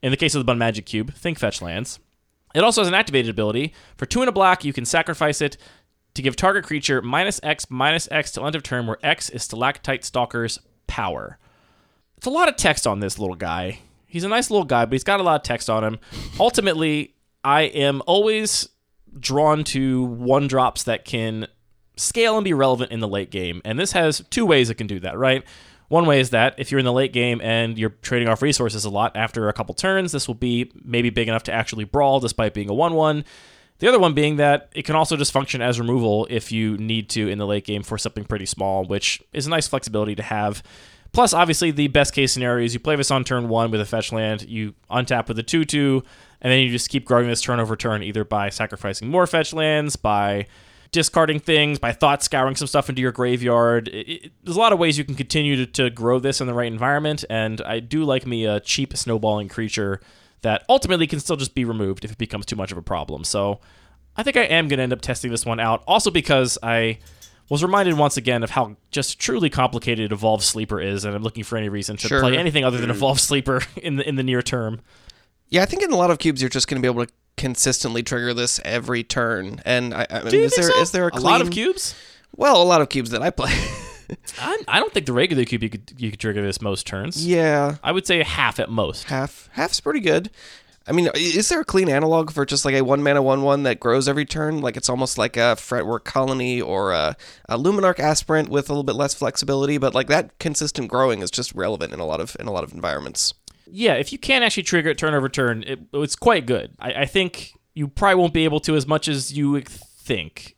In 0.02 0.10
the 0.10 0.16
case 0.16 0.34
of 0.34 0.40
the 0.40 0.44
Bun 0.44 0.56
Magic 0.56 0.86
Cube, 0.86 1.12
think 1.12 1.38
fetch 1.38 1.60
lands. 1.60 1.98
It 2.54 2.64
also 2.64 2.80
has 2.80 2.88
an 2.88 2.94
activated 2.94 3.28
ability. 3.28 3.74
For 3.98 4.06
two 4.06 4.22
and 4.22 4.30
a 4.30 4.32
black, 4.32 4.64
you 4.64 4.72
can 4.72 4.86
sacrifice 4.86 5.42
it 5.42 5.58
to 6.14 6.22
give 6.22 6.36
target 6.36 6.64
creature 6.64 7.02
minus 7.02 7.38
X 7.42 7.66
minus 7.68 8.08
X 8.10 8.32
till 8.32 8.46
end 8.46 8.56
of 8.56 8.62
turn, 8.62 8.86
where 8.86 8.98
X 9.02 9.28
is 9.28 9.42
Stalactite 9.42 10.04
Stalker's 10.04 10.58
power. 10.86 11.38
It's 12.16 12.26
a 12.26 12.30
lot 12.30 12.48
of 12.48 12.56
text 12.56 12.86
on 12.86 13.00
this 13.00 13.18
little 13.18 13.36
guy. 13.36 13.80
He's 14.06 14.24
a 14.24 14.28
nice 14.28 14.50
little 14.50 14.64
guy, 14.64 14.84
but 14.84 14.92
he's 14.92 15.04
got 15.04 15.20
a 15.20 15.22
lot 15.22 15.36
of 15.36 15.42
text 15.42 15.68
on 15.68 15.84
him. 15.84 15.98
Ultimately, 16.40 17.14
I 17.44 17.62
am 17.62 18.02
always 18.06 18.68
drawn 19.18 19.64
to 19.64 20.04
one 20.04 20.46
drops 20.46 20.84
that 20.84 21.04
can 21.04 21.46
scale 21.96 22.36
and 22.36 22.44
be 22.44 22.52
relevant 22.52 22.92
in 22.92 23.00
the 23.00 23.08
late 23.08 23.30
game. 23.30 23.60
And 23.64 23.78
this 23.78 23.92
has 23.92 24.22
two 24.30 24.46
ways 24.46 24.70
it 24.70 24.74
can 24.74 24.86
do 24.86 25.00
that, 25.00 25.18
right? 25.18 25.44
One 25.88 26.06
way 26.06 26.20
is 26.20 26.30
that 26.30 26.54
if 26.58 26.70
you're 26.70 26.80
in 26.80 26.84
the 26.84 26.92
late 26.92 27.12
game 27.12 27.40
and 27.40 27.78
you're 27.78 27.90
trading 27.90 28.28
off 28.28 28.42
resources 28.42 28.84
a 28.84 28.90
lot 28.90 29.16
after 29.16 29.48
a 29.48 29.52
couple 29.52 29.74
turns, 29.74 30.12
this 30.12 30.26
will 30.26 30.34
be 30.34 30.72
maybe 30.82 31.10
big 31.10 31.28
enough 31.28 31.44
to 31.44 31.52
actually 31.52 31.84
brawl 31.84 32.18
despite 32.20 32.54
being 32.54 32.68
a 32.68 32.74
1 32.74 32.94
1. 32.94 33.24
The 33.78 33.88
other 33.88 33.98
one 33.98 34.14
being 34.14 34.36
that 34.36 34.70
it 34.74 34.84
can 34.84 34.96
also 34.96 35.16
just 35.16 35.32
function 35.32 35.60
as 35.60 35.78
removal 35.78 36.26
if 36.30 36.50
you 36.50 36.78
need 36.78 37.10
to 37.10 37.28
in 37.28 37.38
the 37.38 37.46
late 37.46 37.64
game 37.64 37.82
for 37.82 37.98
something 37.98 38.24
pretty 38.24 38.46
small, 38.46 38.84
which 38.84 39.22
is 39.32 39.46
a 39.46 39.50
nice 39.50 39.68
flexibility 39.68 40.14
to 40.14 40.22
have. 40.22 40.62
Plus, 41.16 41.32
obviously, 41.32 41.70
the 41.70 41.88
best 41.88 42.12
case 42.12 42.30
scenario 42.30 42.62
is 42.62 42.74
you 42.74 42.78
play 42.78 42.94
this 42.94 43.10
on 43.10 43.24
turn 43.24 43.48
one 43.48 43.70
with 43.70 43.80
a 43.80 43.86
fetch 43.86 44.12
land, 44.12 44.42
you 44.42 44.74
untap 44.90 45.28
with 45.28 45.38
a 45.38 45.42
2 45.42 45.64
2, 45.64 46.02
and 46.42 46.52
then 46.52 46.60
you 46.60 46.68
just 46.68 46.90
keep 46.90 47.06
growing 47.06 47.26
this 47.26 47.40
turn 47.40 47.58
over 47.58 47.74
turn 47.74 48.02
either 48.02 48.22
by 48.22 48.50
sacrificing 48.50 49.08
more 49.08 49.26
fetch 49.26 49.54
lands, 49.54 49.96
by 49.96 50.46
discarding 50.92 51.40
things, 51.40 51.78
by 51.78 51.90
thought 51.90 52.22
scouring 52.22 52.54
some 52.54 52.66
stuff 52.68 52.90
into 52.90 53.00
your 53.00 53.12
graveyard. 53.12 53.88
It, 53.88 54.08
it, 54.08 54.32
there's 54.44 54.58
a 54.58 54.60
lot 54.60 54.74
of 54.74 54.78
ways 54.78 54.98
you 54.98 55.04
can 55.04 55.14
continue 55.14 55.56
to, 55.56 55.64
to 55.64 55.88
grow 55.88 56.18
this 56.18 56.42
in 56.42 56.46
the 56.46 56.52
right 56.52 56.70
environment, 56.70 57.24
and 57.30 57.62
I 57.62 57.80
do 57.80 58.04
like 58.04 58.26
me 58.26 58.44
a 58.44 58.60
cheap 58.60 58.94
snowballing 58.94 59.48
creature 59.48 60.02
that 60.42 60.64
ultimately 60.68 61.06
can 61.06 61.20
still 61.20 61.36
just 61.36 61.54
be 61.54 61.64
removed 61.64 62.04
if 62.04 62.12
it 62.12 62.18
becomes 62.18 62.44
too 62.44 62.56
much 62.56 62.72
of 62.72 62.76
a 62.76 62.82
problem. 62.82 63.24
So 63.24 63.60
I 64.18 64.22
think 64.22 64.36
I 64.36 64.42
am 64.42 64.68
going 64.68 64.76
to 64.76 64.82
end 64.82 64.92
up 64.92 65.00
testing 65.00 65.30
this 65.30 65.46
one 65.46 65.60
out. 65.60 65.82
Also 65.86 66.10
because 66.10 66.58
I 66.62 66.98
was 67.48 67.62
reminded 67.62 67.96
once 67.96 68.16
again 68.16 68.42
of 68.42 68.50
how 68.50 68.76
just 68.90 69.18
truly 69.18 69.48
complicated 69.50 70.12
Evolved 70.12 70.42
Sleeper 70.42 70.80
is, 70.80 71.04
and 71.04 71.14
I'm 71.14 71.22
looking 71.22 71.44
for 71.44 71.56
any 71.56 71.68
reason 71.68 71.96
to 71.98 72.08
Sure. 72.08 72.20
play 72.20 72.36
anything 72.36 72.64
other 72.64 72.78
than 72.78 72.90
Evolved 72.90 73.20
Sleeper 73.20 73.62
in 73.76 73.96
the 73.96 74.08
in 74.08 74.16
the 74.16 74.22
near 74.22 74.42
term. 74.42 74.80
Yeah, 75.48 75.62
I 75.62 75.66
think 75.66 75.82
in 75.82 75.92
a 75.92 75.96
lot 75.96 76.10
of 76.10 76.18
cubes 76.18 76.42
you're 76.42 76.48
just 76.48 76.66
going 76.68 76.82
to 76.82 76.86
be 76.86 76.92
able 76.92 77.06
to 77.06 77.12
consistently 77.36 78.02
trigger 78.02 78.34
this 78.34 78.60
every 78.64 79.04
turn. 79.04 79.60
And 79.64 79.94
I, 79.94 80.06
I 80.10 80.20
mean, 80.22 80.30
Do 80.30 80.36
you 80.38 80.44
is 80.44 80.54
think 80.54 80.66
there 80.66 80.74
so? 80.76 80.80
is 80.82 80.90
there 80.90 81.08
a, 81.08 81.18
a 81.18 81.20
lot 81.20 81.40
of 81.40 81.50
cubes? 81.50 81.94
Well, 82.34 82.60
a 82.60 82.64
lot 82.64 82.80
of 82.80 82.88
cubes 82.88 83.10
that 83.10 83.22
I 83.22 83.30
play. 83.30 83.52
I, 84.40 84.62
I 84.68 84.78
don't 84.80 84.92
think 84.92 85.06
the 85.06 85.12
regular 85.12 85.44
cube 85.44 85.62
you 85.62 85.68
could 85.70 85.92
you 85.98 86.10
could 86.10 86.20
trigger 86.20 86.40
this 86.42 86.60
most 86.60 86.86
turns. 86.86 87.26
yeah, 87.26 87.76
I 87.82 87.92
would 87.92 88.06
say 88.06 88.22
half 88.22 88.58
at 88.60 88.70
most. 88.70 89.04
half 89.04 89.48
half's 89.52 89.80
pretty 89.80 90.00
good. 90.00 90.30
I 90.88 90.92
mean, 90.92 91.08
is 91.14 91.48
there 91.48 91.60
a 91.60 91.64
clean 91.64 91.88
analog 91.88 92.30
for 92.30 92.46
just 92.46 92.64
like 92.64 92.74
a 92.74 92.82
one 92.82 93.02
mana 93.02 93.20
one 93.20 93.42
one 93.42 93.64
that 93.64 93.80
grows 93.80 94.08
every 94.08 94.24
turn? 94.24 94.60
Like 94.60 94.76
it's 94.76 94.88
almost 94.88 95.18
like 95.18 95.36
a 95.36 95.56
fretwork 95.56 96.04
colony 96.04 96.60
or 96.60 96.92
a, 96.92 97.16
a 97.48 97.58
luminarch 97.58 97.98
aspirant 97.98 98.48
with 98.48 98.68
a 98.68 98.72
little 98.72 98.84
bit 98.84 98.94
less 98.94 99.12
flexibility, 99.12 99.78
but 99.78 99.94
like 99.94 100.06
that 100.08 100.38
consistent 100.38 100.88
growing 100.88 101.22
is 101.22 101.30
just 101.30 101.52
relevant 101.54 101.92
in 101.92 101.98
a 101.98 102.06
lot 102.06 102.20
of 102.20 102.36
in 102.38 102.46
a 102.46 102.52
lot 102.52 102.62
of 102.62 102.72
environments. 102.72 103.34
Yeah, 103.68 103.94
if 103.94 104.12
you 104.12 104.18
can 104.18 104.44
actually 104.44 104.62
trigger 104.62 104.90
it 104.90 104.98
turn 104.98 105.12
over 105.12 105.28
turn, 105.28 105.64
it, 105.66 105.80
it's 105.92 106.14
quite 106.14 106.46
good. 106.46 106.72
I, 106.78 106.92
I 107.02 107.04
think 107.06 107.52
you 107.74 107.88
probably 107.88 108.14
won't 108.20 108.32
be 108.32 108.44
able 108.44 108.60
to 108.60 108.76
as 108.76 108.86
much 108.86 109.08
as 109.08 109.36
you 109.36 109.60
think, 109.62 110.54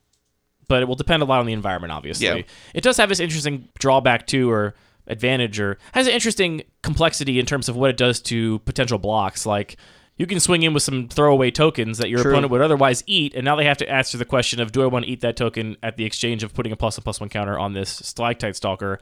but 0.68 0.82
it 0.82 0.86
will 0.88 0.94
depend 0.94 1.22
a 1.22 1.24
lot 1.26 1.40
on 1.40 1.46
the 1.46 1.54
environment. 1.54 1.90
Obviously, 1.92 2.26
Yeah. 2.26 2.42
it 2.74 2.82
does 2.82 2.98
have 2.98 3.08
this 3.08 3.18
interesting 3.18 3.68
drawback 3.78 4.26
too, 4.26 4.50
or 4.50 4.74
advantage, 5.06 5.58
or 5.58 5.78
has 5.92 6.06
an 6.06 6.12
interesting 6.12 6.62
complexity 6.82 7.38
in 7.40 7.46
terms 7.46 7.70
of 7.70 7.76
what 7.76 7.88
it 7.88 7.96
does 7.96 8.20
to 8.20 8.58
potential 8.60 8.98
blocks. 8.98 9.46
Like 9.46 9.78
you 10.18 10.26
can 10.26 10.40
swing 10.40 10.64
in 10.64 10.74
with 10.74 10.82
some 10.82 11.08
throwaway 11.08 11.50
tokens 11.50 11.98
that 11.98 12.10
your 12.10 12.20
True. 12.20 12.32
opponent 12.32 12.50
would 12.50 12.60
otherwise 12.60 13.04
eat, 13.06 13.34
and 13.34 13.44
now 13.44 13.54
they 13.54 13.64
have 13.64 13.78
to 13.78 13.88
answer 13.88 14.18
the 14.18 14.24
question 14.24 14.60
of 14.60 14.72
do 14.72 14.82
I 14.82 14.86
want 14.86 15.04
to 15.04 15.10
eat 15.10 15.20
that 15.20 15.36
token 15.36 15.76
at 15.82 15.96
the 15.96 16.04
exchange 16.04 16.42
of 16.42 16.52
putting 16.52 16.72
a 16.72 16.76
plus 16.76 16.96
and 16.96 17.04
plus 17.04 17.20
one 17.20 17.28
counter 17.28 17.58
on 17.58 17.72
this 17.72 17.90
stalactite 17.90 18.56
stalker. 18.56 18.98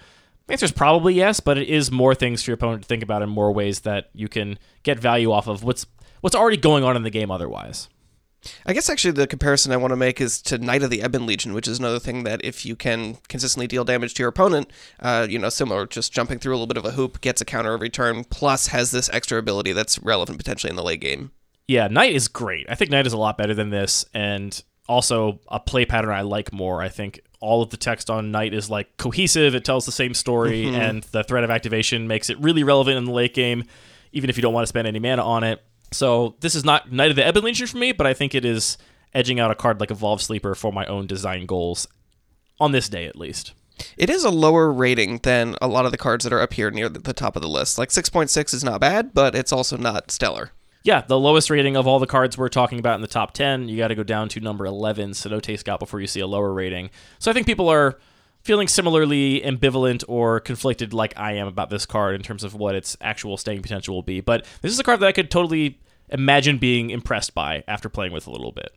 The 0.46 0.52
answer 0.52 0.66
is 0.66 0.72
probably 0.72 1.14
yes, 1.14 1.40
but 1.40 1.58
it 1.58 1.68
is 1.68 1.90
more 1.90 2.14
things 2.14 2.42
for 2.42 2.50
your 2.50 2.56
opponent 2.56 2.82
to 2.82 2.88
think 2.88 3.02
about 3.02 3.22
in 3.22 3.28
more 3.28 3.50
ways 3.50 3.80
that 3.80 4.10
you 4.14 4.28
can 4.28 4.58
get 4.82 5.00
value 5.00 5.32
off 5.32 5.48
of 5.48 5.64
what's 5.64 5.86
what's 6.20 6.36
already 6.36 6.58
going 6.58 6.84
on 6.84 6.96
in 6.96 7.02
the 7.02 7.10
game 7.10 7.30
otherwise. 7.30 7.88
I 8.64 8.72
guess 8.72 8.88
actually 8.88 9.12
the 9.12 9.26
comparison 9.26 9.72
I 9.72 9.76
want 9.76 9.92
to 9.92 9.96
make 9.96 10.20
is 10.20 10.40
to 10.42 10.58
Knight 10.58 10.82
of 10.82 10.90
the 10.90 11.02
Ebon 11.02 11.26
Legion, 11.26 11.52
which 11.54 11.68
is 11.68 11.78
another 11.78 11.98
thing 11.98 12.24
that 12.24 12.44
if 12.44 12.64
you 12.66 12.76
can 12.76 13.18
consistently 13.28 13.66
deal 13.66 13.84
damage 13.84 14.14
to 14.14 14.22
your 14.22 14.28
opponent, 14.28 14.70
uh, 15.00 15.26
you 15.28 15.38
know, 15.38 15.48
similar, 15.48 15.86
just 15.86 16.12
jumping 16.12 16.38
through 16.38 16.52
a 16.52 16.56
little 16.56 16.66
bit 16.66 16.76
of 16.76 16.84
a 16.84 16.92
hoop, 16.92 17.20
gets 17.20 17.40
a 17.40 17.44
counter 17.44 17.72
every 17.72 17.90
turn, 17.90 18.24
plus 18.24 18.68
has 18.68 18.90
this 18.90 19.10
extra 19.12 19.38
ability 19.38 19.72
that's 19.72 19.98
relevant 19.98 20.38
potentially 20.38 20.70
in 20.70 20.76
the 20.76 20.82
late 20.82 21.00
game. 21.00 21.30
Yeah, 21.68 21.88
Knight 21.88 22.14
is 22.14 22.28
great. 22.28 22.66
I 22.68 22.74
think 22.76 22.90
Knight 22.90 23.06
is 23.06 23.12
a 23.12 23.18
lot 23.18 23.36
better 23.36 23.54
than 23.54 23.70
this, 23.70 24.04
and 24.14 24.62
also 24.88 25.40
a 25.48 25.58
play 25.58 25.84
pattern 25.84 26.12
I 26.12 26.20
like 26.20 26.52
more. 26.52 26.80
I 26.80 26.88
think 26.88 27.20
all 27.40 27.62
of 27.62 27.70
the 27.70 27.76
text 27.76 28.08
on 28.08 28.30
Knight 28.30 28.54
is 28.54 28.70
like 28.70 28.96
cohesive. 28.96 29.54
It 29.54 29.64
tells 29.64 29.84
the 29.84 29.92
same 29.92 30.14
story, 30.14 30.66
and 30.66 31.02
the 31.04 31.24
threat 31.24 31.44
of 31.44 31.50
activation 31.50 32.06
makes 32.06 32.30
it 32.30 32.38
really 32.40 32.62
relevant 32.62 32.96
in 32.96 33.04
the 33.04 33.12
late 33.12 33.34
game, 33.34 33.64
even 34.12 34.30
if 34.30 34.36
you 34.36 34.42
don't 34.42 34.54
want 34.54 34.62
to 34.62 34.68
spend 34.68 34.86
any 34.86 35.00
mana 35.00 35.22
on 35.24 35.42
it. 35.44 35.62
So 35.96 36.36
this 36.40 36.54
is 36.54 36.64
not 36.64 36.92
Knight 36.92 37.10
of 37.10 37.16
the 37.16 37.26
Ebon 37.26 37.44
Legion 37.44 37.66
for 37.66 37.78
me, 37.78 37.92
but 37.92 38.06
I 38.06 38.14
think 38.14 38.34
it 38.34 38.44
is 38.44 38.76
edging 39.14 39.40
out 39.40 39.50
a 39.50 39.54
card 39.54 39.80
like 39.80 39.90
Evolved 39.90 40.22
Sleeper 40.22 40.54
for 40.54 40.72
my 40.72 40.84
own 40.86 41.06
design 41.06 41.46
goals 41.46 41.86
on 42.60 42.72
this 42.72 42.88
day 42.88 43.06
at 43.06 43.16
least. 43.16 43.54
It 43.96 44.08
is 44.08 44.24
a 44.24 44.30
lower 44.30 44.72
rating 44.72 45.18
than 45.18 45.56
a 45.60 45.68
lot 45.68 45.84
of 45.84 45.92
the 45.92 45.98
cards 45.98 46.24
that 46.24 46.32
are 46.32 46.40
up 46.40 46.54
here 46.54 46.70
near 46.70 46.88
the, 46.88 47.12
top 47.12 47.36
of 47.36 47.42
the 47.42 47.48
list. 47.48 47.78
Like 47.78 47.90
6.6 47.90 48.54
is 48.54 48.64
not 48.64 48.80
bad, 48.80 49.12
but 49.12 49.34
it's 49.34 49.52
also 49.52 49.76
not 49.76 50.10
stellar. 50.10 50.52
Yeah, 50.82 51.02
the 51.06 51.18
lowest 51.18 51.50
rating 51.50 51.76
of 51.76 51.86
all 51.86 51.98
the 51.98 52.06
cards 52.06 52.38
we're 52.38 52.48
talking 52.48 52.78
about 52.78 52.94
in 52.94 53.00
the 53.00 53.08
top 53.08 53.32
10, 53.32 53.68
you 53.68 53.76
got 53.76 53.88
to 53.88 53.94
go 53.94 54.02
down 54.02 54.28
to 54.30 54.40
number 54.40 54.64
11, 54.66 55.10
Cenote 55.10 55.58
Scout, 55.58 55.80
before 55.80 56.00
you 56.00 56.06
see 56.06 56.20
a 56.20 56.26
lower 56.26 56.52
rating. 56.52 56.90
So 57.18 57.30
I 57.30 57.34
think 57.34 57.46
people 57.46 57.68
are 57.68 57.98
feeling 58.42 58.68
similarly 58.68 59.40
ambivalent 59.40 60.04
or 60.06 60.40
conflicted 60.40 60.94
like 60.94 61.12
I 61.16 61.32
am 61.32 61.48
about 61.48 61.68
this 61.68 61.84
card 61.84 62.14
in 62.14 62.22
terms 62.22 62.44
of 62.44 62.54
what 62.54 62.76
its 62.76 62.96
actual 63.00 63.36
staying 63.36 63.62
potential 63.62 63.94
will 63.94 64.02
be. 64.02 64.20
But 64.20 64.46
this 64.62 64.72
is 64.72 64.78
a 64.78 64.84
card 64.84 65.00
that 65.00 65.06
I 65.06 65.12
could 65.12 65.30
totally 65.30 65.80
imagine 66.08 66.58
being 66.58 66.90
impressed 66.90 67.34
by 67.34 67.64
after 67.66 67.88
playing 67.88 68.12
with 68.12 68.26
a 68.26 68.30
little 68.30 68.52
bit. 68.52 68.74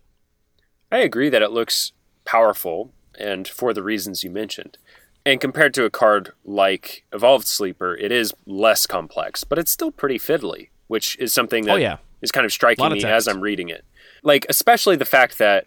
I 0.91 0.99
agree 0.99 1.29
that 1.29 1.41
it 1.41 1.51
looks 1.51 1.91
powerful 2.25 2.91
and 3.19 3.47
for 3.47 3.73
the 3.73 3.83
reasons 3.83 4.23
you 4.23 4.29
mentioned. 4.31 4.77
And 5.25 5.39
compared 5.41 5.73
to 5.75 5.83
a 5.85 5.89
card 5.89 6.31
like 6.45 7.03
Evolved 7.13 7.45
Sleeper, 7.45 7.95
it 7.95 8.11
is 8.11 8.33
less 8.45 8.87
complex, 8.87 9.43
but 9.43 9.59
it's 9.59 9.71
still 9.71 9.91
pretty 9.91 10.17
fiddly, 10.17 10.69
which 10.87 11.17
is 11.19 11.33
something 11.33 11.65
that 11.65 11.81
Oh, 11.81 11.97
is 12.21 12.31
kind 12.31 12.45
of 12.45 12.51
striking 12.51 12.85
of 12.85 12.91
me 12.93 13.01
text. 13.01 13.27
as 13.27 13.27
I'm 13.27 13.41
reading 13.41 13.69
it. 13.69 13.83
Like, 14.23 14.45
especially 14.49 14.95
the 14.95 15.05
fact 15.05 15.37
that 15.37 15.65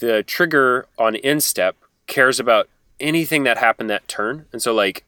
the 0.00 0.22
trigger 0.22 0.86
on 0.98 1.16
end 1.16 1.42
step 1.42 1.76
cares 2.06 2.40
about 2.40 2.68
anything 2.98 3.44
that 3.44 3.58
happened 3.58 3.90
that 3.90 4.08
turn. 4.08 4.46
And 4.52 4.60
so, 4.62 4.74
like, 4.74 5.04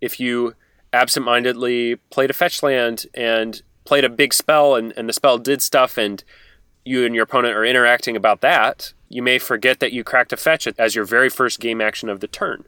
if 0.00 0.20
you 0.20 0.54
absentmindedly 0.92 1.96
played 2.10 2.30
a 2.30 2.34
fetch 2.34 2.62
land 2.62 3.06
and 3.14 3.62
played 3.88 4.04
a 4.04 4.08
big 4.10 4.34
spell 4.34 4.74
and, 4.76 4.92
and 4.98 5.08
the 5.08 5.12
spell 5.14 5.38
did 5.38 5.62
stuff 5.62 5.96
and 5.96 6.22
you 6.84 7.06
and 7.06 7.14
your 7.14 7.24
opponent 7.24 7.54
are 7.56 7.64
interacting 7.64 8.16
about 8.16 8.42
that, 8.42 8.92
you 9.08 9.22
may 9.22 9.38
forget 9.38 9.80
that 9.80 9.92
you 9.94 10.04
cracked 10.04 10.30
a 10.32 10.36
fetch 10.36 10.68
as 10.78 10.94
your 10.94 11.06
very 11.06 11.30
first 11.30 11.58
game 11.58 11.80
action 11.80 12.10
of 12.10 12.20
the 12.20 12.26
turn. 12.26 12.66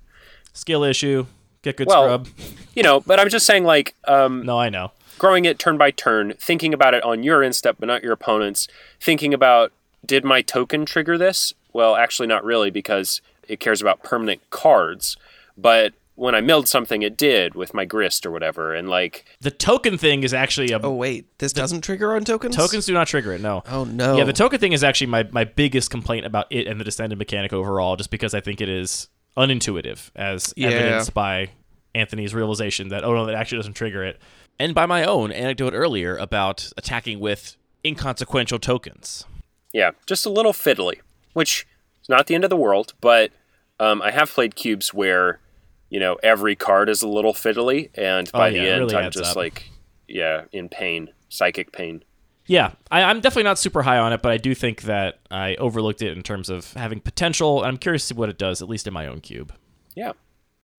Skill 0.54 0.82
issue, 0.82 1.26
get 1.62 1.76
good 1.76 1.86
Well- 1.88 2.24
scrub. 2.24 2.28
You 2.74 2.84
know, 2.84 3.00
but 3.00 3.18
I'm 3.20 3.28
just 3.28 3.44
saying, 3.46 3.64
like, 3.64 3.94
um, 4.06 4.46
No, 4.46 4.56
I 4.58 4.68
know. 4.70 4.92
growing 5.18 5.44
it 5.44 5.58
turn 5.58 5.76
by 5.76 5.90
turn, 5.90 6.32
thinking 6.38 6.72
about 6.72 6.94
it 6.94 7.02
on 7.02 7.22
your 7.22 7.42
end 7.42 7.54
step 7.56 7.76
but 7.80 7.86
not 7.86 8.02
your 8.02 8.12
opponent's, 8.12 8.68
thinking 9.00 9.34
about 9.34 9.72
did 10.06 10.24
my 10.24 10.40
token 10.40 10.86
trigger 10.86 11.18
this? 11.18 11.52
Well, 11.74 11.96
actually, 11.96 12.28
not 12.28 12.44
really 12.44 12.70
because 12.70 13.20
it 13.46 13.60
cares 13.60 13.82
about 13.82 14.02
permanent 14.02 14.40
cards. 14.50 15.16
But 15.58 15.92
when 16.20 16.34
I 16.34 16.42
milled 16.42 16.68
something, 16.68 17.00
it 17.00 17.16
did 17.16 17.54
with 17.54 17.72
my 17.72 17.86
grist 17.86 18.26
or 18.26 18.30
whatever. 18.30 18.74
And 18.74 18.90
like, 18.90 19.24
The 19.40 19.50
token 19.50 19.96
thing 19.96 20.22
is 20.22 20.34
actually 20.34 20.70
a 20.70 20.78
Oh, 20.82 20.92
wait. 20.92 21.38
This 21.38 21.54
doesn't 21.54 21.80
trigger 21.80 22.14
on 22.14 22.24
tokens? 22.24 22.54
Tokens 22.54 22.84
do 22.84 22.92
not 22.92 23.06
trigger 23.06 23.32
it, 23.32 23.40
no. 23.40 23.62
Oh, 23.66 23.84
no. 23.84 24.18
Yeah, 24.18 24.24
the 24.24 24.34
token 24.34 24.60
thing 24.60 24.72
is 24.72 24.84
actually 24.84 25.06
my, 25.06 25.26
my 25.32 25.44
biggest 25.44 25.90
complaint 25.90 26.26
about 26.26 26.46
it 26.50 26.66
and 26.66 26.78
the 26.78 26.84
descended 26.84 27.18
mechanic 27.18 27.54
overall, 27.54 27.96
just 27.96 28.10
because 28.10 28.34
I 28.34 28.40
think 28.40 28.60
it 28.60 28.68
is 28.68 29.08
unintuitive, 29.36 30.10
as 30.14 30.52
Yeah. 30.56 30.68
evidenced 30.68 31.14
by 31.14 31.50
Anthony's 31.94 32.34
realization 32.34 32.88
that, 32.90 33.02
oh 33.02 33.14
no, 33.14 33.24
that 33.24 33.34
actually 33.34 33.58
doesn't 33.58 33.72
trigger 33.74 34.04
it. 34.04 34.20
And 34.58 34.74
by 34.74 34.84
my 34.84 35.04
own 35.04 35.32
anecdote 35.32 35.72
earlier 35.72 36.18
about 36.18 36.70
attacking 36.76 37.18
with 37.20 37.56
inconsequential 37.82 38.58
tokens. 38.58 39.24
yeah, 39.72 39.92
just 40.06 40.26
a 40.26 40.30
little 40.30 40.52
fiddly, 40.52 41.00
which 41.32 41.66
is 42.02 42.08
not 42.10 42.26
the 42.26 42.34
end 42.34 42.44
of 42.44 42.50
the 42.50 42.56
world. 42.56 42.92
But 43.00 43.30
um, 43.78 44.02
I 44.02 44.10
have 44.10 44.30
played 44.30 44.54
cubes 44.54 44.92
where, 44.92 45.40
you 45.90 46.00
know, 46.00 46.16
every 46.22 46.56
card 46.56 46.88
is 46.88 47.02
a 47.02 47.08
little 47.08 47.34
fiddly. 47.34 47.90
And 47.94 48.30
by 48.32 48.48
Oh, 48.48 48.52
yeah, 48.52 48.62
the 48.62 48.70
end, 48.70 48.80
really 48.80 48.96
I'm 48.96 49.10
just 49.10 49.30
up. 49.32 49.36
like, 49.36 49.70
yeah, 50.08 50.44
in 50.52 50.68
pain, 50.70 51.10
psychic 51.28 51.72
pain. 51.72 52.02
Yeah, 52.46 52.72
I, 52.90 53.02
I'm 53.02 53.20
definitely 53.20 53.44
not 53.44 53.58
super 53.58 53.82
high 53.82 53.98
on 53.98 54.12
it, 54.12 54.22
but 54.22 54.32
I 54.32 54.36
do 54.38 54.54
think 54.54 54.82
that 54.82 55.20
I 55.30 55.54
overlooked 55.56 56.02
it 56.02 56.16
in 56.16 56.22
terms 56.22 56.48
of 56.48 56.72
having 56.72 56.98
potential. 57.00 57.62
I'm 57.62 57.76
curious 57.76 58.02
to 58.08 58.14
see 58.14 58.18
what 58.18 58.28
it 58.28 58.38
does, 58.38 58.60
at 58.62 58.68
least 58.68 58.86
in 58.88 58.92
my 58.94 59.06
own 59.06 59.20
cube. 59.20 59.52
Yeah. 59.94 60.12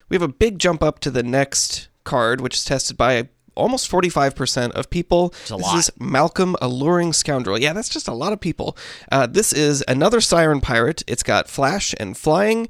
We 0.10 0.16
have 0.16 0.22
a 0.22 0.28
big 0.28 0.60
jump 0.60 0.84
up 0.84 1.00
to 1.00 1.12
the 1.12 1.24
next 1.24 1.88
card, 2.04 2.42
which 2.42 2.56
is 2.58 2.66
tested 2.66 2.98
by 2.98 3.30
almost 3.56 3.90
45% 3.90 4.72
of 4.72 4.90
people. 4.90 5.34
It's 5.42 5.52
a 5.52 5.56
this 5.56 5.64
lot. 5.66 5.78
is 5.78 5.92
Malcolm 6.00 6.56
Alluring 6.62 7.14
Scoundrel. 7.14 7.58
Yeah, 7.60 7.72
that's 7.72 7.90
just 7.90 8.08
a 8.10 8.14
lot 8.14 8.34
of 8.34 8.42
people. 8.42 8.76
Uh, 9.12 9.28
this 9.28 9.54
is 9.54 9.82
another 9.88 10.20
Siren 10.20 10.60
Pirate. 10.60 11.04
It's 11.08 11.24
got 11.24 11.48
flash 11.50 11.94
and 12.00 12.18
flying. 12.18 12.68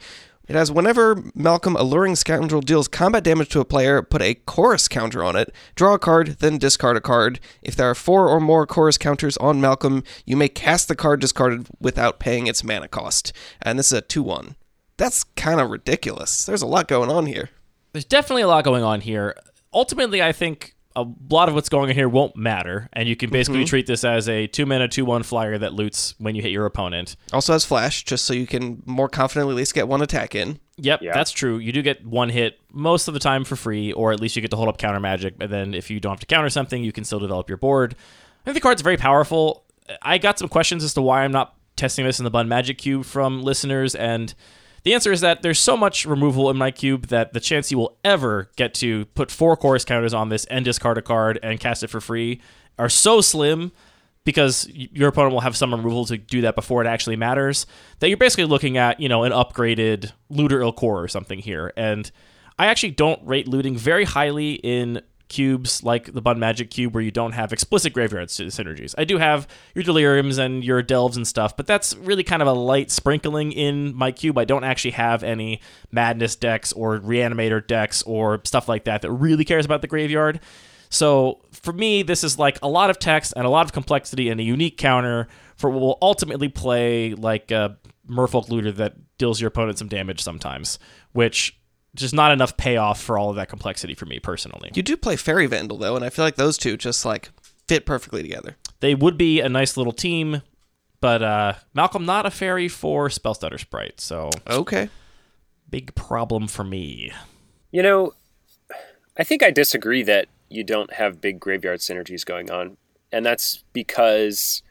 It 0.48 0.56
has 0.56 0.72
whenever 0.72 1.24
Malcolm 1.34 1.76
Alluring 1.76 2.16
Scoundrel 2.16 2.62
deals 2.62 2.88
combat 2.88 3.24
damage 3.24 3.50
to 3.50 3.60
a 3.60 3.66
player, 3.66 4.02
put 4.02 4.22
a 4.22 4.34
chorus 4.34 4.88
counter 4.88 5.24
on 5.24 5.36
it, 5.36 5.54
draw 5.76 5.94
a 5.94 6.00
card, 6.00 6.38
then 6.40 6.58
discard 6.58 6.98
a 6.98 7.02
card. 7.02 7.40
If 7.62 7.76
there 7.76 7.90
are 7.90 7.96
four 7.96 8.28
or 8.28 8.40
more 8.40 8.66
chorus 8.66 8.98
counters 8.98 9.38
on 9.38 9.62
Malcolm, 9.62 10.04
you 10.26 10.36
may 10.36 10.50
cast 10.50 10.88
the 10.88 10.96
card 10.96 11.22
discarded 11.22 11.68
without 11.80 12.20
paying 12.20 12.48
its 12.48 12.64
mana 12.64 12.88
cost. 12.88 13.34
And 13.62 13.78
this 13.80 13.88
is 13.88 14.00
a 14.00 14.02
2 14.02 14.24
1. 14.24 14.56
That's 14.98 15.24
kind 15.24 15.62
of 15.62 15.70
ridiculous. 15.70 16.46
There's 16.46 16.62
a 16.62 16.68
lot 16.68 16.88
going 16.88 17.10
on 17.10 17.28
here. 17.28 17.50
There's 17.94 18.06
definitely 18.06 18.44
a 18.44 18.48
lot 18.48 18.64
going 18.64 18.84
on 18.84 19.02
here. 19.02 19.36
Ultimately, 19.74 20.22
I 20.22 20.32
think 20.32 20.76
a 20.96 21.06
lot 21.30 21.50
of 21.50 21.56
what's 21.56 21.70
going 21.70 21.90
on 21.90 21.96
here 21.96 22.10
won't 22.10 22.36
matter, 22.36 22.90
and 22.94 23.08
you 23.08 23.16
can 23.16 23.30
basically 23.30 23.62
mm-hmm. 23.62 23.68
treat 23.68 23.88
this 23.88 24.04
as 24.04 24.28
a 24.28 24.48
two 24.48 24.66
mana, 24.66 24.88
two 24.88 25.06
one 25.06 25.24
flyer 25.24 25.58
that 25.58 25.74
loots 25.74 26.16
when 26.18 26.36
you 26.36 26.42
hit 26.42 26.52
your 26.52 26.66
opponent. 26.66 27.16
Also 27.32 27.54
has 27.54 27.64
flash, 27.64 28.04
just 28.04 28.26
so 28.26 28.34
you 28.34 28.48
can 28.48 28.84
more 28.86 29.08
confidently 29.08 29.54
at 29.54 29.58
least 29.58 29.74
get 29.74 29.88
one 29.88 30.02
attack 30.02 30.36
in. 30.36 30.60
Yep, 30.78 31.02
Yeah. 31.02 31.14
that's 31.14 31.32
true. 31.32 31.58
You 31.58 31.72
do 31.72 31.82
get 31.82 32.06
one 32.06 32.30
hit 32.30 32.60
most 32.72 33.08
of 33.08 33.14
the 33.14 33.20
time 33.20 33.44
for 33.44 33.56
free, 33.56 33.94
or 33.94 34.12
at 34.12 34.20
least 34.20 34.36
you 34.36 34.42
get 34.42 34.52
to 34.52 34.58
hold 34.58 34.68
up 34.68 34.78
counter 34.78 35.00
magic. 35.00 35.36
And 35.40 35.52
then 35.52 35.74
if 35.74 35.90
you 35.90 36.00
don't 36.00 36.12
have 36.12 36.20
to 36.22 36.26
counter 36.26 36.50
something, 36.50 36.84
you 36.84 36.92
can 36.92 37.04
still 37.04 37.20
develop 37.20 37.50
your 37.50 37.58
board. 37.58 37.96
I 38.42 38.46
think 38.46 38.56
the 38.56 38.62
card's 38.62 38.82
very 38.82 38.98
powerful. 38.98 39.64
I 40.02 40.18
got 40.18 40.40
some 40.40 40.48
questions 40.48 40.84
as 40.84 40.94
to 40.96 41.02
why 41.02 41.24
I'm 41.24 41.32
not 41.32 41.56
testing 41.76 42.06
this 42.06 42.20
in 42.20 42.24
the 42.24 42.32
Bun 42.32 42.48
Magic 42.48 42.78
Cube 42.78 43.06
from 43.06 43.44
listeners, 43.44 43.96
and 43.96 44.34
The 44.84 44.94
answer 44.94 45.12
is 45.12 45.22
that 45.22 45.42
there's 45.44 45.60
so 45.60 45.78
much 45.78 46.06
removal 46.06 46.50
in 46.50 46.58
my 46.58 46.72
cube 46.72 47.08
that 47.08 47.34
the 47.34 47.40
chance 47.40 47.72
you 47.72 47.78
will 47.78 47.98
ever 48.04 48.50
get 48.56 48.74
to 48.76 49.06
put 49.08 49.30
four 49.30 49.56
chorus 49.56 49.86
counters 49.86 50.14
on 50.14 50.30
this 50.30 50.46
and 50.46 50.66
discard 50.66 50.98
a 50.98 51.02
card 51.02 51.40
and 51.44 51.60
cast 51.60 51.84
it 51.84 51.90
for 51.90 52.02
free 52.02 52.42
are 52.80 52.90
so 52.90 53.22
slim 53.22 53.72
because 54.24 54.68
your 54.70 55.10
opponent 55.10 55.34
will 55.34 55.42
have 55.42 55.58
some 55.58 55.74
removal 55.74 56.06
to 56.06 56.18
do 56.18 56.42
that 56.42 56.56
before 56.56 56.84
it 56.84 56.88
actually 56.88 57.16
matters 57.16 57.66
that 58.00 58.08
you're 58.08 58.18
basically 58.18 58.46
looking 58.46 58.78
at, 58.78 59.00
you 59.00 59.10
know, 59.10 59.24
an 59.24 59.32
upgraded 59.32 60.12
Looter 60.30 60.62
il-Kor 60.62 61.04
or 61.04 61.08
something 61.08 61.40
here. 61.40 61.74
And 61.76 62.10
I 62.60 62.68
actually 62.68 62.92
don't 62.92 63.26
rate 63.26 63.48
looting 63.48 63.76
very 63.78 64.04
highly 64.04 64.54
in 64.54 65.02
cubes 65.32 65.84
like 65.84 66.14
the 66.14 66.22
Bun 66.22 66.38
Magic 66.38 66.70
cube 66.70 66.94
where 66.94 67.02
you 67.02 67.10
don't 67.10 67.32
have 67.32 67.54
explicit 67.54 67.94
graveyard 67.94 68.30
sy- 68.30 68.46
synergies. 68.46 68.94
I 68.98 69.06
do 69.06 69.18
have 69.18 69.48
your 69.74 69.84
Deliriums 69.84 70.38
and 70.38 70.64
your 70.64 70.82
Delves 70.84 71.18
and 71.18 71.26
stuff, 71.26 71.58
but 71.58 71.66
that's 71.66 71.96
really 71.96 72.24
kind 72.24 72.42
of 72.42 72.48
a 72.48 72.54
light 72.54 72.92
sprinkling 72.92 73.52
in 73.52 73.96
my 73.96 74.12
cube. 74.12 74.38
I 74.38 74.46
don't 74.46 74.64
actually 74.64 74.92
have 74.92 75.24
any 75.24 75.62
Madness 75.92 76.36
decks 76.36 76.74
or 76.74 77.00
Reanimator 77.00 77.66
decks 77.66 78.04
or 78.04 78.42
stuff 78.44 78.68
like 78.68 78.84
that 78.84 79.02
that 79.02 79.12
really 79.12 79.46
cares 79.46 79.66
about 79.66 79.82
the 79.82 79.88
graveyard. 79.88 80.42
So 80.90 81.40
for 81.52 81.72
me, 81.72 82.04
this 82.04 82.24
is 82.24 82.38
like 82.38 82.60
a 82.62 82.68
lot 82.68 82.90
of 82.90 83.00
text 83.00 83.34
and 83.38 83.46
a 83.46 83.50
lot 83.50 83.66
of 83.66 83.72
complexity 83.72 84.30
and 84.30 84.42
a 84.42 84.44
unique 84.44 84.78
counter 84.78 85.30
for 85.56 85.70
what 85.70 85.80
will 85.80 85.98
ultimately 86.02 86.50
play 86.50 87.14
like 87.14 87.50
a 87.50 87.78
Merfolk 88.10 88.50
Looter 88.50 88.74
that 88.74 88.96
deals 89.18 89.40
your 89.40 89.48
opponent 89.48 89.78
some 89.78 89.88
damage 89.88 90.22
sometimes, 90.22 90.80
which 91.14 91.58
just 91.96 92.14
not 92.14 92.32
enough 92.32 92.56
payoff 92.58 93.02
for 93.02 93.18
all 93.18 93.30
of 93.30 93.36
that 93.36 93.50
complexity 93.50 93.94
for 93.94 94.06
me 94.06 94.20
personally. 94.20 94.72
You 94.74 94.84
do 94.84 94.96
play 94.98 95.16
Faerie 95.16 95.48
Vandal 95.48 95.78
though, 95.78 95.96
and 95.96 96.06
I 96.06 96.10
feel 96.10 96.24
like 96.26 96.36
those 96.36 96.58
two 96.58 96.78
just 96.78 97.06
like 97.06 97.30
fit 97.68 97.86
perfectly 97.86 98.22
together. 98.22 98.56
They 98.80 98.96
would 98.96 99.18
be 99.18 99.42
a 99.42 99.50
nice 99.50 99.78
little 99.78 99.94
team, 99.94 100.42
but 101.02 101.22
uh, 101.22 101.54
Malcolm 101.74 102.06
not 102.06 102.26
a 102.26 102.32
fairy 102.32 102.68
for 102.68 103.10
Spellstutter 103.10 103.60
Sprite, 103.60 104.00
so 104.02 104.30
Okay. 104.50 104.90
big 105.70 105.94
problem 105.96 106.48
for 106.48 106.64
me. 106.64 107.12
You 107.72 107.84
know, 107.84 108.14
I 109.18 109.24
think 109.24 109.44
I 109.44 109.52
disagree 109.52 110.04
that 110.04 110.28
you 110.50 110.64
don't 110.64 110.94
have 110.94 111.22
big 111.22 111.40
graveyard 111.40 111.80
synergies 111.80 112.26
going 112.26 112.50
on. 112.52 112.78
And 113.12 113.26
that's 113.26 113.64
because 113.74 114.64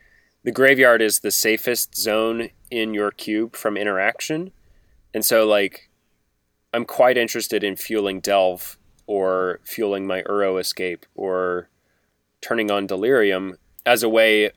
the 0.45 0.53
graveyard 0.53 1.03
is 1.03 1.21
the 1.21 1.31
safest 1.31 1.95
zone 1.95 2.49
in 2.71 2.95
your 2.95 3.11
cube 3.11 3.55
from 3.55 3.77
interaction. 3.77 4.51
And 5.13 5.25
so, 5.25 5.47
like, 5.47 5.90
I'm 6.73 6.85
quite 6.85 7.17
interested 7.17 7.65
in 7.65 7.77
fueling 7.77 8.21
Delve 8.21 8.79
or 9.07 9.61
fueling 9.65 10.07
my 10.07 10.23
Uro 10.23 10.61
escape 10.61 11.05
or 11.15 11.69
turning 12.41 12.71
on 12.71 12.87
Delirium 12.87 13.57
as 13.85 14.03
a 14.03 14.09
way 14.09 14.53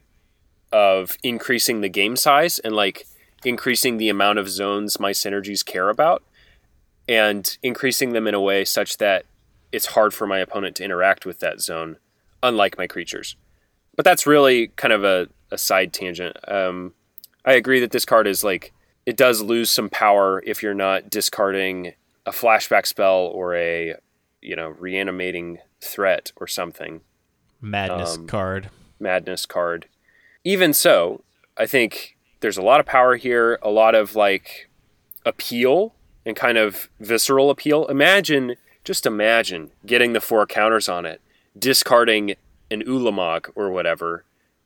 of 0.72 1.16
increasing 1.22 1.80
the 1.80 1.88
game 1.88 2.16
size 2.16 2.58
and, 2.60 2.74
like, 2.74 3.06
increasing 3.44 3.96
the 3.96 4.08
amount 4.08 4.38
of 4.38 4.48
zones 4.48 5.00
my 5.00 5.10
synergies 5.10 5.64
care 5.64 5.88
about 5.90 6.22
and 7.08 7.58
increasing 7.62 8.12
them 8.12 8.26
in 8.26 8.34
a 8.34 8.40
way 8.40 8.64
such 8.64 8.96
that 8.98 9.26
it's 9.72 9.86
hard 9.86 10.14
for 10.14 10.26
my 10.26 10.38
opponent 10.38 10.76
to 10.76 10.84
interact 10.84 11.26
with 11.26 11.40
that 11.40 11.60
zone, 11.60 11.96
unlike 12.42 12.78
my 12.78 12.86
creatures. 12.86 13.36
But 13.96 14.04
that's 14.04 14.26
really 14.26 14.68
kind 14.68 14.92
of 14.92 15.04
a, 15.04 15.28
a 15.50 15.58
side 15.58 15.92
tangent. 15.92 16.36
Um, 16.48 16.94
I 17.44 17.54
agree 17.54 17.80
that 17.80 17.90
this 17.90 18.04
card 18.04 18.26
is 18.26 18.42
like, 18.42 18.72
it 19.04 19.16
does 19.16 19.42
lose 19.42 19.70
some 19.70 19.90
power 19.90 20.42
if 20.46 20.62
you're 20.62 20.74
not 20.74 21.10
discarding 21.10 21.92
a 22.26 22.30
flashback 22.30 22.86
spell 22.86 23.26
or 23.32 23.54
a, 23.54 23.94
you 24.40 24.56
know, 24.56 24.68
reanimating 24.78 25.58
threat 25.80 26.32
or 26.36 26.46
something, 26.46 27.00
Madness 27.60 28.16
Um, 28.16 28.26
card. 28.26 28.70
madness 29.00 29.46
card. 29.46 29.86
Even 30.44 30.72
so, 30.74 31.22
I 31.56 31.66
think 31.66 32.16
there's 32.40 32.58
a 32.58 32.62
lot 32.62 32.80
of 32.80 32.86
power 32.86 33.16
here, 33.16 33.58
a 33.62 33.70
lot 33.70 33.94
of 33.94 34.14
like 34.14 34.68
appeal 35.24 35.94
and 36.26 36.36
kind 36.36 36.58
of 36.58 36.88
visceral 37.00 37.50
appeal. 37.50 37.86
Imagine, 37.86 38.56
just 38.84 39.06
imagine 39.06 39.70
getting 39.86 40.12
the 40.12 40.20
four 40.20 40.46
counters 40.46 40.88
on 40.88 41.06
it, 41.06 41.20
discarding 41.58 42.34
an 42.70 42.82
Ulamog 42.82 43.50
or 43.54 43.70
whatever, 43.70 44.24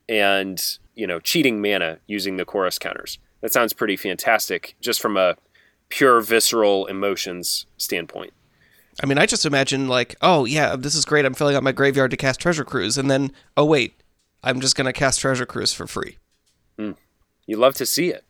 and 0.08 0.78
you 0.94 1.06
know, 1.06 1.20
cheating 1.20 1.60
mana 1.62 1.98
using 2.08 2.36
the 2.36 2.44
chorus 2.44 2.78
counters. 2.78 3.18
That 3.40 3.52
sounds 3.52 3.72
pretty 3.72 3.96
fantastic, 3.96 4.74
just 4.80 5.00
from 5.00 5.16
a 5.16 5.36
pure 5.88 6.20
visceral 6.20 6.86
emotions 6.86 7.66
standpoint. 7.76 8.32
I 9.02 9.06
mean, 9.06 9.18
I 9.18 9.26
just 9.26 9.46
imagine 9.46 9.88
like, 9.88 10.16
oh 10.22 10.44
yeah, 10.44 10.76
this 10.76 10.94
is 10.94 11.04
great. 11.04 11.24
I'm 11.24 11.34
filling 11.34 11.54
out 11.56 11.62
my 11.62 11.72
graveyard 11.72 12.10
to 12.10 12.16
cast 12.16 12.40
Treasure 12.40 12.64
Cruise, 12.64 12.98
and 12.98 13.10
then 13.10 13.32
oh 13.56 13.64
wait, 13.64 14.02
I'm 14.42 14.60
just 14.60 14.76
gonna 14.76 14.92
cast 14.92 15.20
Treasure 15.20 15.46
Cruise 15.46 15.72
for 15.72 15.86
free. 15.86 16.18
Hmm. 16.78 16.92
You 17.46 17.56
love 17.56 17.74
to 17.74 17.86
see 17.86 18.08
it. 18.08 18.24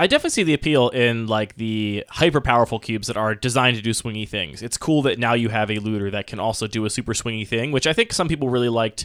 I 0.00 0.06
definitely 0.06 0.30
see 0.30 0.42
the 0.44 0.54
appeal 0.54 0.88
in 0.88 1.26
like 1.26 1.56
the 1.56 2.06
hyper 2.08 2.40
powerful 2.40 2.78
cubes 2.78 3.06
that 3.08 3.18
are 3.18 3.34
designed 3.34 3.76
to 3.76 3.82
do 3.82 3.90
swingy 3.90 4.26
things. 4.26 4.62
It's 4.62 4.78
cool 4.78 5.02
that 5.02 5.18
now 5.18 5.34
you 5.34 5.50
have 5.50 5.70
a 5.70 5.78
looter 5.78 6.10
that 6.10 6.26
can 6.26 6.40
also 6.40 6.66
do 6.66 6.86
a 6.86 6.90
super 6.90 7.12
swingy 7.12 7.46
thing, 7.46 7.70
which 7.70 7.86
I 7.86 7.92
think 7.92 8.14
some 8.14 8.26
people 8.26 8.48
really 8.48 8.70
liked 8.70 9.04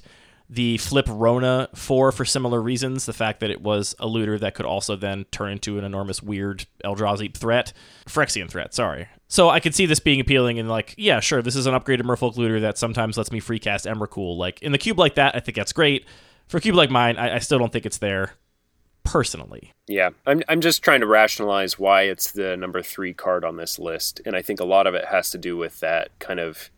the 0.50 0.78
flip 0.78 1.08
Rona 1.10 1.70
for 1.74 2.12
for 2.12 2.26
similar 2.26 2.62
reasons. 2.62 3.06
The 3.06 3.14
fact 3.14 3.40
that 3.40 3.50
it 3.50 3.62
was 3.62 3.96
a 4.00 4.08
looter 4.08 4.38
that 4.40 4.56
could 4.56 4.66
also 4.66 4.96
then 4.96 5.26
turn 5.32 5.54
into 5.54 5.78
an 5.78 5.84
enormous 5.84 6.22
weird 6.22 6.66
Eldrazi 6.84 7.36
threat, 7.36 7.74
Phyrexian 8.08 8.50
threat. 8.50 8.74
Sorry. 8.74 9.08
So 9.28 9.50
I 9.50 9.60
could 9.60 9.74
see 9.74 9.86
this 9.86 10.00
being 10.00 10.20
appealing 10.20 10.60
and 10.60 10.70
like, 10.70 10.94
yeah, 10.98 11.20
sure, 11.20 11.42
this 11.42 11.56
is 11.56 11.66
an 11.66 11.74
upgraded 11.74 12.04
Merfolk 12.04 12.38
looter 12.38 12.60
that 12.60 12.78
sometimes 12.78 13.18
lets 13.18 13.32
me 13.32 13.40
free 13.40 13.60
cast 13.60 13.86
Emrakul. 13.86 14.38
Like 14.38 14.62
in 14.62 14.72
the 14.72 14.78
cube 14.78 15.00
like 15.00 15.16
that, 15.16 15.36
I 15.36 15.40
think 15.40 15.56
that's 15.56 15.74
great. 15.74 16.06
For 16.48 16.58
a 16.58 16.62
cube 16.62 16.76
like 16.76 16.92
mine, 16.92 17.18
I, 17.18 17.36
I 17.36 17.40
still 17.40 17.58
don't 17.58 17.72
think 17.72 17.88
it's 17.88 17.98
there 17.98 18.34
personally. 19.04 19.74
Yeah, 19.88 20.10
I'm 20.26 20.44
I'm 20.48 20.62
just 20.62 20.84
trying 20.84 21.00
to 21.00 21.08
rationalize 21.08 21.80
why 21.80 22.04
it's 22.04 22.32
the 22.32 22.58
number 22.58 22.82
three 22.82 23.14
card 23.14 23.46
on 23.46 23.56
this 23.56 23.80
list, 23.80 24.22
and 24.26 24.36
I 24.36 24.42
think 24.42 24.60
a 24.60 24.66
lot 24.66 24.88
of 24.88 24.94
it 24.94 25.06
has 25.06 25.32
to 25.32 25.38
do 25.38 25.58
with 25.58 25.80
that 25.80 26.10
kind 26.20 26.40
of 26.40 26.70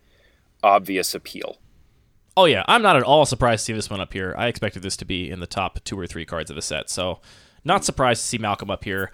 obvious 0.63 1.15
appeal. 1.15 1.57
Oh 2.37 2.45
yeah, 2.45 2.63
I'm 2.67 2.83
not 2.83 2.95
at 2.95 3.01
all 3.01 3.25
surprised 3.25 3.61
to 3.61 3.65
see 3.65 3.73
this 3.73 3.89
one 3.89 3.99
up 3.99 4.13
here. 4.13 4.35
I 4.37 4.45
expected 4.45 4.83
this 4.83 4.95
to 4.97 5.05
be 5.05 5.27
in 5.27 5.39
the 5.39 5.47
top 5.47 5.83
two 5.83 5.99
or 5.99 6.05
three 6.05 6.23
cards 6.23 6.51
of 6.51 6.55
the 6.55 6.61
set, 6.61 6.87
so 6.87 7.19
not 7.63 7.83
surprised 7.83 8.21
to 8.21 8.27
see 8.27 8.37
Malcolm 8.37 8.69
up 8.69 8.83
here. 8.83 9.11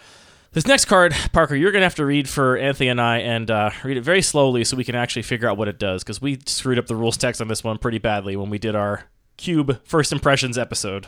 This 0.51 0.67
next 0.67 0.85
card, 0.85 1.15
Parker, 1.31 1.55
you're 1.55 1.71
gonna 1.71 1.85
have 1.85 1.95
to 1.95 2.05
read 2.05 2.27
for 2.27 2.57
Anthony 2.57 2.89
and 2.89 2.99
I, 2.99 3.19
and 3.19 3.49
uh, 3.49 3.69
read 3.85 3.95
it 3.95 4.03
very 4.03 4.21
slowly 4.21 4.65
so 4.65 4.75
we 4.75 4.83
can 4.83 4.93
actually 4.93 5.21
figure 5.21 5.49
out 5.49 5.57
what 5.57 5.69
it 5.69 5.79
does, 5.79 6.03
because 6.03 6.21
we 6.21 6.37
screwed 6.45 6.77
up 6.77 6.87
the 6.87 6.97
rules 6.97 7.15
text 7.15 7.39
on 7.39 7.47
this 7.47 7.63
one 7.63 7.77
pretty 7.77 7.97
badly 7.97 8.35
when 8.35 8.49
we 8.49 8.57
did 8.57 8.75
our 8.75 9.05
cube 9.37 9.79
first 9.85 10.11
impressions 10.11 10.57
episode. 10.57 11.07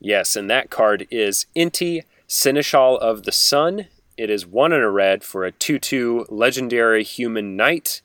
Yes, 0.00 0.34
and 0.34 0.50
that 0.50 0.68
card 0.68 1.06
is 1.12 1.46
Inti, 1.54 2.02
Seneschal 2.26 2.98
of 2.98 3.22
the 3.22 3.30
Sun. 3.30 3.86
It 4.16 4.30
is 4.30 4.44
one 4.44 4.72
and 4.72 4.82
a 4.82 4.90
red 4.90 5.22
for 5.22 5.44
a 5.44 5.52
2 5.52 5.78
2 5.78 6.26
legendary 6.28 7.04
human 7.04 7.54
knight. 7.54 8.02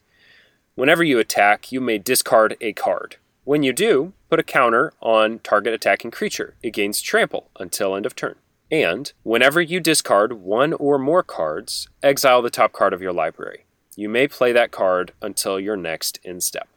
Whenever 0.76 1.04
you 1.04 1.18
attack, 1.18 1.72
you 1.72 1.82
may 1.82 1.98
discard 1.98 2.56
a 2.62 2.72
card. 2.72 3.18
When 3.48 3.64
you 3.64 3.72
do, 3.72 4.12
put 4.30 4.42
a 4.42 4.44
counter 4.44 4.92
on 5.00 5.40
target 5.40 5.74
attacking 5.74 6.12
creature. 6.12 6.56
It 6.62 6.74
gains 6.74 7.00
trample 7.00 7.50
until 7.58 7.96
end 7.96 8.06
of 8.06 8.14
turn. 8.14 8.36
And 8.70 9.10
whenever 9.24 9.62
you 9.62 9.80
discard 9.80 10.34
one 10.34 10.74
or 10.74 10.98
more 10.98 11.24
cards, 11.24 11.88
exile 12.04 12.42
the 12.42 12.50
top 12.50 12.74
card 12.74 12.92
of 12.92 13.02
your 13.02 13.14
library. 13.14 13.64
You 13.96 14.10
may 14.10 14.28
play 14.28 14.52
that 14.52 14.72
card 14.72 15.14
until 15.22 15.62
your 15.62 15.78
next 15.78 16.20
end 16.26 16.44
step. 16.44 16.68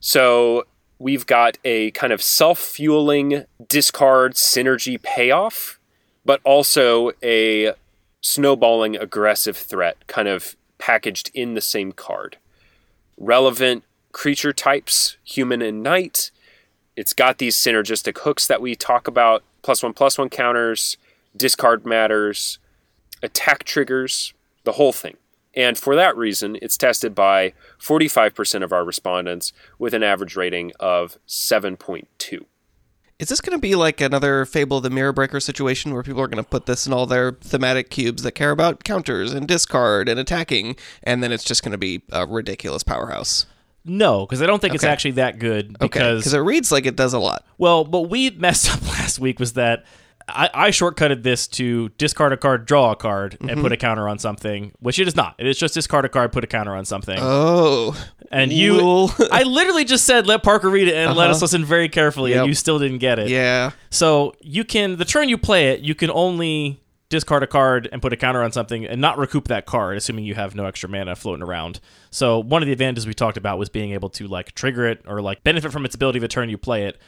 So 0.00 0.64
we've 0.98 1.24
got 1.24 1.56
a 1.64 1.92
kind 1.92 2.12
of 2.12 2.22
self 2.22 2.58
fueling 2.58 3.46
discard 3.66 4.34
synergy 4.34 5.02
payoff, 5.02 5.80
but 6.26 6.42
also 6.44 7.12
a 7.22 7.72
snowballing 8.20 8.96
aggressive 8.96 9.56
threat 9.56 9.96
kind 10.08 10.28
of 10.28 10.56
packaged 10.76 11.30
in 11.32 11.54
the 11.54 11.62
same 11.62 11.90
card. 11.90 12.36
Relevant 13.16 13.84
creature 14.12 14.52
types, 14.52 15.16
human 15.24 15.62
and 15.62 15.82
knight. 15.82 16.30
It's 16.96 17.12
got 17.12 17.38
these 17.38 17.56
synergistic 17.56 18.18
hooks 18.18 18.46
that 18.46 18.60
we 18.60 18.74
talk 18.74 19.08
about 19.08 19.42
plus 19.62 19.82
one, 19.82 19.94
plus 19.94 20.18
one 20.18 20.28
counters, 20.28 20.96
discard 21.36 21.86
matters, 21.86 22.58
attack 23.22 23.64
triggers, 23.64 24.34
the 24.64 24.72
whole 24.72 24.92
thing. 24.92 25.16
And 25.54 25.76
for 25.76 25.94
that 25.96 26.16
reason, 26.16 26.56
it's 26.62 26.76
tested 26.76 27.14
by 27.14 27.52
45% 27.78 28.62
of 28.62 28.72
our 28.72 28.84
respondents 28.84 29.52
with 29.78 29.92
an 29.92 30.02
average 30.02 30.36
rating 30.36 30.72
of 30.80 31.18
7.2. 31.26 32.44
Is 33.18 33.28
this 33.28 33.40
going 33.40 33.56
to 33.56 33.60
be 33.60 33.74
like 33.76 34.00
another 34.00 34.44
Fable 34.44 34.80
the 34.80 34.90
Mirror 34.90 35.12
Breaker 35.12 35.38
situation 35.38 35.92
where 35.92 36.02
people 36.02 36.20
are 36.20 36.26
going 36.26 36.42
to 36.42 36.48
put 36.48 36.66
this 36.66 36.86
in 36.86 36.92
all 36.92 37.06
their 37.06 37.32
thematic 37.32 37.90
cubes 37.90 38.22
that 38.24 38.32
care 38.32 38.50
about 38.50 38.82
counters 38.82 39.32
and 39.32 39.46
discard 39.46 40.08
and 40.08 40.18
attacking, 40.18 40.74
and 41.04 41.22
then 41.22 41.30
it's 41.30 41.44
just 41.44 41.62
going 41.62 41.72
to 41.72 41.78
be 41.78 42.02
a 42.10 42.26
ridiculous 42.26 42.82
powerhouse? 42.82 43.46
No, 43.84 44.24
because 44.26 44.42
I 44.42 44.46
don't 44.46 44.60
think 44.60 44.74
it's 44.74 44.84
Okay. 44.84 44.92
actually 44.92 45.10
that 45.12 45.38
good. 45.38 45.76
Okay, 45.76 45.86
Because 45.86 46.20
because 46.20 46.34
it 46.34 46.38
reads 46.38 46.70
like 46.70 46.86
it 46.86 46.96
does 46.96 47.14
a 47.14 47.18
lot. 47.18 47.44
Well, 47.58 47.84
what 47.84 48.08
we 48.10 48.30
messed 48.30 48.70
up 48.74 48.82
last 48.88 49.18
week 49.18 49.40
was 49.40 49.54
that 49.54 49.84
I, 50.28 50.50
I 50.54 50.68
shortcutted 50.70 51.22
this 51.24 51.48
to 51.48 51.88
discard 51.98 52.32
a 52.32 52.36
card, 52.36 52.64
draw 52.64 52.92
a 52.92 52.96
card, 52.96 53.36
and 53.40 53.50
mm-hmm. 53.50 53.60
put 53.62 53.72
a 53.72 53.76
counter 53.76 54.08
on 54.08 54.18
something, 54.18 54.72
which 54.78 54.98
it 54.98 55.08
is 55.08 55.16
not. 55.16 55.34
It 55.38 55.46
is 55.46 55.58
just 55.58 55.74
discard 55.74 56.04
a 56.04 56.08
card, 56.08 56.32
put 56.32 56.44
a 56.44 56.46
counter 56.46 56.74
on 56.74 56.84
something. 56.84 57.18
Oh, 57.20 57.96
and 58.30 58.52
you. 58.52 59.08
I 59.32 59.42
literally 59.42 59.84
just 59.84 60.04
said, 60.04 60.26
let 60.26 60.42
Parker 60.42 60.70
read 60.70 60.88
it 60.88 60.94
and 60.94 61.16
let 61.16 61.30
us 61.30 61.36
uh-huh. 61.36 61.44
listen 61.44 61.64
very 61.64 61.88
carefully, 61.88 62.30
Yep. 62.30 62.40
and 62.40 62.48
you 62.48 62.54
still 62.54 62.78
didn't 62.78 62.98
get 62.98 63.18
it. 63.18 63.28
yeah. 63.28 63.72
So 63.90 64.34
you 64.40 64.64
can, 64.64 64.96
the 64.96 65.04
turn 65.04 65.28
you 65.28 65.38
play 65.38 65.70
it, 65.70 65.80
you 65.80 65.94
can 65.94 66.10
only 66.10 66.80
discard 67.12 67.42
a 67.42 67.46
card 67.46 67.88
and 67.92 68.00
put 68.00 68.12
a 68.12 68.16
counter 68.16 68.42
on 68.42 68.50
something 68.50 68.86
and 68.86 69.00
not 69.00 69.18
recoup 69.18 69.46
that 69.48 69.66
card, 69.66 69.98
assuming 69.98 70.24
you 70.24 70.34
have 70.34 70.54
no 70.54 70.64
extra 70.64 70.88
mana 70.88 71.14
floating 71.14 71.42
around. 71.42 71.78
So 72.10 72.40
one 72.40 72.62
of 72.62 72.66
the 72.66 72.72
advantages 72.72 73.06
we 73.06 73.14
talked 73.14 73.36
about 73.36 73.58
was 73.58 73.68
being 73.68 73.92
able 73.92 74.08
to 74.10 74.26
like 74.26 74.52
trigger 74.54 74.86
it 74.86 75.04
or 75.06 75.20
like 75.20 75.44
benefit 75.44 75.72
from 75.72 75.84
its 75.84 75.94
ability 75.94 76.18
the 76.18 76.28
turn 76.28 76.48
you 76.48 76.58
play 76.58 76.86
it. 76.86 76.98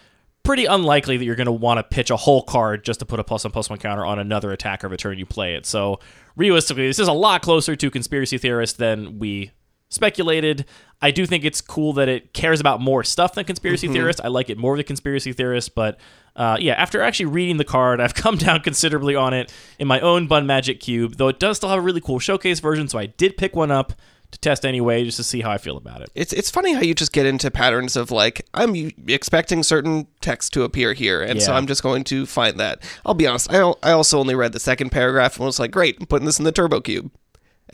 Pretty 0.43 0.67
unlikely 0.67 1.17
that 1.17 1.25
you're 1.25 1.37
going 1.37 1.47
to 1.47 1.53
want 1.53 1.79
to 1.79 1.83
pitch 1.83 2.11
a 2.11 2.17
whole 2.17 2.43
card 2.43 2.85
just 2.85 3.01
to 3.01 3.07
put 3.07 3.19
a 3.19 3.25
plus 3.25 3.45
one 3.45 3.51
plus 3.51 3.71
one 3.71 3.79
counter 3.79 4.05
on 4.05 4.19
another 4.19 4.53
attacker 4.53 4.91
the 4.91 4.99
turn 4.99 5.19
you 5.19 5.25
play 5.25 5.55
it. 5.55 5.65
So 5.65 6.01
realistically, 6.37 6.87
this 6.87 6.99
is 6.99 7.09
a 7.09 7.13
lot 7.15 7.41
closer 7.41 7.75
to 7.75 7.91
conspiracy 7.91 8.37
theorist 8.37 8.77
than 8.77 9.19
we 9.19 9.53
speculated. 9.95 10.67
I 11.01 11.11
do 11.11 11.27
think 11.27 11.45
it's 11.45 11.61
cool 11.61 11.93
that 11.95 12.09
it 12.09 12.33
cares 12.33 12.61
about 12.61 12.81
more 12.81 13.05
stuff 13.05 13.35
than 13.35 13.45
conspiracy 13.45 13.89
theorist. 13.89 14.21
I 14.23 14.29
like 14.29 14.51
it 14.51 14.59
more 14.59 14.77
than 14.77 14.85
conspiracy 14.85 15.33
theorist, 15.33 15.75
but 15.75 15.99
uh, 16.37 16.57
yeah, 16.61 16.75
after 16.75 17.01
actually 17.01 17.27
reading 17.27 17.57
the 17.57 17.65
card, 17.65 18.01
I've 18.03 18.15
come 18.15 18.37
down 18.37 18.61
considerably 18.61 19.15
on 19.15 19.35
it 19.35 19.53
in 19.79 19.87
my 19.87 20.01
own 20.01 20.27
Bun 20.27 20.47
Magic 20.47 20.81
cube. 20.81 21.17
Though 21.17 21.29
it 21.29 21.39
does 21.39 21.57
still 21.59 21.69
have 21.69 21.79
a 21.79 21.83
really 21.83 22.01
cool 22.01 22.19
showcase 22.19 22.61
version, 22.61 22.89
so 22.89 22.99
I 22.99 23.07
did 23.07 23.37
pick 23.37 23.55
one 23.55 23.71
up 23.71 23.93
to 24.35 24.41
test 24.41 24.67
anyway, 24.67 25.05
just 25.05 25.17
to 25.17 25.25
see 25.25 25.41
how 25.41 25.51
I 25.51 25.59
feel 25.59 25.77
about 25.77 26.03
it. 26.03 26.11
It's 26.15 26.33
it's 26.33 26.51
funny 26.51 26.73
how 26.73 26.81
you 26.81 26.95
just 26.95 27.13
get 27.13 27.27
into 27.27 27.51
patterns 27.51 27.97
of 27.97 28.11
like 28.11 28.47
I'm 28.53 28.75
expecting 29.07 29.63
certain 29.63 30.07
text 30.21 30.53
to 30.55 30.63
appear 30.63 30.93
here, 30.93 31.23
and 31.23 31.41
so 31.41 31.53
I'm 31.53 31.67
just 31.67 31.83
going 31.83 32.05
to 32.05 32.27
find 32.27 32.59
that. 32.61 32.83
I'll 33.07 33.15
be 33.15 33.27
honest. 33.27 33.53
I 33.53 33.59
I 33.83 33.93
also 33.93 34.19
only 34.19 34.35
read 34.35 34.53
the 34.53 34.61
second 34.61 34.91
paragraph 34.91 35.37
and 35.37 35.47
was 35.47 35.61
like, 35.61 35.71
great, 35.71 35.99
I'm 36.01 36.07
putting 36.07 36.27
this 36.27 36.39
in 36.39 36.45
the 36.45 36.53
Turbo 36.53 36.81
Cube, 36.81 37.11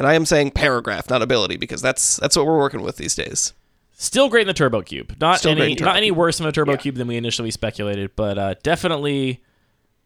and 0.00 0.08
I 0.08 0.14
am 0.14 0.24
saying 0.24 0.52
paragraph, 0.52 1.10
not 1.10 1.20
ability, 1.20 1.58
because 1.58 1.82
that's 1.82 2.16
that's 2.16 2.34
what 2.34 2.46
we're 2.46 2.56
working 2.56 2.80
with 2.80 2.96
these 2.96 3.14
days. 3.14 3.52
Still 3.92 4.30
great 4.30 4.40
in 4.40 4.46
the 4.46 4.54
Turbo 4.54 4.80
Cube. 4.80 5.14
Not 5.20 5.40
Still 5.40 5.60
any 5.60 5.74
not 5.74 5.96
any 5.96 6.10
worse 6.10 6.40
in 6.40 6.46
the 6.46 6.52
Turbo 6.52 6.78
Cube 6.78 6.94
than 6.94 7.06
we 7.06 7.16
initially 7.16 7.50
speculated, 7.50 8.16
but 8.16 8.38
uh, 8.38 8.54
definitely 8.62 9.42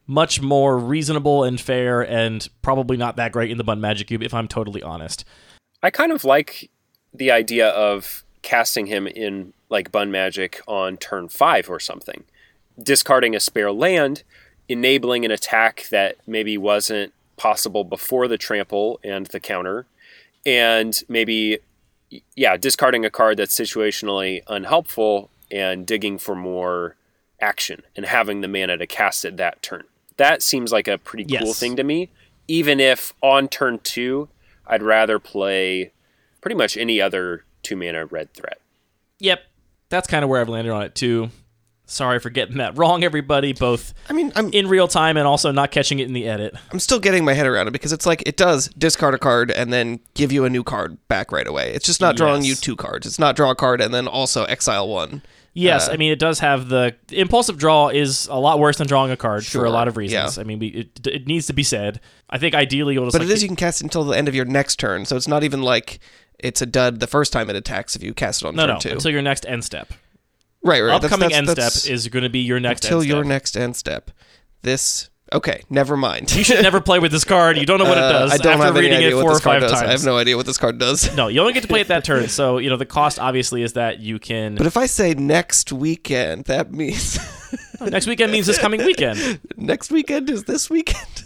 much 0.08 0.42
more 0.42 0.76
reasonable 0.78 1.44
and 1.44 1.60
fair, 1.60 2.02
and 2.02 2.48
probably 2.60 2.96
not 2.96 3.14
that 3.16 3.30
great 3.30 3.52
in 3.52 3.56
the 3.56 3.62
Bun 3.62 3.80
Magic 3.80 4.08
Cube, 4.08 4.24
if 4.24 4.34
I'm 4.34 4.48
totally 4.48 4.82
honest. 4.82 5.24
I 5.80 5.90
kind 5.90 6.10
of 6.10 6.24
like 6.24 6.70
the 7.14 7.30
idea 7.30 7.68
of 7.68 8.24
casting 8.42 8.86
him 8.86 9.06
in 9.06 9.52
like 9.70 9.92
Bun 9.92 10.10
Magic 10.10 10.60
on 10.66 10.96
turn 10.96 11.28
five 11.28 11.70
or 11.70 11.78
something, 11.78 12.24
discarding 12.82 13.36
a 13.36 13.40
spare 13.40 13.70
land, 13.70 14.24
enabling 14.68 15.24
an 15.24 15.30
attack 15.30 15.86
that 15.92 16.16
maybe 16.26 16.58
wasn't 16.58 17.12
possible 17.36 17.84
before 17.84 18.28
the 18.28 18.38
trample 18.38 19.00
and 19.04 19.26
the 19.26 19.40
counter, 19.40 19.86
and 20.46 21.02
maybe 21.08 21.58
yeah, 22.36 22.56
discarding 22.56 23.04
a 23.04 23.10
card 23.10 23.36
that's 23.38 23.58
situationally 23.58 24.42
unhelpful 24.46 25.30
and 25.50 25.86
digging 25.86 26.18
for 26.18 26.34
more 26.34 26.96
action 27.40 27.82
and 27.96 28.06
having 28.06 28.40
the 28.40 28.48
mana 28.48 28.76
to 28.76 28.86
cast 28.86 29.24
it 29.24 29.36
that 29.36 29.60
turn. 29.62 29.84
That 30.16 30.42
seems 30.42 30.70
like 30.70 30.86
a 30.86 30.96
pretty 30.98 31.24
cool 31.24 31.48
Yes. 31.48 31.58
thing 31.58 31.74
to 31.76 31.82
me. 31.82 32.10
Even 32.46 32.78
if 32.78 33.14
on 33.20 33.48
turn 33.48 33.80
two, 33.82 34.28
I'd 34.66 34.82
rather 34.82 35.18
play 35.18 35.92
pretty 36.40 36.54
much 36.54 36.76
any 36.76 37.00
other 37.00 37.44
two 37.62 37.74
mana 37.74 38.04
red 38.06 38.32
threat. 38.32 38.60
Yep, 39.18 39.40
that's 39.88 40.06
kind 40.06 40.22
of 40.22 40.30
where 40.30 40.40
I've 40.40 40.48
landed 40.48 40.70
on 40.72 40.82
it 40.82 40.94
too. 40.94 41.30
Sorry 41.86 42.18
for 42.18 42.30
getting 42.30 42.56
that 42.58 42.78
wrong, 42.78 43.04
everybody, 43.04 43.52
both 43.52 43.92
I 44.08 44.14
mean, 44.14 44.32
I'm 44.34 44.48
in 44.52 44.68
real 44.68 44.88
time 44.88 45.16
and 45.18 45.26
also 45.26 45.50
not 45.52 45.70
catching 45.70 45.98
it 45.98 46.06
in 46.06 46.14
the 46.14 46.26
edit. 46.26 46.54
I'm 46.72 46.78
still 46.80 46.98
getting 46.98 47.24
my 47.26 47.34
head 47.34 47.46
around 47.46 47.68
it 47.68 47.72
because 47.72 47.92
it's 47.92 48.06
like 48.06 48.22
it 48.26 48.36
does 48.38 48.68
discard 48.70 49.12
a 49.14 49.18
card 49.18 49.50
and 49.50 49.70
then 49.72 50.00
give 50.14 50.32
you 50.32 50.44
a 50.46 50.50
new 50.50 50.64
card 50.64 50.96
back 51.08 51.30
right 51.30 51.46
away. 51.46 51.72
It's 51.74 51.84
just 51.84 52.00
not 52.00 52.16
drawing 52.16 52.42
Yes. 52.42 52.48
you 52.48 52.54
two 52.56 52.74
cards. 52.76 53.06
It's 53.06 53.18
not 53.18 53.36
draw 53.36 53.50
a 53.50 53.54
card 53.54 53.80
and 53.82 53.92
then 53.92 54.08
also 54.08 54.44
exile 54.44 54.88
one. 54.88 55.20
Yes, 55.56 55.88
uh, 55.88 55.92
I 55.92 55.96
mean 55.98 56.10
it 56.10 56.18
does 56.18 56.40
have 56.40 56.68
the 56.68 56.96
impulsive 57.10 57.58
draw 57.58 57.88
is 57.88 58.26
a 58.28 58.34
lot 58.40 58.58
worse 58.58 58.78
than 58.78 58.86
drawing 58.88 59.12
a 59.12 59.16
card 59.16 59.44
for 59.44 59.50
Sure, 59.50 59.64
a 59.66 59.70
lot 59.70 59.86
of 59.86 59.96
reasons. 59.96 60.36
yeah. 60.36 60.40
I 60.40 60.44
mean, 60.44 60.58
we, 60.58 60.68
it, 60.68 61.06
it 61.06 61.26
needs 61.28 61.46
to 61.46 61.52
be 61.52 61.62
said. 61.62 62.00
I 62.30 62.38
think 62.38 62.54
ideally 62.56 62.94
you'll 62.94 63.04
just 63.04 63.12
But 63.14 63.20
like, 63.22 63.30
it 63.30 63.34
is 63.34 63.42
you 63.42 63.48
can 63.48 63.54
cast 63.56 63.80
it 63.80 63.84
until 63.84 64.02
the 64.04 64.16
end 64.16 64.26
of 64.26 64.34
your 64.34 64.46
next 64.46 64.76
turn, 64.80 65.04
so 65.04 65.16
it's 65.16 65.28
not 65.28 65.44
even 65.44 65.62
like 65.62 66.00
it's 66.40 66.60
a 66.60 66.66
dud 66.66 66.98
the 66.98 67.06
first 67.06 67.32
time 67.32 67.48
it 67.50 67.54
attacks 67.56 67.94
if 67.94 68.02
you 68.02 68.12
cast 68.14 68.42
it 68.42 68.48
on 68.48 68.56
no 68.56 68.66
turn 68.66 68.74
no 68.74 68.80
two. 68.80 68.88
until 68.90 69.10
your 69.12 69.22
next 69.22 69.44
end 69.46 69.64
step. 69.64 69.92
Right, 70.64 70.80
right. 70.82 70.94
Upcoming 70.94 71.28
that's- 71.28 71.38
end 71.38 71.48
that's 71.48 71.82
step 71.82 71.92
is 71.92 72.08
going 72.08 72.22
to 72.24 72.28
be 72.30 72.40
your 72.40 72.58
next 72.60 72.84
until 72.84 73.04
your 73.04 73.22
next 73.24 73.56
end 73.56 73.76
step. 73.76 74.10
This 74.62 75.10
okay, 75.32 75.62
never 75.68 75.96
mind. 75.96 76.34
You 76.34 76.44
should 76.44 76.62
never 76.62 76.80
play 76.80 76.98
with 77.00 77.10
this 77.12 77.24
card. 77.24 77.58
You 77.58 77.66
don't 77.66 77.78
know 77.78 77.84
what 77.88 77.98
it 77.98 78.04
Uh, 78.04 78.12
does 78.12 78.32
I 78.32 78.36
don't 78.38 78.52
after 78.52 78.64
have 78.66 78.76
any 78.76 78.90
idea 78.92 79.10
it 79.10 79.14
what 79.14 79.22
four 79.22 79.30
or 79.30 79.34
this 79.34 79.42
card 79.42 79.60
five 79.62 79.70
does. 79.70 79.78
times. 79.80 79.88
I 79.88 79.90
have 79.92 80.04
no 80.04 80.16
idea 80.16 80.36
what 80.36 80.46
this 80.46 80.58
card 80.58 80.78
does. 80.78 81.14
no, 81.16 81.28
you 81.28 81.40
only 81.40 81.52
get 81.52 81.62
to 81.62 81.68
play 81.68 81.80
it 81.80 81.88
that 81.88 82.04
turn. 82.10 82.28
So 82.28 82.58
you 82.58 82.70
know 82.70 82.76
the 82.76 82.86
cost 82.86 83.18
obviously 83.18 83.62
is 83.62 83.72
that 83.74 84.00
you 84.00 84.18
can. 84.18 84.54
But 84.54 84.66
if 84.66 84.76
I 84.76 84.86
say 84.86 85.14
next 85.14 85.72
weekend, 85.72 86.44
that 86.46 86.72
means 86.72 87.18
next 87.80 88.06
weekend 88.06 88.32
means 88.32 88.46
this 88.46 88.58
coming 88.58 88.84
weekend. 88.84 89.40
next 89.56 89.90
weekend 89.90 90.30
is 90.30 90.44
this 90.44 90.70
weekend. 90.70 91.23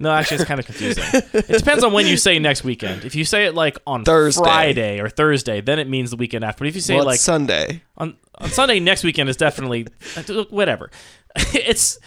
No, 0.00 0.10
actually, 0.10 0.36
it's 0.36 0.46
kind 0.46 0.58
of 0.58 0.64
confusing. 0.64 1.04
it 1.12 1.58
depends 1.58 1.84
on 1.84 1.92
when 1.92 2.06
you 2.06 2.16
say 2.16 2.38
next 2.38 2.64
weekend. 2.64 3.04
If 3.04 3.14
you 3.14 3.26
say 3.26 3.44
it 3.44 3.54
like 3.54 3.76
on 3.86 4.02
Thursday. 4.02 4.42
Friday 4.42 4.98
or 4.98 5.10
Thursday, 5.10 5.60
then 5.60 5.78
it 5.78 5.88
means 5.88 6.10
the 6.10 6.16
weekend 6.16 6.42
after. 6.42 6.60
But 6.60 6.68
if 6.68 6.74
you 6.74 6.80
say 6.80 6.94
well, 6.94 7.02
it 7.02 7.06
like 7.06 7.20
Sunday. 7.20 7.82
on 7.98 8.16
on 8.38 8.48
Sunday 8.48 8.80
next 8.80 9.04
weekend 9.04 9.28
is 9.28 9.36
definitely 9.36 9.86
whatever. 10.50 10.90
It's 11.54 11.98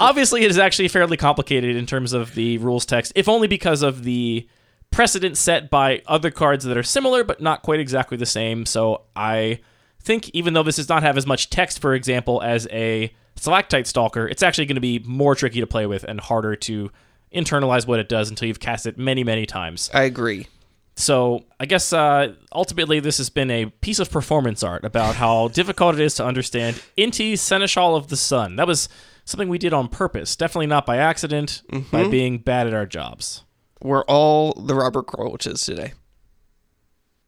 obviously 0.00 0.42
it 0.42 0.50
is 0.50 0.58
actually 0.58 0.88
fairly 0.88 1.16
complicated 1.16 1.76
in 1.76 1.86
terms 1.86 2.12
of 2.12 2.34
the 2.34 2.58
rules 2.58 2.84
text, 2.84 3.12
if 3.14 3.28
only 3.28 3.46
because 3.46 3.82
of 3.82 4.02
the 4.02 4.48
precedent 4.90 5.36
set 5.36 5.70
by 5.70 6.02
other 6.06 6.30
cards 6.30 6.64
that 6.64 6.76
are 6.76 6.82
similar 6.82 7.22
but 7.22 7.40
not 7.40 7.62
quite 7.62 7.78
exactly 7.78 8.16
the 8.16 8.26
same. 8.26 8.66
So 8.66 9.02
I 9.14 9.60
think 10.00 10.30
even 10.30 10.54
though 10.54 10.64
this 10.64 10.76
does 10.76 10.88
not 10.88 11.02
have 11.02 11.16
as 11.16 11.26
much 11.26 11.50
text, 11.50 11.80
for 11.80 11.94
example, 11.94 12.42
as 12.42 12.66
a 12.72 13.12
Stalactite 13.36 13.86
Stalker, 13.86 14.26
it's 14.26 14.42
actually 14.42 14.66
going 14.66 14.76
to 14.76 14.80
be 14.80 14.98
more 15.06 15.34
tricky 15.34 15.60
to 15.60 15.66
play 15.66 15.86
with 15.86 16.02
and 16.04 16.18
harder 16.18 16.56
to 16.56 16.90
internalize 17.34 17.86
what 17.86 17.98
it 17.98 18.08
does 18.08 18.30
until 18.30 18.48
you've 18.48 18.60
cast 18.60 18.86
it 18.86 18.98
many, 18.98 19.24
many 19.24 19.46
times. 19.46 19.90
I 19.92 20.02
agree. 20.02 20.46
So 20.94 21.44
I 21.58 21.66
guess 21.66 21.92
uh, 21.92 22.34
ultimately 22.52 23.00
this 23.00 23.18
has 23.18 23.30
been 23.30 23.50
a 23.50 23.66
piece 23.66 23.98
of 23.98 24.10
performance 24.10 24.62
art 24.62 24.84
about 24.84 25.16
how 25.16 25.48
difficult 25.52 25.94
it 25.94 26.00
is 26.00 26.14
to 26.16 26.24
understand 26.24 26.82
Inti 26.98 27.38
Seneschal 27.38 27.96
of 27.96 28.08
the 28.08 28.16
Sun. 28.16 28.56
That 28.56 28.66
was 28.66 28.88
something 29.24 29.48
we 29.48 29.58
did 29.58 29.72
on 29.72 29.88
purpose, 29.88 30.36
definitely 30.36 30.66
not 30.66 30.84
by 30.84 30.98
accident, 30.98 31.62
by 31.90 32.08
being 32.08 32.38
bad 32.38 32.66
at 32.66 32.74
our 32.74 32.86
jobs. 32.86 33.44
We're 33.80 34.04
all 34.04 34.52
the 34.52 34.74
Robert 34.74 35.06
Croaches 35.06 35.64
today. 35.64 35.92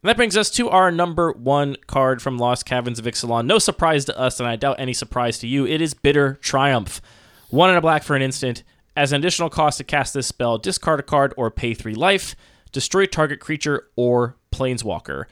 And 0.03 0.11
that 0.11 0.17
brings 0.17 0.37
us 0.37 0.51
to 0.51 0.69
our 0.69 0.91
number 0.91 1.33
one 1.33 1.77
card 1.87 2.21
from 2.21 2.37
Lost 2.37 2.67
Caverns 2.67 2.99
of 2.99 3.07
Ixalan. 3.07 3.47
No 3.47 3.59
surprise 3.59 4.05
to 4.05 4.19
us, 4.19 4.39
and 4.39 4.47
I 4.47 4.57
doubt 4.57 4.77
any 4.79 4.93
surprise 4.93 5.39
to 5.39 5.47
you. 5.47 5.67
It 5.67 5.81
is 5.81 5.95
Bitter 5.95 6.35
Triumph. 6.35 7.01
One 7.49 7.71
in 7.71 7.77
a 7.77 7.81
black 7.81 8.03
for 8.03 8.15
an 8.15 8.21
instant. 8.21 8.65
As 8.97 9.13
an 9.13 9.21
additional 9.21 9.51
cost 9.51 9.79
to 9.79 9.85
cast 9.85 10.15
this 10.15 10.27
spell, 10.27 10.59
discard 10.59 11.01
a 11.01 11.03
card 11.03 11.35
or 11.37 11.51
pay 11.51 11.75
three 11.75 11.95
life, 11.95 12.37
destroy 12.73 13.07
target 13.07 13.41
creature 13.41 13.89
or 13.97 14.37
planeswalker. 14.53 15.25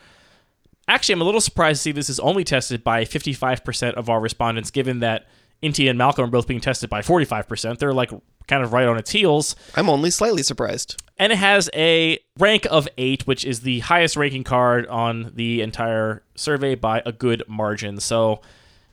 Actually, 0.89 1.13
I'm 1.15 1.21
a 1.23 1.25
little 1.25 1.41
surprised 1.41 1.79
to 1.79 1.83
see 1.83 1.93
this 1.93 2.11
is 2.11 2.19
only 2.21 2.43
tested 2.45 2.83
by 2.83 3.05
55% 3.05 3.95
of 3.95 4.09
our 4.11 4.21
respondents, 4.21 4.71
given 4.71 4.99
that 5.01 5.27
Inti 5.63 5.89
and 5.89 5.97
Malcolm 5.97 6.25
are 6.25 6.31
both 6.31 6.49
being 6.49 6.61
tested 6.61 6.91
by 6.91 7.03
45%. 7.03 7.79
They're 7.79 7.93
like 7.95 8.11
kind 8.49 8.65
of 8.65 8.73
right 8.73 8.89
on 8.89 8.99
its 8.99 9.13
heels 9.13 9.55
I'm 9.77 9.89
only 9.89 10.11
slightly 10.11 10.43
surprised. 10.43 11.01
and 11.17 11.33
it 11.33 11.37
has 11.37 11.71
a 11.75 12.19
rank 12.37 12.67
of 12.69 12.89
eight, 12.99 13.25
which 13.29 13.45
is 13.45 13.61
the 13.61 13.79
highest 13.79 14.17
ranking 14.17 14.43
card 14.43 14.85
on 14.89 15.31
the 15.37 15.61
entire 15.63 16.25
survey 16.35 16.75
by 16.75 17.01
a 17.07 17.13
good 17.13 17.45
margin. 17.47 18.01
So, 18.01 18.41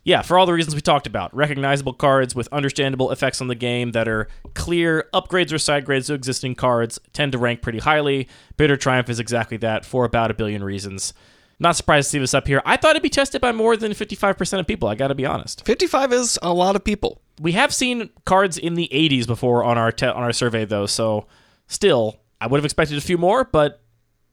yeah, 0.04 0.22
for 0.22 0.39
all 0.39 0.45
the 0.45 0.54
reasons 0.54 0.76
we 0.76 0.82
talked 0.82 1.08
about, 1.08 1.36
recognizable 1.36 1.93
cards 1.93 2.34
with 2.34 2.47
understandable 2.52 3.12
effects 3.12 3.41
on 3.41 3.47
the 3.47 3.56
game 3.56 3.91
that 3.91 4.08
are 4.08 4.28
clear 4.54 5.10
upgrades 5.14 5.52
or 5.54 5.58
side 5.58 5.86
grades 5.86 6.08
to 6.08 6.14
existing 6.14 6.56
cards 6.56 7.00
tend 7.14 7.34
to 7.34 7.38
rank 7.38 7.62
pretty 7.62 7.80
highly. 7.80 8.28
Bitter 8.58 8.78
Triumph 8.78 9.10
is 9.10 9.20
exactly 9.20 9.58
that 9.58 9.86
for 9.86 10.06
about 10.06 10.32
a 10.32 10.34
billion 10.34 10.64
reasons. 10.64 11.14
Not 11.60 11.76
surprised 11.76 12.08
to 12.08 12.12
see 12.12 12.20
this 12.20 12.34
up 12.34 12.47
here. 12.47 12.62
I 12.66 12.78
thought 12.78 12.91
it'd 12.91 13.04
be 13.04 13.10
tested 13.10 13.41
by 13.41 13.52
more 13.52 13.76
than 13.76 13.91
55% 13.91 14.60
of 14.60 14.68
people, 14.68 14.88
I 14.88 14.95
gotta 14.95 15.16
be 15.16 15.26
honest. 15.26 15.66
55 15.66 16.14
is 16.14 16.39
a 16.41 16.54
lot 16.54 16.78
of 16.78 16.86
people. 16.86 17.22
We 17.41 17.52
have 17.52 17.74
seen 17.74 18.10
cards 18.26 18.58
in 18.58 18.76
the 18.76 18.89
80s 18.93 19.28
before 19.28 19.64
on 19.66 19.78
our 19.78 19.91
te- 19.91 20.06
on 20.08 20.24
our 20.24 20.32
survey 20.34 20.64
though, 20.64 20.86
so 20.86 21.28
still, 21.68 22.22
I 22.39 22.47
would 22.47 22.58
have 22.58 22.66
expected 22.66 22.97
a 22.97 23.02
few 23.02 23.18
more, 23.18 23.43
but 23.43 23.82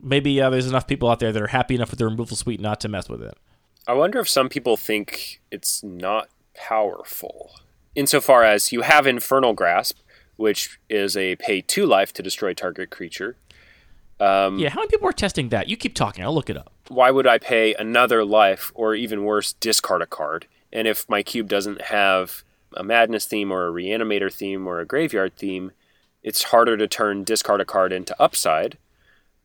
maybe 0.01 0.41
uh, 0.41 0.51
there's 0.51 0.69
enough 0.69 0.87
people 0.87 1.11
out 1.11 1.19
there 1.19 1.33
that 1.33 1.43
are 1.43 1.49
happy 1.49 1.75
enough 1.75 1.91
with 1.91 1.99
the 1.99 2.05
removal 2.05 2.37
suite 2.37 2.61
not 2.61 2.81
to 2.81 2.89
mess 2.89 3.09
with 3.09 3.23
it. 3.23 3.37
I 3.87 3.95
wonder 3.95 4.19
if 4.19 4.29
some 4.29 4.49
people 4.49 4.77
think 4.77 5.41
it's 5.51 5.83
not 5.83 6.29
powerful. 6.55 7.53
Insofar 7.95 8.43
as 8.43 8.73
you 8.73 8.83
have 8.83 9.07
Infernal 9.07 9.55
Grasp, 9.55 9.99
which 10.37 10.81
is 10.89 11.17
a 11.17 11.37
pay 11.37 11.61
two 11.61 11.87
life 11.87 12.13
to 12.15 12.23
destroy 12.23 12.53
target 12.53 12.91
creature. 12.91 13.37
Um, 14.19 14.59
yeah, 14.59 14.71
how 14.71 14.81
many 14.81 14.89
people 14.89 15.09
are 15.09 15.13
testing 15.13 15.51
that? 15.51 15.69
You 15.69 15.77
keep 15.77 15.95
talking, 15.95 16.25
I'll 16.25 16.35
look 16.35 16.51
it 16.51 16.57
up. 16.57 16.73
Why 16.89 17.11
would 17.11 17.27
I 17.27 17.39
pay 17.39 17.75
another 17.75 18.25
life, 18.25 18.73
or 18.75 18.95
even 18.95 19.25
worse, 19.25 19.53
discard 19.55 20.03
a 20.03 20.07
card? 20.07 20.47
And 20.73 20.89
if 20.89 21.09
my 21.09 21.23
cube 21.23 21.49
doesn't 21.49 21.83
have 21.83 22.43
a 22.77 22.83
madness 22.83 23.27
theme, 23.27 23.53
or 23.53 23.69
a 23.69 23.73
reanimator 23.73 24.33
theme, 24.33 24.67
or 24.67 24.81
a 24.81 24.87
graveyard 24.87 25.37
theme, 25.37 25.73
it's 26.23 26.45
harder 26.45 26.77
to 26.77 26.89
turn 26.89 27.25
discard 27.25 27.61
a 27.61 27.65
card 27.65 27.93
into 27.93 28.21
upside. 28.21 28.79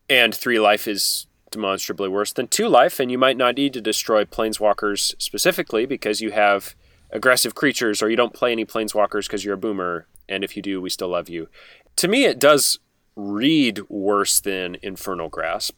And 0.08 0.34
three 0.34 0.58
life 0.58 0.88
is 0.88 1.26
demonstrably 1.52 2.08
worse 2.08 2.32
than 2.32 2.48
two 2.48 2.68
life, 2.68 2.98
and 2.98 3.10
you 3.10 3.18
might 3.18 3.36
not 3.36 3.56
need 3.56 3.72
to 3.74 3.80
destroy 3.80 4.24
planeswalkers 4.24 5.14
specifically 5.18 5.86
because 5.86 6.20
you 6.20 6.32
have 6.32 6.74
aggressive 7.10 7.54
creatures, 7.54 8.02
or 8.02 8.10
you 8.10 8.16
don't 8.16 8.34
play 8.34 8.50
any 8.52 8.64
planeswalkers 8.64 9.26
because 9.26 9.44
you're 9.44 9.54
a 9.54 9.58
boomer, 9.58 10.06
and 10.28 10.42
if 10.42 10.56
you 10.56 10.62
do, 10.62 10.80
we 10.80 10.90
still 10.90 11.08
love 11.08 11.28
you. 11.28 11.48
To 11.96 12.08
me, 12.08 12.24
it 12.24 12.40
does 12.40 12.78
read 13.14 13.80
worse 13.88 14.40
than 14.40 14.76
Infernal 14.82 15.28
Grasp. 15.28 15.76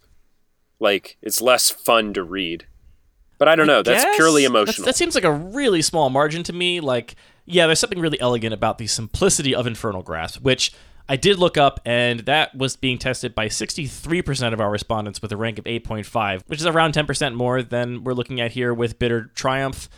Like 0.80 1.16
it's 1.22 1.40
less 1.40 1.70
fun 1.70 2.14
to 2.14 2.22
read. 2.22 2.66
But 3.38 3.48
I 3.48 3.56
don't 3.56 3.66
know. 3.66 3.82
That's 3.82 4.04
Guess? 4.04 4.16
purely 4.16 4.42
That's- 4.42 4.64
emotional. 4.66 4.86
that 4.86 4.96
seems 4.96 5.14
like 5.14 5.24
a 5.24 5.32
really 5.32 5.82
small 5.82 6.08
margin 6.08 6.44
to 6.44 6.52
me. 6.52 6.80
Like, 6.80 7.16
yeah, 7.46 7.66
there's 7.66 7.80
something 7.80 7.98
really 7.98 8.20
elegant 8.20 8.54
about 8.54 8.78
the 8.78 8.86
simplicity 8.86 9.54
of 9.54 9.66
Infernal 9.66 10.02
Grasp, 10.02 10.40
which 10.42 10.72
I 11.08 11.16
did 11.16 11.38
look 11.38 11.58
up, 11.58 11.80
and 11.84 12.20
that 12.20 12.54
was 12.54 12.76
being 12.76 12.96
tested 12.96 13.34
by 13.34 13.48
63% 13.48 14.52
of 14.54 14.60
our 14.60 14.70
respondents 14.70 15.20
with 15.20 15.32
a 15.32 15.36
rank 15.36 15.58
of 15.58 15.66
8.5, 15.66 16.42
which 16.46 16.60
is 16.60 16.66
around 16.66 16.94
10% 16.94 17.34
more 17.34 17.62
than 17.62 18.04
we're 18.04 18.14
looking 18.14 18.40
at 18.40 18.52
here 18.52 18.72
with 18.72 18.98
Bitter 18.98 19.30
Triumph. 19.34 19.88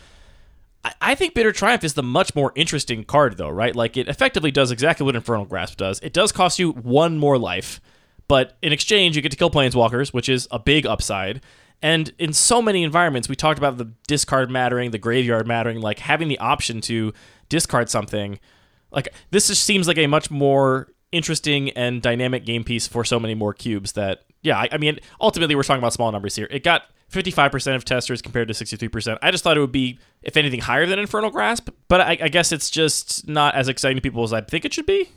I- 1.01 1.15
think 1.15 1.33
Bitter 1.33 1.51
Triumph 1.51 1.83
is 1.83 1.93
the 1.93 2.03
much 2.03 2.35
more 2.35 2.51
interesting 2.55 3.03
card, 3.05 3.37
though, 3.37 3.49
right? 3.49 3.75
Like, 3.75 3.95
it 3.95 4.09
effectively 4.09 4.51
does 4.51 4.69
exactly 4.69 5.05
what 5.05 5.15
Infernal 5.15 5.45
Grasp 5.45 5.77
does. 5.77 5.99
It 5.99 6.13
does 6.13 6.31
cost 6.31 6.59
you 6.59 6.71
one 6.71 7.17
more 7.17 7.37
life, 7.37 7.79
but 8.27 8.57
in 8.61 8.73
exchange, 8.73 9.15
you 9.15 9.21
get 9.21 9.31
to 9.31 9.37
kill 9.37 9.49
Planeswalkers, 9.49 10.13
which 10.13 10.27
is 10.27 10.47
a 10.51 10.59
big 10.59 10.85
upside. 10.85 11.41
And 11.81 12.11
in 12.19 12.33
so 12.33 12.61
many 12.61 12.83
environments, 12.83 13.29
we 13.29 13.35
talked 13.35 13.57
about 13.57 13.77
the 13.77 13.91
discard 14.07 14.49
mattering, 14.49 14.91
the 14.91 14.97
graveyard 14.97 15.47
mattering, 15.47 15.79
like 15.79 15.99
having 15.99 16.27
the 16.27 16.39
option 16.39 16.81
to 16.81 17.13
discard 17.49 17.89
something. 17.89 18.39
Like, 18.91 19.09
this 19.31 19.47
just 19.47 19.63
seems 19.63 19.87
like 19.87 19.97
a 19.97 20.07
much 20.07 20.31
more 20.31 20.89
interesting 21.11 21.69
and 21.71 22.01
dynamic 22.01 22.45
game 22.45 22.63
piece 22.63 22.87
for 22.87 23.03
so 23.05 23.19
many 23.19 23.33
more 23.35 23.53
cubes 23.53 23.93
that, 23.93 24.23
yeah, 24.41 24.57
I, 24.57 24.69
I 24.73 24.77
mean, 24.77 24.99
ultimately, 25.21 25.55
we're 25.55 25.63
talking 25.63 25.79
about 25.79 25.93
small 25.93 26.11
numbers 26.11 26.35
here. 26.35 26.47
It 26.51 26.63
got 26.63 26.83
55% 27.11 27.75
of 27.75 27.85
testers 27.85 28.21
compared 28.21 28.47
to 28.49 28.53
63%. 28.53 29.17
I 29.21 29.31
just 29.31 29.43
thought 29.43 29.57
it 29.57 29.61
would 29.61 29.71
be, 29.71 29.99
if 30.21 30.35
anything, 30.37 30.59
higher 30.61 30.85
than 30.85 30.99
Infernal 30.99 31.29
Grasp, 31.31 31.69
but 31.87 32.01
I, 32.01 32.17
I 32.21 32.27
guess 32.27 32.51
it's 32.51 32.69
just 32.69 33.27
not 33.27 33.55
as 33.55 33.67
exciting 33.69 33.95
to 33.97 34.01
people 34.01 34.23
as 34.23 34.33
I 34.33 34.41
think 34.41 34.65
it 34.65 34.73
should 34.73 34.85
be. 34.85 35.09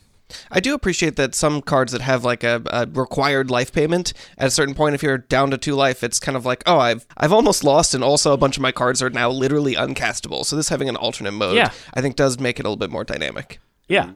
I 0.52 0.60
do 0.60 0.74
appreciate 0.74 1.16
that 1.16 1.34
some 1.34 1.60
cards 1.60 1.90
that 1.90 2.02
have 2.02 2.24
like 2.24 2.44
a, 2.44 2.62
a 2.66 2.86
required 2.86 3.50
life 3.50 3.72
payment 3.72 4.12
at 4.38 4.46
a 4.46 4.50
certain 4.52 4.76
point, 4.76 4.94
if 4.94 5.02
you're 5.02 5.18
down 5.18 5.50
to 5.50 5.58
two 5.58 5.74
life, 5.74 6.04
it's 6.04 6.20
kind 6.20 6.36
of 6.36 6.46
like, 6.46 6.62
oh, 6.66 6.78
I've 6.78 7.04
I've 7.16 7.32
almost 7.32 7.64
lost, 7.64 7.94
and 7.94 8.04
also 8.04 8.32
a 8.32 8.36
bunch 8.36 8.56
of 8.56 8.62
my 8.62 8.70
cards 8.70 9.02
are 9.02 9.10
now 9.10 9.28
literally 9.28 9.74
uncastable. 9.74 10.46
So 10.46 10.54
this 10.54 10.68
having 10.68 10.88
an 10.88 10.94
alternate 10.94 11.32
mode, 11.32 11.56
Yeah. 11.56 11.72
I 11.94 12.00
think 12.00 12.14
does 12.14 12.38
make 12.38 12.60
it 12.60 12.64
a 12.64 12.68
little 12.68 12.76
bit 12.76 12.90
more 12.90 13.02
dynamic. 13.02 13.58
Yeah. 13.88 14.04
Mm-hmm. 14.04 14.12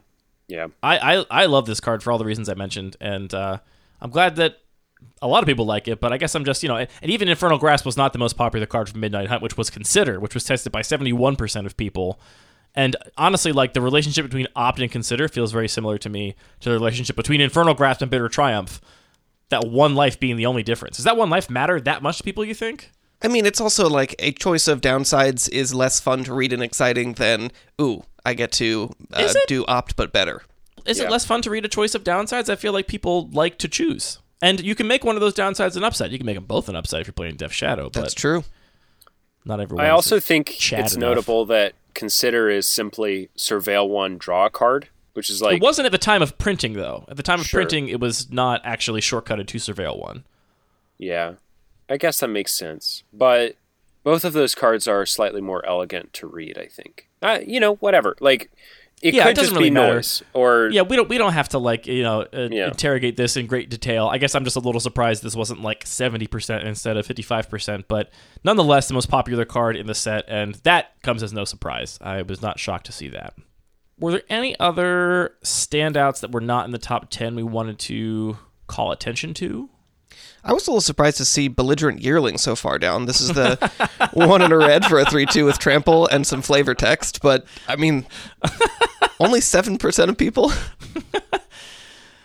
Yeah. 0.47 0.67
I, 0.83 0.97
I 1.17 1.25
I 1.29 1.45
love 1.45 1.65
this 1.65 1.79
card 1.79 2.03
for 2.03 2.11
all 2.11 2.17
the 2.17 2.25
reasons 2.25 2.49
I 2.49 2.53
mentioned, 2.53 2.97
and 3.01 3.33
uh, 3.33 3.59
I'm 4.01 4.11
glad 4.11 4.35
that 4.37 4.57
a 5.21 5.27
lot 5.27 5.43
of 5.43 5.47
people 5.47 5.65
like 5.65 5.87
it. 5.87 5.99
But 5.99 6.13
I 6.13 6.17
guess 6.17 6.35
I'm 6.35 6.45
just 6.45 6.63
you 6.63 6.69
know, 6.69 6.77
and 6.77 7.11
even 7.11 7.27
Infernal 7.27 7.57
Grasp 7.57 7.85
was 7.85 7.97
not 7.97 8.13
the 8.13 8.19
most 8.19 8.33
popular 8.33 8.65
card 8.65 8.89
from 8.89 8.99
Midnight 8.99 9.29
Hunt, 9.29 9.41
which 9.41 9.57
was 9.57 9.69
Consider, 9.69 10.19
which 10.19 10.33
was 10.33 10.43
tested 10.43 10.71
by 10.71 10.81
71 10.81 11.35
percent 11.35 11.65
of 11.65 11.77
people. 11.77 12.19
And 12.75 12.95
honestly, 13.17 13.53
like 13.53 13.73
the 13.73 13.81
relationship 13.81 14.25
between 14.25 14.47
Opt 14.55 14.79
and 14.79 14.91
Consider 14.91 15.27
feels 15.27 15.51
very 15.51 15.69
similar 15.69 15.97
to 15.97 16.09
me 16.09 16.35
to 16.59 16.69
the 16.69 16.75
relationship 16.75 17.15
between 17.15 17.39
Infernal 17.39 17.73
Grasp 17.73 18.01
and 18.01 18.11
Bitter 18.11 18.27
Triumph. 18.27 18.81
That 19.49 19.67
one 19.67 19.95
life 19.95 20.19
being 20.19 20.37
the 20.37 20.47
only 20.47 20.63
difference. 20.63 20.97
Does 20.97 21.05
that 21.05 21.17
one 21.17 21.29
life 21.29 21.49
matter 21.49 21.79
that 21.79 22.01
much 22.01 22.17
to 22.17 22.23
people? 22.23 22.43
You 22.43 22.55
think? 22.55 22.91
I 23.21 23.27
mean, 23.27 23.45
it's 23.45 23.61
also 23.61 23.87
like 23.87 24.15
a 24.19 24.31
choice 24.31 24.67
of 24.67 24.81
downsides 24.81 25.49
is 25.49 25.73
less 25.73 25.99
fun 25.99 26.23
to 26.25 26.33
read 26.33 26.51
and 26.51 26.63
exciting 26.63 27.13
than 27.13 27.51
ooh, 27.79 28.03
I 28.25 28.33
get 28.33 28.51
to 28.53 28.91
uh, 29.13 29.21
it? 29.35 29.47
do 29.47 29.63
opt 29.67 29.95
but 29.95 30.11
better. 30.11 30.41
Is 30.85 30.99
Yeah. 30.99 31.05
it 31.05 31.11
less 31.11 31.25
fun 31.25 31.41
to 31.43 31.49
read 31.49 31.63
a 31.65 31.69
choice 31.69 31.95
of 31.95 32.03
downsides? 32.03 32.49
I 32.49 32.55
feel 32.55 32.73
like 32.73 32.87
people 32.87 33.29
like 33.31 33.57
to 33.59 33.67
choose. 33.67 34.19
And 34.41 34.59
you 34.61 34.75
can 34.75 34.87
make 34.87 35.03
one 35.03 35.15
of 35.15 35.21
those 35.21 35.33
downsides 35.33 35.75
an 35.77 35.83
upside. 35.83 36.11
You 36.11 36.17
can 36.17 36.25
make 36.25 36.35
them 36.35 36.45
both 36.45 36.67
an 36.69 36.75
upside 36.75 37.01
if 37.01 37.07
you're 37.07 37.13
playing 37.13 37.35
Death 37.37 37.53
Shadow, 37.53 37.89
but 37.89 38.01
That's 38.01 38.13
true. 38.13 38.43
not 39.45 39.59
everyone. 39.59 39.85
I 39.85 39.89
also 39.89 40.19
think 40.19 40.51
it's 40.71 40.71
enough. 40.71 40.97
notable 41.09 41.45
that 41.45 41.73
Consider 41.93 42.49
is 42.49 42.65
simply 42.67 43.29
Surveil 43.37 43.87
one 43.87 44.17
draw 44.17 44.47
a 44.47 44.49
card, 44.49 44.89
which 45.13 45.29
is 45.29 45.41
like 45.41 45.55
it 45.57 45.61
wasn't 45.63 45.85
at 45.85 45.93
the 45.93 45.97
time 45.97 46.21
of 46.21 46.37
printing, 46.37 46.73
though. 46.73 47.05
At 47.07 47.15
the 47.15 47.23
time 47.23 47.39
of 47.39 47.45
Sure. 47.47 47.59
printing, 47.61 47.87
it 47.87 48.01
was 48.01 48.29
not 48.29 48.59
actually 48.65 48.99
shortcutted 49.01 49.47
to 49.47 49.57
Surveil 49.57 49.97
one. 49.97 50.25
Yeah, 50.97 51.35
I 51.89 51.95
guess 51.97 52.19
that 52.19 52.27
makes 52.27 52.53
sense. 52.53 53.03
But 53.13 53.55
both 54.03 54.25
of 54.25 54.33
those 54.33 54.55
cards 54.55 54.87
are 54.89 55.05
slightly 55.05 55.39
more 55.41 55.65
elegant 55.65 56.11
to 56.13 56.27
read. 56.27 56.57
I 56.57 56.65
think. 56.67 57.04
Uh, 57.21 57.39
you 57.45 57.59
know, 57.59 57.75
whatever. 57.75 58.15
Like 58.19 58.51
it 59.01 59.13
Yeah, 59.13 59.27
it 59.27 59.35
doesn't 59.35 59.45
just 59.49 59.55
really 59.57 59.69
be 59.69 59.73
matter. 59.73 59.95
noise, 59.95 60.23
or 60.33 60.69
Yeah, 60.71 60.83
we 60.83 60.95
don't 60.95 61.09
we 61.09 61.17
don't 61.17 61.33
have 61.33 61.49
to 61.49 61.59
like 61.59 61.85
you 61.87 62.03
know 62.03 62.21
uh, 62.33 62.47
Yeah. 62.51 62.67
interrogate 62.67 63.17
this 63.17 63.35
in 63.37 63.45
great 63.47 63.69
detail. 63.69 64.07
I 64.07 64.17
guess 64.17 64.35
I'm 64.35 64.43
just 64.43 64.55
a 64.55 64.59
little 64.59 64.79
surprised 64.81 65.21
this 65.23 65.35
wasn't 65.35 65.61
like 65.61 65.85
70 65.85 66.27
percent 66.27 66.63
instead 66.65 66.97
of 66.97 67.05
55 67.05 67.49
percent, 67.49 67.87
but 67.87 68.09
nonetheless 68.43 68.87
the 68.87 68.93
most 68.93 69.09
popular 69.09 69.45
card 69.45 69.75
in 69.75 69.87
the 69.87 69.95
set, 69.95 70.25
and 70.27 70.55
that 70.63 71.01
comes 71.03 71.23
as 71.23 71.33
no 71.33 71.45
surprise. 71.45 71.97
I 72.01 72.21
was 72.21 72.41
not 72.41 72.59
shocked 72.59 72.85
to 72.87 72.91
see 72.91 73.09
that. 73.09 73.33
Were 73.99 74.11
there 74.11 74.23
any 74.29 74.59
other 74.59 75.35
standouts 75.43 76.19
that 76.19 76.31
were 76.31 76.41
not 76.41 76.65
in 76.65 76.71
the 76.71 76.77
top 76.77 77.09
10 77.09 77.35
we 77.35 77.43
wanted 77.43 77.79
to 77.79 78.37
call 78.67 78.91
attention 78.91 79.33
to? 79.35 79.69
I 80.45 80.53
was 80.53 80.67
a 80.67 80.71
little 80.71 80.81
surprised 80.81 81.17
to 81.17 81.25
see 81.25 81.47
belligerent 81.47 82.01
yearling 82.01 82.37
so 82.37 82.55
far 82.55 82.77
down. 82.77 83.05
This 83.07 83.19
is 83.19 83.29
the 83.29 83.57
one 84.13 84.41
in 84.43 84.51
a 84.51 84.57
red 84.57 84.85
for 84.85 84.99
a 84.99 85.05
three-two 85.05 85.43
with 85.45 85.57
trample 85.57 86.07
and 86.07 86.25
some 86.25 86.41
flavor 86.43 86.75
text, 86.75 87.21
but 87.21 87.45
I 87.67 87.75
mean, 87.75 88.05
only 89.19 89.41
seven 89.41 89.77
percent 89.77 90.09
of 90.11 90.17
people. 90.17 90.51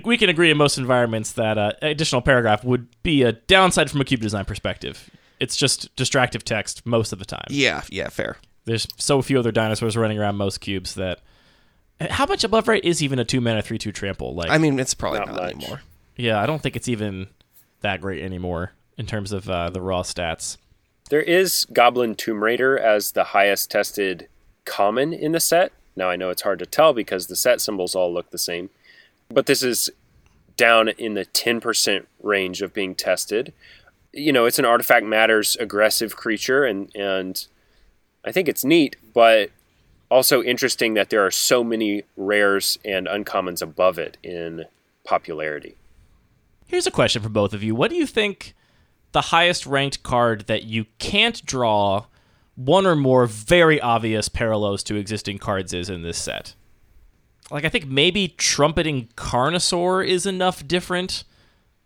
We 0.02 0.16
can 0.16 0.30
agree 0.30 0.50
in 0.50 0.56
most 0.56 0.78
environments 0.78 1.32
that 1.32 1.58
uh, 1.58 1.72
additional 1.82 2.22
paragraph 2.22 2.64
would 2.64 2.88
be 3.02 3.22
a 3.22 3.32
downside 3.32 3.90
from 3.90 4.00
a 4.00 4.04
cube 4.06 4.20
design 4.22 4.46
perspective. 4.46 5.10
It's 5.38 5.56
just 5.56 5.94
distractive 5.94 6.42
text 6.42 6.86
most 6.86 7.12
of 7.12 7.18
the 7.18 7.26
time. 7.26 7.44
Yeah, 7.50 7.82
yeah, 7.90 8.08
fair. 8.08 8.38
There's 8.64 8.88
so 8.96 9.20
few 9.20 9.38
other 9.38 9.52
dinosaurs 9.52 9.98
running 9.98 10.18
around 10.18 10.36
most 10.36 10.62
cubes 10.62 10.94
that. 10.94 11.20
How 12.00 12.24
much 12.24 12.44
above 12.44 12.66
rate 12.66 12.82
is 12.86 13.02
even 13.02 13.18
a 13.18 13.26
two 13.26 13.42
mana 13.42 13.60
three 13.60 13.76
two 13.76 13.92
trample? 13.92 14.34
Like, 14.34 14.48
I 14.50 14.56
mean, 14.56 14.78
it's 14.80 14.94
probably 14.94 15.18
Not 15.18 15.28
not, 15.28 15.36
much. 15.42 15.54
anymore. 15.56 15.82
yeah, 16.16 16.40
I 16.40 16.46
don't 16.46 16.62
think 16.62 16.76
it's 16.76 16.88
even 16.88 17.26
that 17.80 18.00
great 18.00 18.22
anymore 18.22 18.72
in 18.96 19.06
terms 19.06 19.32
of 19.32 19.48
uh, 19.48 19.70
the 19.70 19.80
raw 19.80 20.02
stats. 20.02 20.56
there 21.08 21.22
is 21.22 21.66
Goblin 21.72 22.14
Tomb 22.14 22.42
Raider 22.42 22.78
as 22.78 23.12
the 23.12 23.24
highest 23.24 23.70
tested 23.70 24.28
common 24.64 25.12
in 25.12 25.32
the 25.32 25.40
set. 25.40 25.72
Now 25.96 26.08
I 26.08 26.16
know 26.16 26.30
it's 26.30 26.42
hard 26.42 26.58
to 26.60 26.66
tell 26.66 26.92
because 26.92 27.26
the 27.26 27.36
set 27.36 27.60
symbols 27.60 27.94
all 27.94 28.12
look 28.12 28.30
the 28.30 28.38
same, 28.38 28.70
but 29.28 29.46
this 29.46 29.62
is 29.62 29.90
down 30.56 30.88
in 30.90 31.14
the 31.14 31.24
10% 31.24 32.06
range 32.22 32.62
of 32.62 32.74
being 32.74 32.94
tested. 32.94 33.52
You 34.12 34.32
know, 34.32 34.44
it's 34.44 34.58
an 34.58 34.64
artifact 34.64 35.06
matters 35.06 35.56
aggressive 35.56 36.16
creature 36.16 36.64
and 36.64 36.94
and 36.94 37.46
I 38.24 38.32
think 38.32 38.48
it's 38.48 38.64
neat, 38.64 38.96
but 39.14 39.50
also 40.10 40.42
interesting 40.42 40.94
that 40.94 41.08
there 41.08 41.24
are 41.24 41.30
so 41.30 41.64
many 41.64 42.02
rares 42.16 42.78
and 42.84 43.06
uncommons 43.06 43.62
above 43.62 43.98
it 43.98 44.18
in 44.22 44.66
popularity. 45.04 45.76
Here's 46.70 46.86
a 46.86 46.92
question 46.92 47.20
for 47.20 47.28
both 47.28 47.52
of 47.52 47.64
you. 47.64 47.74
What 47.74 47.90
do 47.90 47.96
you 47.96 48.06
think 48.06 48.54
the 49.10 49.22
highest 49.22 49.66
ranked 49.66 50.04
card 50.04 50.46
that 50.46 50.62
you 50.62 50.86
can't 51.00 51.44
draw 51.44 52.04
one 52.54 52.86
or 52.86 52.94
more 52.94 53.26
very 53.26 53.80
obvious 53.80 54.28
parallels 54.28 54.84
to 54.84 54.94
existing 54.94 55.38
cards 55.38 55.72
is 55.72 55.90
in 55.90 56.02
this 56.02 56.16
set? 56.16 56.54
Like 57.50 57.64
I 57.64 57.70
think 57.70 57.88
maybe 57.88 58.28
trumpeting 58.28 59.08
Carnosaur 59.16 60.06
is 60.06 60.26
enough 60.26 60.64
different 60.64 61.24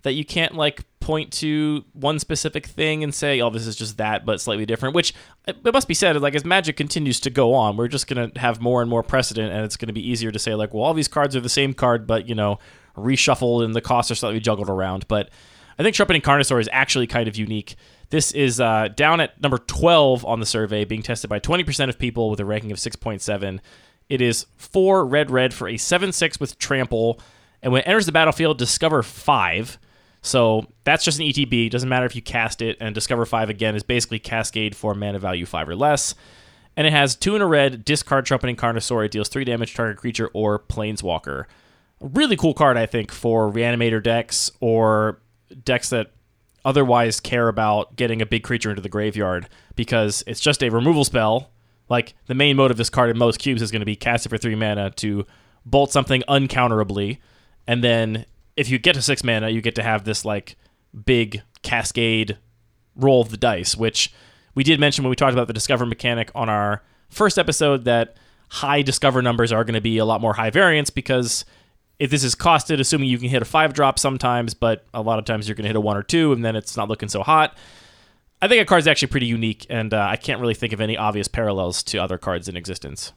that 0.02 0.12
you 0.12 0.24
can't 0.26 0.54
like 0.54 0.82
point 1.00 1.32
to 1.32 1.86
one 1.94 2.18
specific 2.18 2.66
thing 2.66 3.02
and 3.02 3.14
say, 3.14 3.40
"Oh, 3.40 3.48
this 3.48 3.66
is 3.66 3.76
just 3.76 3.96
that, 3.96 4.26
but 4.26 4.38
slightly 4.38 4.66
different." 4.66 4.94
Which 4.94 5.14
it 5.48 5.64
must 5.64 5.88
be 5.88 5.94
said, 5.94 6.20
like 6.20 6.34
as 6.34 6.44
Magic 6.44 6.76
continues 6.76 7.20
to 7.20 7.30
go 7.30 7.54
on, 7.54 7.78
we're 7.78 7.88
just 7.88 8.06
gonna 8.06 8.30
have 8.36 8.60
more 8.60 8.82
and 8.82 8.90
more 8.90 9.02
precedent, 9.02 9.50
and 9.50 9.64
it's 9.64 9.78
gonna 9.78 9.94
be 9.94 10.06
easier 10.06 10.30
to 10.30 10.38
say, 10.38 10.54
like, 10.54 10.74
"Well, 10.74 10.84
all 10.84 10.92
these 10.92 11.08
cards 11.08 11.34
are 11.34 11.40
the 11.40 11.48
same 11.48 11.72
card, 11.72 12.06
but 12.06 12.28
you 12.28 12.34
know, 12.34 12.58
reshuffled 12.96 13.64
and 13.64 13.74
the 13.74 13.80
costs 13.80 14.10
are 14.10 14.14
slightly 14.14 14.40
juggled 14.40 14.68
around." 14.70 15.06
But 15.08 15.30
I 15.78 15.82
think 15.82 15.96
Trumpeting 15.96 16.22
Carnosaur 16.22 16.60
is 16.60 16.68
actually 16.72 17.06
kind 17.06 17.28
of 17.28 17.36
unique. 17.36 17.76
This 18.10 18.32
is 18.32 18.60
uh, 18.60 18.88
down 18.94 19.20
at 19.20 19.40
number 19.40 19.58
12 19.58 20.24
on 20.24 20.40
the 20.40 20.46
survey, 20.46 20.84
being 20.84 21.02
tested 21.02 21.28
by 21.28 21.40
20% 21.40 21.88
of 21.88 21.98
people 21.98 22.30
with 22.30 22.40
a 22.40 22.44
ranking 22.44 22.70
of 22.70 22.78
6.7. 22.78 23.60
It 24.08 24.20
is 24.20 24.46
four 24.56 25.04
red 25.04 25.30
red 25.30 25.54
for 25.54 25.68
a 25.68 25.76
7 25.76 26.12
6 26.12 26.38
with 26.38 26.58
trample. 26.58 27.20
And 27.62 27.72
when 27.72 27.82
it 27.82 27.88
enters 27.88 28.06
the 28.06 28.12
battlefield, 28.12 28.58
discover 28.58 29.02
five. 29.02 29.78
So 30.20 30.66
that's 30.84 31.04
just 31.04 31.18
an 31.18 31.26
ETB. 31.26 31.70
Doesn't 31.70 31.88
matter 31.88 32.06
if 32.06 32.14
you 32.14 32.22
cast 32.22 32.62
it. 32.62 32.76
And 32.80 32.94
discover 32.94 33.24
five 33.26 33.48
again 33.50 33.74
is 33.74 33.82
basically 33.82 34.18
Cascade 34.18 34.76
for 34.76 34.94
mana 34.94 35.18
value 35.18 35.46
five 35.46 35.68
or 35.68 35.76
less. 35.76 36.14
And 36.76 36.86
it 36.86 36.92
has 36.92 37.16
two 37.16 37.36
in 37.36 37.42
a 37.42 37.46
red, 37.46 37.84
discard 37.84 38.26
trumpeting 38.26 38.56
Carnosaur. 38.56 39.04
It 39.04 39.12
deals 39.12 39.28
three 39.28 39.44
damage 39.44 39.70
to 39.70 39.76
target 39.76 39.96
creature 39.96 40.30
or 40.34 40.58
planeswalker. 40.58 41.44
Really 42.12 42.36
cool 42.36 42.52
card, 42.52 42.76
I 42.76 42.84
think, 42.84 43.10
for 43.10 43.50
reanimator 43.50 44.02
decks 44.02 44.50
or 44.60 45.22
decks 45.64 45.88
that 45.88 46.10
otherwise 46.62 47.18
care 47.18 47.48
about 47.48 47.96
getting 47.96 48.20
a 48.20 48.26
big 48.26 48.42
creature 48.42 48.68
into 48.68 48.82
the 48.82 48.90
graveyard 48.90 49.48
because 49.74 50.22
it's 50.26 50.40
just 50.40 50.62
a 50.62 50.68
removal 50.68 51.04
spell. 51.04 51.50
Like 51.88 52.14
the 52.26 52.34
main 52.34 52.56
mode 52.56 52.70
of 52.70 52.76
this 52.76 52.90
card 52.90 53.08
in 53.08 53.16
most 53.16 53.38
cubes 53.38 53.62
is 53.62 53.70
going 53.70 53.80
to 53.80 53.86
be 53.86 53.96
cast 53.96 54.26
it 54.26 54.28
for 54.28 54.36
three 54.36 54.54
mana 54.54 54.90
to 54.90 55.26
bolt 55.64 55.92
something 55.92 56.22
uncounterably, 56.28 57.18
and 57.66 57.82
then 57.82 58.26
if 58.54 58.68
you 58.68 58.78
get 58.78 58.94
to 58.94 59.02
six 59.02 59.24
mana, 59.24 59.48
you 59.48 59.62
get 59.62 59.74
to 59.76 59.82
have 59.82 60.04
this 60.04 60.26
like 60.26 60.56
big 61.06 61.42
cascade 61.62 62.36
roll 62.96 63.22
of 63.22 63.30
the 63.30 63.36
dice, 63.38 63.76
which 63.76 64.12
we 64.54 64.62
did 64.62 64.78
mention 64.78 65.04
when 65.04 65.10
we 65.10 65.16
talked 65.16 65.32
about 65.32 65.46
the 65.46 65.54
discover 65.54 65.86
mechanic 65.86 66.30
on 66.34 66.50
our 66.50 66.82
first 67.08 67.38
episode 67.38 67.84
that 67.84 68.16
high 68.50 68.82
discover 68.82 69.22
numbers 69.22 69.52
are 69.52 69.64
going 69.64 69.74
to 69.74 69.80
be 69.80 69.98
a 69.98 70.04
lot 70.04 70.20
more 70.20 70.34
high 70.34 70.50
variance 70.50 70.90
because 70.90 71.44
if 71.98 72.10
this 72.10 72.24
is 72.24 72.34
costed, 72.34 72.80
assuming 72.80 73.08
you 73.08 73.18
can 73.18 73.28
hit 73.28 73.42
a 73.42 73.44
five 73.46 73.72
drop 73.72 73.98
sometimes, 73.98 74.54
but 74.54 74.84
a 74.92 75.00
lot 75.02 75.18
of 75.18 75.24
times 75.24 75.48
you're 75.48 75.54
going 75.54 75.64
to 75.64 75.68
hit 75.68 75.76
a 75.76 75.80
one 75.80 75.96
or 75.96 76.02
two, 76.02 76.32
and 76.32 76.44
then 76.44 76.56
it's 76.56 76.76
not 76.76 76.88
looking 76.88 77.08
so 77.08 77.22
hot. 77.22 77.56
I 78.42 78.48
think 78.48 78.60
a 78.60 78.64
card's 78.64 78.86
actually 78.86 79.08
pretty 79.08 79.26
unique, 79.26 79.64
and 79.70 79.94
uh, 79.94 80.06
I 80.10 80.16
can't 80.16 80.40
really 80.40 80.54
think 80.54 80.72
of 80.72 80.80
any 80.80 80.96
obvious 80.96 81.28
parallels 81.28 81.82
to 81.84 81.98
other 81.98 82.18
cards 82.18 82.48
in 82.48 82.56
existence. 82.56 83.12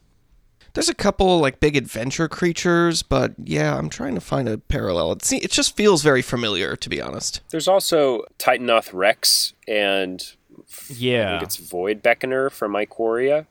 There's 0.73 0.89
a 0.89 0.93
couple 0.93 1.39
like 1.39 1.59
big 1.59 1.75
adventure 1.75 2.27
creatures, 2.27 3.01
but 3.01 3.33
yeah, 3.43 3.75
I'm 3.75 3.89
trying 3.89 4.13
to 4.13 4.21
find 4.21 4.47
a 4.47 4.59
parallel. 4.59 5.13
It, 5.13 5.31
it 5.33 5.51
just 5.51 5.75
feels 5.75 6.03
very 6.03 6.21
familiar, 6.21 6.75
to 6.75 6.89
be 6.89 7.01
honest. 7.01 7.41
There's 7.49 7.67
also 7.67 8.25
Titanoth 8.37 8.93
Rex 8.93 9.53
and 9.67 10.23
I 10.59 10.93
Yeah. 10.93 11.31
think 11.39 11.43
it's 11.43 11.55
Void 11.57 12.03
Beckoner 12.03 12.51
from 12.51 12.73
Ikoria. 12.73 13.47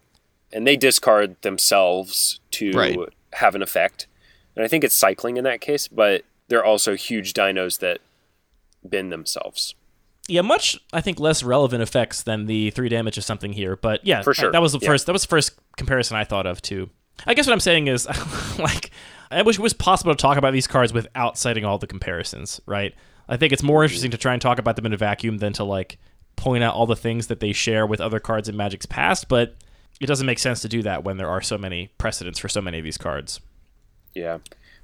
And 0.53 0.65
they 0.67 0.77
discard 0.77 1.35
themselves 1.43 2.39
to 2.53 2.71
Right. 2.71 2.97
have 3.33 3.57
an 3.57 3.63
effect. 3.63 4.07
And 4.57 4.65
I 4.65 4.69
think 4.69 4.83
it's 4.83 4.95
cycling 4.95 5.37
in 5.37 5.45
that 5.45 5.61
case, 5.61 5.87
but 5.87 6.25
they're 6.49 6.65
also 6.65 6.97
huge 6.97 7.35
dinos 7.35 7.79
that 7.81 7.99
bend 8.83 9.13
themselves. 9.13 9.75
Yeah, 10.29 10.41
much 10.41 10.79
I 10.93 11.01
think 11.01 11.21
less 11.21 11.43
relevant 11.43 11.83
effects 11.83 12.23
than 12.23 12.47
the 12.47 12.71
three 12.71 12.89
damage 12.89 13.17
or 13.17 13.21
something 13.21 13.53
here, 13.53 13.77
but 13.77 14.05
yeah, 14.05 14.23
For 14.23 14.35
sure, 14.35 14.51
That 14.51 14.63
was 14.63 14.73
the 14.73 14.81
yeah. 14.81 14.89
first. 14.89 15.07
That 15.07 15.13
was 15.13 15.23
the 15.23 15.29
first 15.29 15.53
comparison 15.77 16.17
I 16.17 16.25
thought 16.25 16.47
of 16.47 16.61
too. 16.61 16.91
I 17.27 17.35
guess 17.35 17.47
what 17.47 17.53
I'm 17.53 17.61
saying 17.61 17.87
is, 17.87 18.07
like, 18.59 18.91
I 19.31 19.43
wish 19.43 19.59
it 19.59 19.63
was 19.63 19.73
possible 19.73 20.15
to 20.15 20.21
talk 20.21 20.37
about 20.37 20.53
these 20.53 20.67
cards 20.67 20.93
without 20.93 21.39
citing 21.39 21.65
all 21.65 21.79
the 21.79 21.87
comparisons. 21.87 22.61
Right? 22.67 22.95
I 23.29 23.37
think 23.37 23.53
it's 23.53 23.63
more 23.63 23.85
interesting 23.85 24.11
to 24.11 24.19
try 24.19 24.33
and 24.33 24.43
talk 24.43 24.59
about 24.59 24.77
them 24.77 24.87
in 24.87 24.93
a 24.93 24.97
vacuum 24.97 25.39
than 25.39 25.53
to 25.55 25.65
like 25.65 25.99
point 26.35 26.63
out 26.63 26.75
all 26.75 26.87
the 26.87 26.97
things 26.97 27.29
that 27.29 27.41
they 27.41 27.53
share 27.53 27.87
with 27.87 28.01
other 28.01 28.21
cards 28.21 28.49
in 28.49 28.57
Magic's 28.57 28.87
past. 28.87 29.29
But 29.29 29.57
it 30.01 30.07
doesn't 30.07 30.27
make 30.27 30.39
sense 30.39 30.61
to 30.63 30.69
do 30.69 30.83
that 30.83 31.05
when 31.05 31.17
there 31.19 31.31
are 31.31 31.41
so 31.41 31.57
many 31.57 31.91
precedents 31.99 32.39
for 32.39 32.49
so 32.49 32.61
many 32.61 32.79
of 32.79 32.85
these 32.85 32.99
cards. 32.99 33.41
Yeah. 34.17 34.39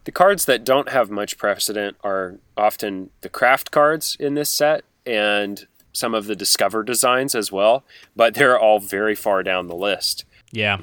The 0.05 0.12
cards 0.12 0.45
that 0.45 0.64
don't 0.64 0.91
have 0.91 1.11
much 1.11 1.39
precedent 1.39 1.97
are 2.03 2.39
often 2.57 3.11
the 3.20 3.28
craft 3.28 3.70
cards 3.70 4.16
in 4.18 4.35
this 4.35 4.51
set 4.51 4.85
and 5.07 5.66
some 5.93 6.14
of 6.14 6.26
the 6.26 6.37
Discover 6.37 6.83
designs 6.83 7.35
as 7.35 7.53
well, 7.53 7.85
but 8.16 8.35
they're 8.35 8.59
all 8.59 8.78
very 8.78 9.14
far 9.14 9.43
down 9.43 9.66
the 9.66 9.76
list. 9.76 10.24
Yeah, 10.51 10.80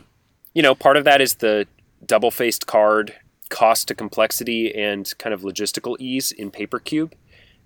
you 0.54 0.62
know, 0.62 0.76
part 0.76 0.98
of 0.98 1.04
that 1.06 1.22
is 1.22 1.36
the 1.36 1.68
double 2.06 2.32
faced 2.32 2.68
card 2.68 3.16
cost 3.50 3.88
to 3.88 3.96
complexity 3.96 4.74
and 4.74 5.12
kind 5.18 5.34
of 5.34 5.42
logistical 5.42 5.96
ease 6.00 6.32
in 6.32 6.52
Paper 6.52 6.80
Cube. 6.80 7.16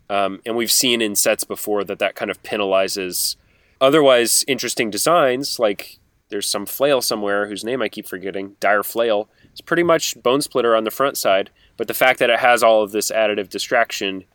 Um, 0.10 0.42
and 0.46 0.56
we've 0.56 0.72
seen 0.72 1.02
in 1.02 1.16
sets 1.16 1.44
before 1.44 1.84
that 1.86 2.00
that 2.00 2.16
kind 2.16 2.30
of 2.30 2.42
penalizes 2.44 3.36
otherwise 3.80 4.44
interesting 4.48 4.90
designs. 4.90 5.60
Like 5.60 5.98
there's 6.30 6.48
some 6.48 6.66
flail 6.66 7.02
somewhere 7.02 7.48
whose 7.48 7.64
name 7.64 7.82
I 7.82 7.90
keep 7.90 8.08
forgetting, 8.08 8.56
Dire 8.60 8.84
Flail. 8.84 9.30
It's 9.54 9.62
pretty 9.62 9.84
much 9.84 10.22
Bone 10.22 10.42
Splitter 10.42 10.76
on 10.76 10.84
the 10.84 10.92
front 10.92 11.18
side, 11.18 11.50
but 11.78 11.88
the 11.88 11.94
fact 11.94 12.20
that 12.20 12.30
it 12.30 12.40
has 12.40 12.62
all 12.62 12.84
of 12.84 12.92
this 12.92 13.10
additive 13.10 13.50
distraction 13.50 14.26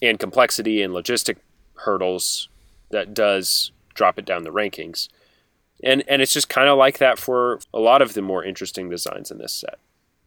and 0.00 0.18
complexity 0.18 0.82
and 0.82 0.94
logistic 0.94 1.36
hurdles 1.74 2.48
that 2.90 3.12
does 3.12 3.70
drop 3.94 4.18
it 4.18 4.24
down 4.24 4.44
the 4.44 4.50
rankings 4.50 5.08
and 5.82 6.02
and 6.08 6.22
it's 6.22 6.32
just 6.32 6.48
kind 6.48 6.68
of 6.68 6.78
like 6.78 6.98
that 6.98 7.18
for 7.18 7.60
a 7.72 7.78
lot 7.78 8.02
of 8.02 8.14
the 8.14 8.22
more 8.22 8.44
interesting 8.44 8.88
designs 8.88 9.30
in 9.30 9.38
this 9.38 9.52
set. 9.52 9.78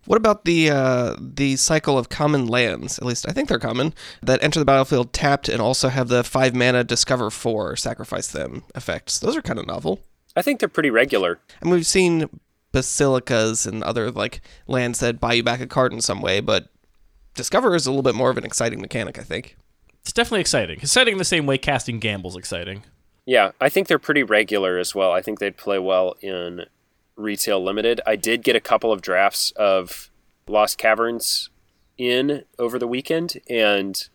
What 0.06 0.18
about 0.18 0.46
the 0.46 0.70
uh, 0.70 1.16
the 1.20 1.58
cycle 1.58 1.98
of 1.98 2.10
common 2.10 2.48
lands? 2.48 2.98
At 2.98 3.06
least 3.06 3.28
I 3.30 3.34
think 3.34 3.50
they're 3.50 3.60
common 3.60 3.94
that 4.22 4.42
enter 4.44 4.60
the 4.60 4.66
battlefield 4.66 5.14
tapped 5.14 5.48
and 5.48 5.62
also 5.62 5.90
have 5.90 6.08
the 6.08 6.24
five 6.24 6.56
mana 6.56 6.84
discover 6.84 7.30
four 7.30 7.76
sacrifice 7.76 8.28
them 8.28 8.64
effects. 8.76 9.20
Those 9.20 9.36
are 9.36 9.42
kind 9.42 9.60
of 9.60 9.68
novel. 9.68 10.00
I 10.36 10.42
think 10.42 10.60
they're 10.60 10.70
pretty 10.70 10.90
regular. 10.90 11.40
And 11.60 11.70
we've 11.70 11.86
seen 11.86 12.30
basilicas 12.72 13.66
and 13.66 13.84
other 13.84 14.12
like 14.12 14.42
lands 14.68 15.00
that 15.00 15.20
buy 15.20 15.34
you 15.34 15.44
back 15.44 15.60
a 15.60 15.68
card 15.68 15.94
in 15.94 16.02
some 16.02 16.22
way, 16.22 16.40
but 16.40 16.70
discover 17.34 17.76
is 17.76 17.86
a 17.86 17.92
little 17.92 18.04
bit 18.04 18.16
more 18.16 18.30
of 18.30 18.38
an 18.38 18.46
exciting 18.46 18.82
mechanic. 18.82 19.18
I 19.20 19.24
think. 19.24 19.58
it's 20.02 20.14
definitely 20.14 20.42
exciting. 20.42 20.80
Exciting 20.80 21.14
in 21.14 21.18
the 21.18 21.26
same 21.26 21.46
way 21.46 21.58
casting 21.58 22.00
Gamble's 22.00 22.36
exciting. 22.36 22.84
Yeah, 23.26 23.52
I 23.62 23.70
think 23.70 23.88
they're 23.88 24.00
pretty 24.00 24.24
regular 24.24 24.78
as 24.78 24.96
well. 24.96 25.12
I 25.12 25.22
think 25.22 25.40
they'd 25.40 25.58
play 25.58 25.78
well 25.78 26.16
in 26.22 26.66
retail 27.16 27.64
limited. 27.64 28.02
I 28.06 28.16
did 28.16 28.44
get 28.44 28.56
a 28.56 28.60
couple 28.60 28.92
of 28.92 29.02
drafts 29.02 29.52
of 29.56 30.10
Lost 30.48 30.78
Caverns 30.80 31.50
in 31.98 32.46
over 32.58 32.80
the 32.80 32.88
weekend, 32.88 33.40
and 33.48 34.08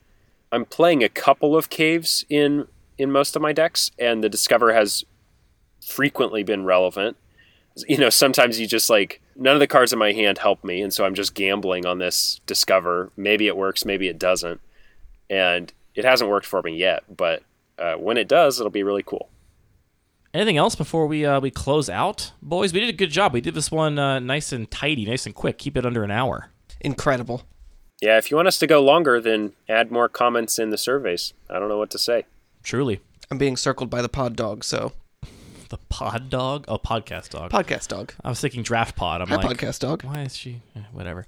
I'm 0.50 0.64
playing 0.64 1.04
a 1.04 1.08
couple 1.08 1.56
of 1.56 1.70
caves 1.70 2.24
in 2.28 2.66
in 2.98 3.12
most 3.12 3.36
of 3.36 3.42
my 3.42 3.52
decks, 3.52 3.90
and 3.98 4.24
the 4.24 4.28
Discover 4.28 4.72
has 4.72 5.04
frequently 5.86 6.42
been 6.42 6.64
relevant. 6.64 7.16
You 7.86 7.98
know, 7.98 8.10
sometimes 8.10 8.58
you 8.58 8.66
just 8.66 8.88
like 8.88 9.20
none 9.36 9.54
of 9.54 9.60
the 9.60 9.66
cards 9.66 9.92
in 9.92 9.98
my 9.98 10.12
hand 10.12 10.38
help 10.38 10.64
me, 10.64 10.80
and 10.80 10.92
so 10.92 11.04
I'm 11.04 11.14
just 11.14 11.34
gambling 11.34 11.84
on 11.84 11.98
this 11.98 12.40
Discover. 12.46 13.10
Maybe 13.16 13.46
it 13.46 13.56
works, 13.56 13.84
maybe 13.84 14.08
it 14.08 14.18
doesn't, 14.18 14.60
and 15.28 15.72
it 15.94 16.04
hasn't 16.04 16.30
worked 16.30 16.46
for 16.46 16.62
me 16.62 16.76
yet. 16.76 17.04
But 17.14 17.42
uh, 17.78 17.94
when 17.94 18.16
it 18.16 18.28
does, 18.28 18.58
it'll 18.58 18.70
be 18.70 18.82
really 18.82 19.02
cool. 19.02 19.28
Anything 20.32 20.56
else 20.56 20.74
before 20.74 21.06
we 21.06 21.24
uh, 21.24 21.40
we 21.40 21.50
close 21.50 21.88
out, 21.88 22.32
boys? 22.42 22.72
We 22.72 22.80
did 22.80 22.90
a 22.90 22.96
good 22.96 23.10
job. 23.10 23.32
We 23.32 23.40
did 23.40 23.54
this 23.54 23.70
one 23.70 23.98
uh, 23.98 24.18
nice 24.20 24.52
and 24.52 24.70
tidy, 24.70 25.04
nice 25.04 25.26
and 25.26 25.34
quick. 25.34 25.58
Keep 25.58 25.76
it 25.76 25.86
under 25.86 26.04
an 26.04 26.10
hour. 26.10 26.50
Incredible. 26.80 27.42
Yeah, 28.02 28.18
if 28.18 28.30
you 28.30 28.36
want 28.36 28.48
us 28.48 28.58
to 28.58 28.66
go 28.66 28.82
longer, 28.82 29.20
then 29.20 29.52
add 29.68 29.90
more 29.90 30.08
comments 30.08 30.58
in 30.58 30.70
the 30.70 30.76
surveys. 30.76 31.32
I 31.48 31.58
don't 31.58 31.68
know 31.68 31.78
what 31.78 31.90
to 31.90 31.98
say. 31.98 32.26
Truly, 32.62 33.00
I'm 33.30 33.38
being 33.38 33.56
circled 33.56 33.88
by 33.88 34.02
the 34.02 34.08
pod 34.08 34.36
dog, 34.36 34.62
so 34.64 34.92
the 35.68 35.78
pod 35.88 36.30
dog. 36.30 36.64
Oh, 36.68 36.78
podcast 36.78 37.30
dog. 37.30 37.50
podcast 37.50 37.88
dog. 37.88 38.12
I 38.24 38.28
was 38.28 38.40
thinking 38.40 38.62
draft 38.62 38.96
pod. 38.96 39.20
I'm 39.20 39.28
Hi, 39.28 39.36
like, 39.36 39.56
podcast 39.58 39.80
dog. 39.80 40.02
why 40.04 40.22
is 40.22 40.36
she? 40.36 40.62
eh, 40.74 40.80
whatever. 40.92 41.26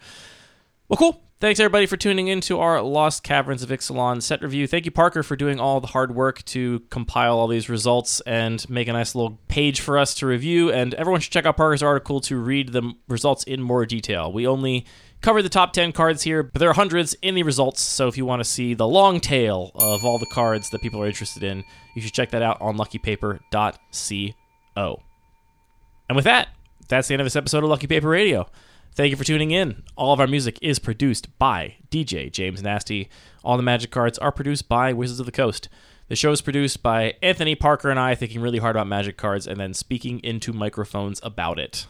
Well, 0.89 0.97
cool. 0.97 1.22
Thanks 1.41 1.61
everybody 1.61 1.86
for 1.86 1.97
tuning 1.97 2.26
in 2.26 2.41
to 2.43 2.59
our 2.59 2.82
Lost 2.82 3.22
Caverns 3.22 3.62
of 3.62 3.68
Ixalan 3.68 4.20
set 4.22 4.43
review. 4.43 4.66
Thank 4.66 4.86
you, 4.86 4.91
Parker, 4.91 5.22
for 5.22 5.36
doing 5.36 5.61
all 5.61 5.80
the 5.80 5.86
hard 5.86 6.12
work 6.12 6.45
to 6.47 6.80
compile 6.91 7.39
all 7.39 7.47
these 7.47 7.68
results 7.68 8.20
and 8.22 8.68
make 8.68 8.89
a 8.89 8.93
nice 8.93 9.14
little 9.14 9.39
page 9.47 9.80
for 9.80 9.99
us 9.99 10.14
to 10.16 10.26
review. 10.26 10.72
And 10.72 10.95
everyone 10.95 11.20
should 11.20 11.32
check 11.32 11.47
out 11.47 11.57
Parker's 11.57 11.82
article 11.82 12.20
to 12.22 12.36
read 12.36 12.72
the 12.72 12.93
results 13.07 13.45
in 13.45 13.62
more 13.62 13.86
detail. 13.86 14.32
We 14.32 14.49
only 14.49 14.84
covered 15.21 15.43
the 15.43 15.49
top 15.49 15.73
10 15.73 15.93
cards 15.93 16.23
here, 16.23 16.43
but 16.43 16.61
there 16.61 16.71
are 16.71 16.75
hundreds 16.75 17.14
in 17.23 17.35
the 17.35 17.43
results. 17.43 17.81
So 17.81 18.09
if 18.09 18.16
you 18.16 18.25
want 18.25 18.41
to 18.41 18.45
see 18.45 18.75
the 18.75 18.87
long 18.87 19.21
tail 19.21 19.73
of 19.75 20.05
all 20.05 20.19
the 20.19 20.27
cards 20.27 20.71
that 20.71 20.81
people 20.81 21.03
are 21.03 21.07
interested 21.07 21.43
in, 21.43 21.64
you 21.95 22.03
should 22.03 22.12
check 22.12 22.31
that 22.31 22.43
out 22.43 22.61
on 22.61 22.77
luckypaper.co. 22.77 23.43
And 26.09 26.16
with 26.16 26.25
that, 26.25 26.49
that's 26.89 27.09
the 27.09 27.14
end 27.14 27.21
of 27.21 27.27
this 27.27 27.37
episode 27.37 27.64
of 27.64 27.71
Lucky 27.71 27.87
Paper 27.87 28.09
Radio. 28.09 28.49
Thank 28.95 29.11
you 29.11 29.16
for 29.16 29.25
tuning 29.25 29.51
in. 29.51 29.83
All 29.97 30.12
of 30.12 30.21
our 30.21 30.27
music 30.27 30.59
is 30.62 30.79
produced 30.79 31.39
by 31.39 31.77
DJ 31.91 32.33
James 32.33 32.62
Nasty. 32.62 33.09
All 33.45 33.57
the 33.57 33.62
magic 33.62 33.91
cards 33.91 34.19
are 34.19 34.33
produced 34.33 34.69
by 34.69 34.93
Wizards 34.93 35.21
of 35.21 35.27
the 35.27 35.33
Coast. 35.33 35.69
The 36.09 36.16
show 36.16 36.33
is 36.33 36.41
produced 36.41 36.83
by 36.83 37.14
Anthony 37.23 37.55
Parker 37.55 37.91
and 37.91 38.01
I, 38.01 38.14
thinking 38.14 38.41
really 38.41 38.59
hard 38.59 38.77
about 38.77 38.87
magic 38.87 39.16
cards 39.19 39.47
and 39.47 39.61
then 39.61 39.75
speaking 39.75 40.21
into 40.21 40.53
microphones 40.55 41.21
about 41.23 41.59
it. 41.59 41.87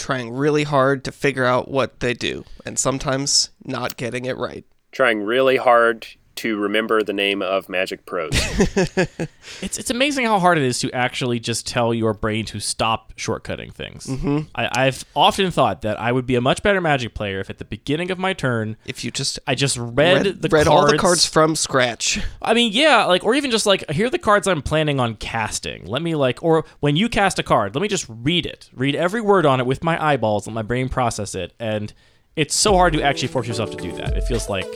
Trying 0.00 0.32
really 0.32 0.64
hard 0.64 1.04
to 1.04 1.12
figure 1.12 1.44
out 1.44 1.70
what 1.70 2.00
they 2.00 2.14
do, 2.14 2.44
and 2.64 2.78
sometimes 2.78 3.50
not 3.62 3.98
getting 3.98 4.24
it 4.24 4.38
right. 4.38 4.64
Trying 4.92 5.22
really 5.22 5.58
hard 5.58 6.06
to 6.40 6.56
remember 6.56 7.02
the 7.02 7.12
name 7.12 7.42
of 7.42 7.68
Magic 7.68 8.06
Pros. 8.06 8.30
It's 9.62 9.78
it's 9.78 9.90
amazing 9.90 10.24
how 10.24 10.38
hard 10.38 10.56
it 10.58 10.64
is 10.64 10.78
to 10.80 10.90
actually 10.92 11.38
just 11.38 11.66
tell 11.66 11.92
your 11.92 12.14
brain 12.14 12.44
to 12.46 12.60
stop 12.60 13.12
shortcutting 13.16 13.74
things. 13.74 14.06
Mm-hmm. 14.06 14.38
I, 14.54 14.86
I've 14.86 15.04
often 15.14 15.50
thought 15.50 15.82
that 15.82 16.00
I 16.00 16.12
would 16.12 16.24
be 16.24 16.34
a 16.34 16.40
much 16.40 16.62
better 16.62 16.80
Magic 16.80 17.14
player 17.14 17.40
if 17.40 17.50
at 17.50 17.58
the 17.58 17.64
beginning 17.64 18.10
of 18.10 18.18
my 18.18 18.32
turn 18.32 18.76
If 18.86 19.04
you 19.04 19.10
just 19.10 19.38
I 19.46 19.54
just 19.54 19.76
read, 19.76 20.24
read, 20.24 20.42
the 20.42 20.48
read 20.48 20.66
cards. 20.66 20.68
all 20.68 20.86
the 20.90 20.96
cards 20.96 21.26
from 21.26 21.56
scratch. 21.56 22.20
I 22.40 22.54
mean, 22.54 22.72
yeah, 22.72 23.04
like, 23.04 23.22
or 23.24 23.34
even 23.34 23.50
just 23.50 23.66
like, 23.66 23.88
here 23.90 24.06
are 24.06 24.10
the 24.10 24.18
cards 24.18 24.46
I'm 24.48 24.62
planning 24.62 24.98
on 24.98 25.16
casting. 25.16 25.84
Let 25.84 26.00
me 26.00 26.14
like, 26.14 26.42
or 26.42 26.64
when 26.80 26.96
you 26.96 27.08
cast 27.08 27.38
a 27.38 27.42
card, 27.42 27.74
let 27.74 27.82
me 27.82 27.88
just 27.88 28.06
read 28.08 28.46
it, 28.46 28.70
read 28.72 28.94
every 28.94 29.20
word 29.20 29.44
on 29.44 29.60
it 29.60 29.66
with 29.66 29.84
my 29.84 30.02
eyeballs, 30.02 30.46
let 30.46 30.54
my 30.54 30.62
brain 30.62 30.88
process 30.88 31.34
it, 31.34 31.52
and 31.58 31.92
it's 32.36 32.54
so 32.54 32.74
hard 32.74 32.94
to 32.94 33.02
actually 33.02 33.28
force 33.28 33.46
yourself 33.46 33.70
to 33.72 33.76
do 33.76 33.92
that. 33.96 34.16
It 34.16 34.24
feels 34.24 34.48
like 34.48 34.66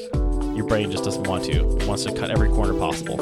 your 0.55 0.66
brain 0.66 0.90
just 0.90 1.05
doesn't 1.05 1.26
want 1.26 1.44
to. 1.44 1.76
It 1.76 1.86
wants 1.86 2.05
to 2.05 2.12
cut 2.12 2.30
every 2.30 2.48
corner 2.48 2.74
possible. 2.74 3.16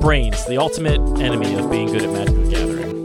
Brains, 0.00 0.44
the 0.46 0.58
ultimate 0.58 1.00
enemy 1.20 1.54
of 1.54 1.70
being 1.70 1.86
good 1.86 2.02
at 2.02 2.10
Magic 2.10 2.34
the 2.34 2.50
Gathering. 2.50 3.03